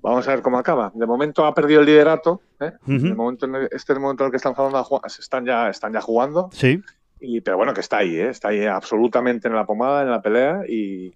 Vamos 0.00 0.26
a 0.28 0.30
ver 0.30 0.40
cómo 0.40 0.58
acaba. 0.58 0.92
De 0.94 1.04
momento 1.04 1.44
ha 1.44 1.52
perdido 1.52 1.80
el 1.80 1.86
liderato. 1.86 2.40
¿eh? 2.58 2.72
momento, 2.86 3.46
este 3.70 3.76
es 3.76 3.90
el 3.90 4.00
momento 4.00 4.24
en 4.24 4.28
el 4.28 4.30
que 4.30 4.38
están 4.38 4.54
jugando, 4.54 5.02
están 5.04 5.44
ya, 5.44 5.68
están 5.68 5.92
ya 5.92 6.00
jugando. 6.00 6.48
Sí. 6.52 6.82
Y, 7.20 7.42
pero 7.42 7.58
bueno, 7.58 7.74
que 7.74 7.80
está 7.80 7.98
ahí, 7.98 8.16
¿eh? 8.16 8.30
está 8.30 8.48
ahí 8.48 8.64
absolutamente 8.64 9.46
en 9.46 9.54
la 9.54 9.66
pomada, 9.66 10.02
en 10.02 10.10
la 10.10 10.22
pelea 10.22 10.62
y, 10.66 11.14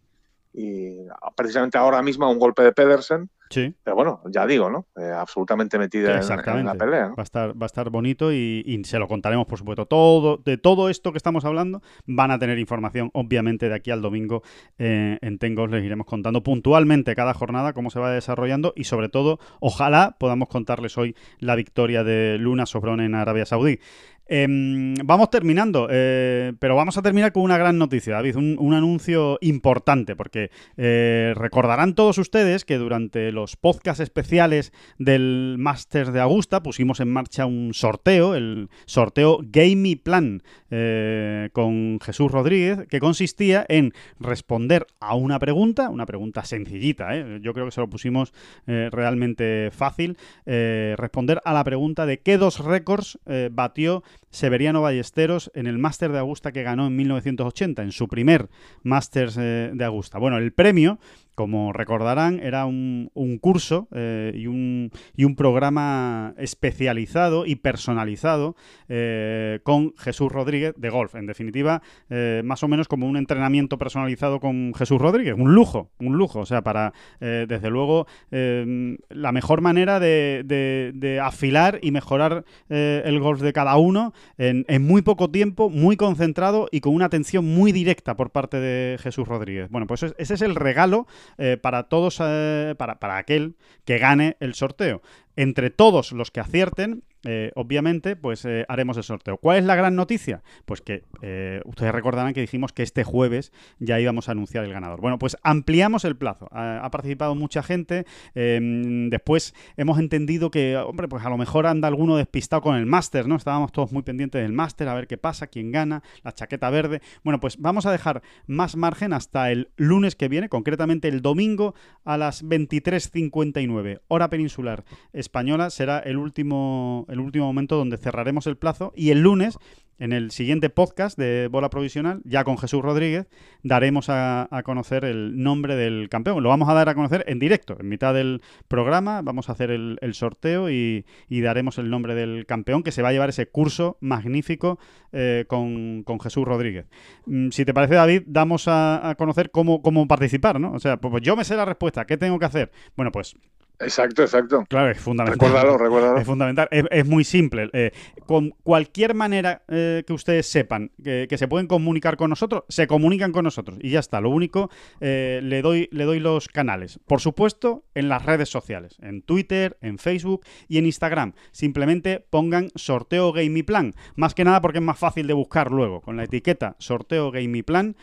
y 0.52 0.98
precisamente 1.34 1.78
ahora 1.78 2.02
mismo 2.02 2.30
un 2.30 2.38
golpe 2.38 2.62
de 2.62 2.72
Pedersen. 2.72 3.30
Sí. 3.54 3.74
Pero 3.84 3.94
bueno, 3.94 4.20
ya 4.30 4.46
digo, 4.46 4.68
¿no? 4.68 4.86
Eh, 4.96 5.10
absolutamente 5.10 5.78
metida 5.78 6.20
en, 6.20 6.66
la 6.66 6.74
pelea. 6.74 7.08
Va, 7.08 7.14
a 7.18 7.22
estar, 7.22 7.50
va 7.50 7.64
a 7.64 7.66
estar 7.66 7.88
bonito 7.90 8.32
y, 8.32 8.82
se 8.84 8.98
lo 8.98 9.06
contaremos, 9.06 9.46
por 9.46 9.58
supuesto. 9.58 9.86
Todo, 9.86 10.38
de 10.38 10.58
todo 10.58 10.88
esto 10.88 11.12
que 11.12 11.18
estamos 11.18 11.44
hablando, 11.44 11.82
van 12.06 12.30
a 12.30 12.38
tener 12.38 12.58
información, 12.58 13.10
obviamente, 13.14 13.68
de 13.68 13.74
aquí 13.76 13.90
al 13.90 14.02
domingo 14.02 14.42
eh, 14.78 15.18
en 15.22 15.38
Tengos. 15.38 15.70
Les 15.70 15.84
iremos 15.84 16.06
contando 16.06 16.42
puntualmente 16.42 17.14
cada 17.14 17.32
jornada 17.32 17.72
cómo 17.72 17.90
se 17.90 18.00
va 18.00 18.10
desarrollando 18.10 18.72
y, 18.74 18.84
sobre 18.84 19.08
todo, 19.08 19.38
ojalá 19.60 20.16
podamos 20.18 20.48
contarles 20.48 20.98
hoy 20.98 21.14
la 21.38 21.54
victoria 21.54 22.02
de 22.02 22.38
Luna 22.38 22.66
Sobrón 22.66 23.00
en 23.00 23.14
Arabia 23.14 23.46
Saudí. 23.46 23.78
Em, 24.26 24.94
vamos 25.04 25.28
terminando, 25.28 25.86
eh, 25.90 26.54
pero 26.58 26.76
vamos 26.76 26.96
a 26.96 27.02
terminar 27.02 27.32
con 27.32 27.42
una 27.42 27.58
gran 27.58 27.76
noticia, 27.76 28.14
David, 28.14 28.36
un, 28.36 28.74
anuncio 28.74 29.38
importante, 29.42 30.16
porque 30.16 30.50
eh, 30.78 31.34
recordarán 31.36 31.94
todos 31.94 32.16
ustedes 32.16 32.64
que 32.64 32.78
durante 32.78 33.32
los 33.32 33.56
podcasts 33.56 34.00
especiales 34.00 34.72
del 34.98 35.56
Máster 35.58 36.10
de 36.10 36.20
Augusta 36.20 36.62
pusimos 36.62 37.00
en 37.00 37.12
marcha 37.12 37.44
un 37.44 37.74
sorteo, 37.74 38.34
el 38.34 38.70
sorteo 38.86 39.40
Gamey 39.42 39.96
Plan, 39.96 40.42
eh, 40.70 41.50
con 41.52 42.00
Jesús 42.00 42.32
Rodríguez, 42.32 42.86
que 42.88 43.00
consistía 43.00 43.66
en 43.68 43.92
responder 44.18 44.86
a 45.00 45.14
una 45.14 45.38
pregunta, 45.38 45.90
una 45.90 46.06
pregunta 46.06 46.44
sencillita, 46.44 47.14
yo 47.40 47.52
creo 47.52 47.66
que 47.66 47.72
se 47.72 47.80
lo 47.80 47.90
pusimos 47.90 48.32
realmente 48.66 49.70
fácil, 49.70 50.16
responder 50.44 51.40
a 51.44 51.52
la 51.52 51.62
pregunta 51.64 52.06
de 52.06 52.20
qué 52.20 52.38
dos 52.38 52.64
récords 52.64 53.18
batió 53.50 54.02
Severiano 54.30 54.82
Ballesteros 54.82 55.50
en 55.54 55.66
el 55.66 55.78
Máster 55.78 56.12
de 56.12 56.18
Augusta 56.18 56.52
que 56.52 56.62
ganó 56.62 56.86
en 56.86 56.96
1980, 56.96 57.82
en 57.82 57.92
su 57.92 58.08
primer 58.08 58.48
Máster 58.82 59.30
eh, 59.38 59.70
de 59.72 59.84
Augusta. 59.84 60.18
Bueno, 60.18 60.38
el 60.38 60.52
premio 60.52 60.98
como 61.34 61.72
recordarán, 61.72 62.40
era 62.40 62.64
un, 62.66 63.10
curso 63.40 63.88
eh, 63.92 64.32
y, 64.34 64.46
un, 64.46 64.90
y, 65.16 65.24
un, 65.24 65.34
programa 65.34 66.34
especializado 66.38 67.44
y 67.46 67.56
personalizado 67.56 68.56
eh, 68.88 69.60
con 69.64 69.94
Jesús 69.96 70.30
Rodríguez 70.30 70.74
de 70.76 70.90
golf. 70.90 71.14
En 71.16 71.26
definitiva, 71.26 71.82
eh, 72.08 72.42
más 72.44 72.62
o 72.62 72.68
menos 72.68 72.88
como 72.88 73.06
un 73.06 73.16
entrenamiento 73.16 73.78
personalizado 73.78 74.38
con 74.40 74.74
Jesús 74.74 75.00
Rodríguez. 75.00 75.34
Un 75.36 75.54
lujo, 75.54 75.90
un 75.98 76.16
lujo. 76.16 76.40
O 76.40 76.46
sea, 76.46 76.62
para, 76.62 76.92
desde 77.20 77.70
luego, 77.70 78.06
la 78.30 79.32
mejor 79.32 79.60
manera 79.60 79.98
de, 80.00 81.20
afilar 81.22 81.78
y 81.82 81.90
mejorar 81.90 82.44
el 82.68 83.20
golf 83.20 83.40
de 83.40 83.52
cada 83.52 83.76
uno 83.76 84.12
en, 84.38 84.64
en 84.68 84.86
muy 84.86 85.02
poco 85.02 85.30
tiempo, 85.30 85.70
muy 85.70 85.96
concentrado 85.96 86.68
y 86.70 86.80
con 86.80 86.94
una 86.94 87.06
atención 87.06 87.44
muy 87.44 87.72
directa 87.72 88.16
por 88.16 88.30
parte 88.30 88.60
de 88.60 88.98
Jesús 88.98 89.26
Rodríguez. 89.26 89.68
Bueno, 89.70 89.86
pues 89.86 90.02
ese 90.02 90.34
es 90.34 90.42
el 90.42 90.54
regalo 90.54 91.06
eh, 91.38 91.56
para 91.56 91.84
todos, 91.84 92.18
eh, 92.20 92.74
para, 92.76 92.98
para 92.98 93.16
aquel 93.16 93.56
que 93.84 93.98
gane 93.98 94.36
el 94.40 94.54
sorteo. 94.54 95.02
Entre 95.36 95.70
todos 95.70 96.12
los 96.12 96.30
que 96.30 96.40
acierten, 96.40 97.04
eh, 97.24 97.52
obviamente, 97.54 98.16
pues 98.16 98.44
eh, 98.44 98.64
haremos 98.68 98.96
el 98.96 99.02
sorteo. 99.02 99.38
¿Cuál 99.38 99.58
es 99.58 99.64
la 99.64 99.74
gran 99.74 99.96
noticia? 99.96 100.42
Pues 100.64 100.80
que 100.80 101.04
eh, 101.22 101.60
ustedes 101.64 101.92
recordarán 101.92 102.34
que 102.34 102.40
dijimos 102.40 102.72
que 102.72 102.82
este 102.82 103.04
jueves 103.04 103.52
ya 103.78 103.98
íbamos 103.98 104.28
a 104.28 104.32
anunciar 104.32 104.64
el 104.64 104.72
ganador. 104.72 105.00
Bueno, 105.00 105.18
pues 105.18 105.36
ampliamos 105.42 106.04
el 106.04 106.16
plazo. 106.16 106.48
Ha, 106.52 106.88
participado 106.90 107.34
mucha 107.34 107.62
gente. 107.62 108.06
Em, 108.34 109.10
después 109.10 109.54
hemos 109.76 109.98
entendido 109.98 110.50
que, 110.50 110.76
hombre, 110.76 111.08
pues 111.08 111.24
a 111.24 111.30
lo 111.30 111.38
mejor 111.38 111.66
anda 111.66 111.88
alguno 111.88 112.16
despistado 112.16 112.62
con 112.62 112.76
el 112.76 112.86
máster, 112.86 113.26
¿no? 113.26 113.36
Estábamos 113.36 113.72
todos 113.72 113.90
muy 113.92 114.02
pendientes 114.02 114.42
del 114.42 114.52
máster, 114.52 114.88
a 114.88 114.94
ver 114.94 115.06
qué 115.06 115.16
pasa, 115.16 115.46
quién 115.46 115.72
gana, 115.72 116.02
la 116.22 116.32
chaqueta 116.32 116.70
verde. 116.70 117.00
Bueno, 117.24 117.40
pues 117.40 117.58
vamos 117.58 117.86
a 117.86 117.92
dejar 117.92 118.22
más 118.46 118.76
margen 118.76 119.12
hasta 119.12 119.50
el 119.50 119.70
lunes 119.76 120.14
que 120.14 120.28
viene, 120.28 120.48
concretamente 120.48 121.08
el 121.08 121.22
domingo 121.22 121.74
a 122.04 122.18
las 122.18 122.44
23.59, 122.44 124.00
hora 124.08 124.28
peninsular 124.28 124.84
española, 125.12 125.70
será 125.70 125.98
el 125.98 126.18
último 126.18 127.06
el 127.14 127.20
último 127.20 127.46
momento 127.46 127.76
donde 127.76 127.96
cerraremos 127.96 128.46
el 128.46 128.56
plazo 128.56 128.92
y 128.94 129.10
el 129.10 129.20
lunes 129.20 129.58
en 129.98 130.12
el 130.12 130.30
siguiente 130.32 130.70
podcast 130.70 131.16
de 131.16 131.48
Bola 131.48 131.70
Provisional, 131.70 132.20
ya 132.24 132.42
con 132.42 132.58
Jesús 132.58 132.82
Rodríguez, 132.82 133.26
daremos 133.62 134.06
a, 134.08 134.48
conocer 134.64 135.04
el 135.04 135.40
nombre 135.40 135.76
del 135.76 136.08
campeón. 136.08 136.42
Lo 136.42 136.48
vamos 136.48 136.68
a 136.68 136.74
dar 136.74 136.88
a 136.88 136.94
conocer 136.94 137.24
en 137.28 137.38
directo, 137.38 137.76
en 137.78 137.88
mitad 137.88 138.12
del 138.12 138.42
programa. 138.66 139.22
Vamos 139.22 139.48
a 139.48 139.52
hacer 139.52 139.70
el, 139.70 140.14
sorteo 140.14 140.68
y, 140.68 141.04
daremos 141.28 141.78
el 141.78 141.90
nombre 141.90 142.14
del 142.14 142.46
campeón 142.46 142.82
que 142.82 142.90
se 142.90 143.02
va 143.02 143.10
a 143.10 143.12
llevar 143.12 143.28
ese 143.28 143.46
curso 143.46 143.96
magnífico 144.00 144.78
eh, 145.12 145.44
con, 145.46 146.04
Jesús 146.22 146.44
Rodríguez. 146.44 146.86
Mm, 147.26 147.50
si 147.50 147.64
te 147.64 147.74
parece, 147.74 147.94
David, 147.94 148.22
damos 148.26 148.64
a, 148.66 149.14
conocer 149.16 149.50
cómo, 149.50 149.80
cómo 149.80 150.08
participar, 150.08 150.58
¿no? 150.58 150.72
O 150.72 150.80
sea, 150.80 150.96
pues 150.96 151.22
yo 151.22 151.36
me 151.36 151.44
sé 151.44 151.54
la 151.54 151.64
respuesta. 151.64 152.04
¿Qué 152.04 152.16
tengo 152.16 152.38
que 152.38 152.46
hacer? 152.46 152.72
Bueno, 152.96 153.12
pues 153.12 153.36
Exacto, 153.80 154.22
exacto. 154.22 154.64
Claro, 154.68 154.90
es 154.90 155.00
fundamental. 155.00 155.48
Recuérdalo, 155.48 155.78
recuérdalo. 155.78 156.18
Es 156.18 156.26
fundamental. 156.26 156.68
Es, 156.70 157.06
muy 157.06 157.24
simple. 157.24 157.70
Eh, 157.72 157.90
con 158.26 158.50
cualquier 158.62 159.14
manera 159.14 159.62
eh, 159.68 160.04
que 160.06 160.12
ustedes 160.12 160.46
sepan 160.46 160.92
que, 161.02 161.28
se 161.36 161.48
pueden 161.48 161.66
comunicar 161.66 162.16
con 162.16 162.30
nosotros, 162.30 162.64
se 162.68 162.86
comunican 162.86 163.32
con 163.32 163.44
nosotros. 163.44 163.78
Y 163.80 163.90
ya 163.90 163.98
está. 163.98 164.20
Lo 164.20 164.30
único, 164.30 164.70
eh, 165.00 165.40
le, 165.42 165.60
doy, 165.60 165.88
le 165.90 166.04
doy 166.04 166.20
los 166.20 166.48
canales. 166.48 167.00
Por 167.06 167.20
supuesto, 167.20 167.84
en 167.94 168.08
las 168.08 168.24
redes 168.24 168.48
sociales. 168.48 168.96
En 169.00 169.22
Twitter, 169.22 169.76
en 169.80 169.98
Facebook 169.98 170.46
y 170.68 170.78
en 170.78 170.86
Instagram. 170.86 171.34
Simplemente 171.50 172.24
pongan 172.30 172.70
sorteo 172.76 173.32
Game 173.32 173.64
Plan. 173.64 173.92
Más 174.14 174.34
que 174.34 174.44
nada 174.44 174.60
porque 174.60 174.78
es 174.78 174.84
más 174.84 174.98
fácil 174.98 175.26
de 175.26 175.34
buscar 175.34 175.72
luego. 175.72 176.00
Con 176.00 176.16
la 176.16 176.24
etiqueta 176.24 176.76
sorteo 176.78 177.32
Game 177.32 177.62
Plan 177.64 177.96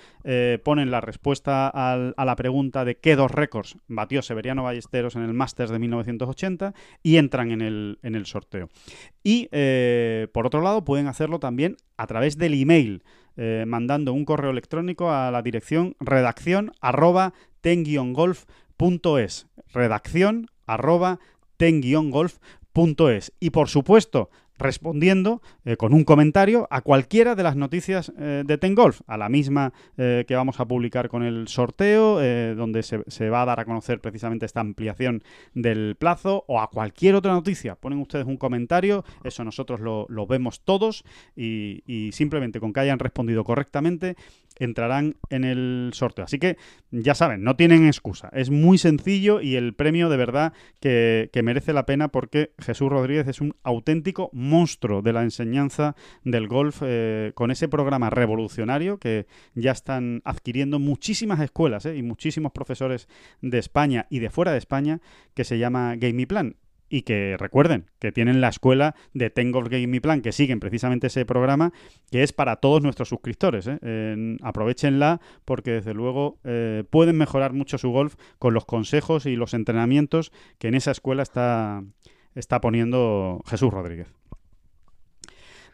ponen 0.63 0.91
la 0.91 1.01
respuesta 1.01 1.67
a 1.67 2.25
la 2.25 2.35
pregunta 2.35 2.85
de 2.85 2.95
qué 2.95 3.15
dos 3.15 3.31
récords 3.31 3.77
batió 3.87 4.21
Severiano 4.21 4.63
Ballesteros 4.63 5.15
en 5.15 5.23
el 5.23 5.33
Master 5.61 5.73
de 5.73 5.79
1980 5.79 6.73
y 7.03 7.17
entran 7.17 7.51
en 7.51 7.61
el, 7.61 7.99
en 8.03 8.15
el 8.15 8.25
sorteo. 8.25 8.69
Y 9.23 9.47
eh, 9.51 10.27
por 10.33 10.45
otro 10.45 10.61
lado, 10.61 10.83
pueden 10.83 11.07
hacerlo 11.07 11.39
también 11.39 11.77
a 11.97 12.07
través 12.07 12.37
del 12.37 12.59
email, 12.59 13.03
eh, 13.37 13.65
mandando 13.67 14.13
un 14.13 14.25
correo 14.25 14.51
electrónico 14.51 15.11
a 15.11 15.31
la 15.31 15.41
dirección 15.41 15.95
redacción 15.99 16.71
arroba 16.81 17.33
ten-golf.es. 17.61 19.47
Redacción 19.73 20.47
arroba 20.65 21.19
ten-golf.es. 21.57 23.33
Y 23.39 23.49
por 23.51 23.69
supuesto, 23.69 24.29
respondiendo 24.61 25.41
eh, 25.65 25.75
con 25.77 25.93
un 25.93 26.03
comentario 26.03 26.67
a 26.71 26.81
cualquiera 26.81 27.35
de 27.35 27.43
las 27.43 27.55
noticias 27.55 28.11
eh, 28.17 28.43
de 28.45 28.57
Tengolf, 28.57 29.01
a 29.07 29.17
la 29.17 29.29
misma 29.29 29.73
eh, 29.97 30.25
que 30.27 30.35
vamos 30.35 30.59
a 30.59 30.65
publicar 30.65 31.09
con 31.09 31.23
el 31.23 31.47
sorteo, 31.47 32.19
donde 32.55 32.83
se, 32.83 33.29
va 33.29 33.41
a 33.41 33.45
dar 33.45 33.59
a 33.59 33.65
conocer 33.65 33.99
precisamente 33.99 34.45
esta 34.45 34.59
ampliación 34.59 35.23
del 35.53 35.95
plazo, 35.95 36.45
o 36.47 36.59
a 36.59 36.69
cualquier 36.69 37.15
otra 37.15 37.33
noticia. 37.33 37.75
Ponen 37.75 37.99
ustedes 37.99 38.25
un 38.25 38.37
comentario, 38.37 39.03
eso 39.23 39.43
nosotros 39.43 39.79
lo, 39.79 40.27
vemos 40.27 40.61
todos 40.61 41.03
y, 41.35 41.83
y 41.85 42.11
simplemente 42.11 42.59
con 42.59 42.73
que 42.73 42.79
hayan 42.79 42.99
respondido 42.99 43.43
correctamente 43.43 44.15
entrarán 44.59 45.15
en 45.29 45.43
el 45.43 45.91
sorteo. 45.93 46.25
Así 46.25 46.39
que 46.39 46.57
ya 46.91 47.15
saben, 47.15 47.43
no 47.43 47.55
tienen 47.55 47.87
excusa. 47.87 48.29
Es 48.33 48.49
muy 48.49 48.77
sencillo 48.77 49.41
y 49.41 49.55
el 49.55 49.73
premio 49.73 50.09
de 50.09 50.17
verdad 50.17 50.53
que, 50.79 51.29
merece 51.41 51.73
la 51.73 51.87
pena 51.87 52.09
porque 52.09 52.53
Jesús 52.59 52.89
Rodríguez 52.89 53.27
es 53.27 53.41
un 53.41 53.55
auténtico 53.63 54.29
monstruo 54.51 55.01
de 55.01 55.13
la 55.13 55.23
enseñanza 55.23 55.95
del 56.23 56.47
golf 56.47 56.81
eh, 56.85 57.31
con 57.35 57.49
ese 57.51 57.69
programa 57.69 58.09
revolucionario 58.09 58.99
que 58.99 59.25
ya 59.55 59.71
están 59.71 60.21
adquiriendo 60.25 60.77
muchísimas 60.77 61.39
escuelas 61.39 61.85
eh, 61.85 61.95
y 61.95 62.03
muchísimos 62.03 62.51
profesores 62.51 63.07
de 63.41 63.57
España 63.57 64.07
y 64.09 64.19
de 64.19 64.29
fuera 64.29 64.51
de 64.51 64.57
España 64.57 64.99
que 65.33 65.45
se 65.45 65.57
llama 65.57 65.95
Game 65.95 66.27
Plan 66.27 66.57
y 66.89 67.03
que 67.03 67.37
recuerden 67.39 67.85
que 67.99 68.11
tienen 68.11 68.41
la 68.41 68.49
escuela 68.49 68.95
de 69.13 69.29
Tengo 69.29 69.63
Game 69.63 70.01
Plan, 70.01 70.21
que 70.21 70.33
siguen 70.33 70.59
precisamente 70.59 71.07
ese 71.07 71.25
programa, 71.25 71.71
que 72.11 72.21
es 72.21 72.33
para 72.33 72.57
todos 72.57 72.83
nuestros 72.83 73.07
suscriptores. 73.07 73.65
¿eh? 73.69 74.37
aprovechenla 74.41 75.21
porque 75.45 75.71
desde 75.71 75.93
luego 75.93 76.39
pueden 76.89 77.17
mejorar 77.17 77.53
mucho 77.53 77.77
su 77.77 77.91
golf 77.91 78.15
con 78.39 78.53
los 78.53 78.65
consejos 78.65 79.25
y 79.25 79.37
los 79.37 79.53
entrenamientos 79.53 80.33
que 80.57 80.67
en 80.67 80.75
esa 80.75 80.91
escuela 80.91 81.23
está, 81.23 81.81
está 82.35 82.59
poniendo 82.59 83.41
Jesús 83.47 83.71
Rodríguez. 83.71 84.13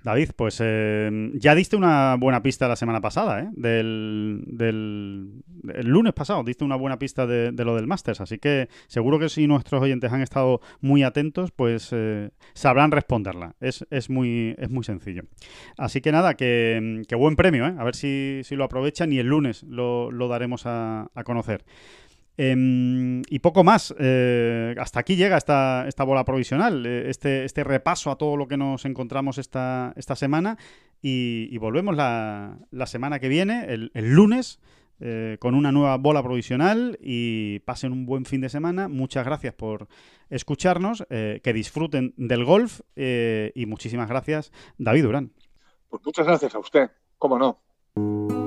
David, 0.03 0.31
pues 0.35 0.59
eh, 0.63 1.31
ya 1.33 1.55
diste 1.55 1.75
una 1.75 2.15
buena 2.15 2.41
pista 2.41 2.67
la 2.67 2.75
semana 2.75 3.01
pasada, 3.01 3.41
¿eh? 3.41 3.49
Del, 3.53 4.43
el 4.59 5.87
lunes 5.87 6.13
pasado 6.13 6.43
diste 6.43 6.63
una 6.63 6.75
buena 6.75 6.97
pista 6.99 7.27
de, 7.27 7.51
lo 7.51 7.75
del 7.75 7.87
Masters, 7.87 8.21
así 8.21 8.37
que 8.37 8.69
seguro 8.87 9.19
que 9.19 9.29
si 9.29 9.47
nuestros 9.47 9.81
oyentes 9.81 10.11
han 10.11 10.21
estado 10.21 10.61
muy 10.81 11.03
atentos, 11.03 11.51
pues 11.51 11.89
eh, 11.91 12.29
sabrán 12.53 12.91
responderla. 12.91 13.55
Es, 13.59 13.85
es, 13.89 14.09
muy, 14.09 14.55
es 14.57 14.69
muy 14.69 14.83
sencillo. 14.83 15.23
Así 15.77 16.01
que 16.01 16.11
nada, 16.11 16.35
que, 16.35 17.05
buen 17.17 17.35
premio, 17.35 17.67
¿eh? 17.67 17.75
A 17.77 17.83
ver 17.83 17.95
si, 17.95 18.41
si, 18.43 18.55
lo 18.55 18.63
aprovechan 18.63 19.11
y 19.11 19.19
el 19.19 19.27
lunes 19.27 19.63
lo, 19.63 20.11
lo 20.11 20.27
daremos 20.27 20.65
a 20.65 21.09
conocer. 21.25 21.65
Em, 22.37 23.23
y 23.29 23.39
poco 23.39 23.63
más. 23.63 23.93
Eh, 23.97 24.75
hasta 24.79 24.99
aquí 24.99 25.15
llega 25.15 25.37
esta, 25.37 25.87
esta 25.87 26.03
bola 26.03 26.23
provisional, 26.23 26.85
eh, 26.85 27.09
este, 27.09 27.45
este 27.45 27.63
repaso 27.63 28.11
a 28.11 28.17
todo 28.17 28.37
lo 28.37 28.47
que 28.47 28.57
nos 28.57 28.85
encontramos 28.85 29.39
esta, 29.39 29.93
esta 29.95 30.15
semana. 30.15 30.57
Y, 31.01 31.57
volvemos 31.57 31.95
la, 31.95 32.57
la, 32.71 32.85
semana 32.85 33.19
que 33.19 33.29
viene, 33.29 33.65
el, 33.69 33.91
lunes, 33.93 34.59
eh, 34.99 35.37
con 35.39 35.53
una 35.55 35.71
nueva 35.71 35.97
bola 35.97 36.21
provisional. 36.21 36.97
Y 37.01 37.59
pasen 37.59 37.91
un 37.91 38.05
buen 38.05 38.25
fin 38.25 38.41
de 38.41 38.49
semana. 38.49 38.87
Muchas 38.87 39.25
gracias 39.25 39.53
por 39.53 39.87
escucharnos. 40.29 41.05
que 41.09 41.53
disfruten 41.53 42.13
del 42.17 42.45
golf. 42.45 42.81
y 42.95 43.65
muchísimas 43.65 44.09
gracias, 44.09 44.51
David 44.77 45.03
Durán. 45.03 45.31
Pues 45.89 46.03
muchas 46.05 46.27
gracias 46.27 46.53
a 46.53 46.59
usted. 46.59 46.91
¿Cómo 47.17 47.39
no? 47.39 48.46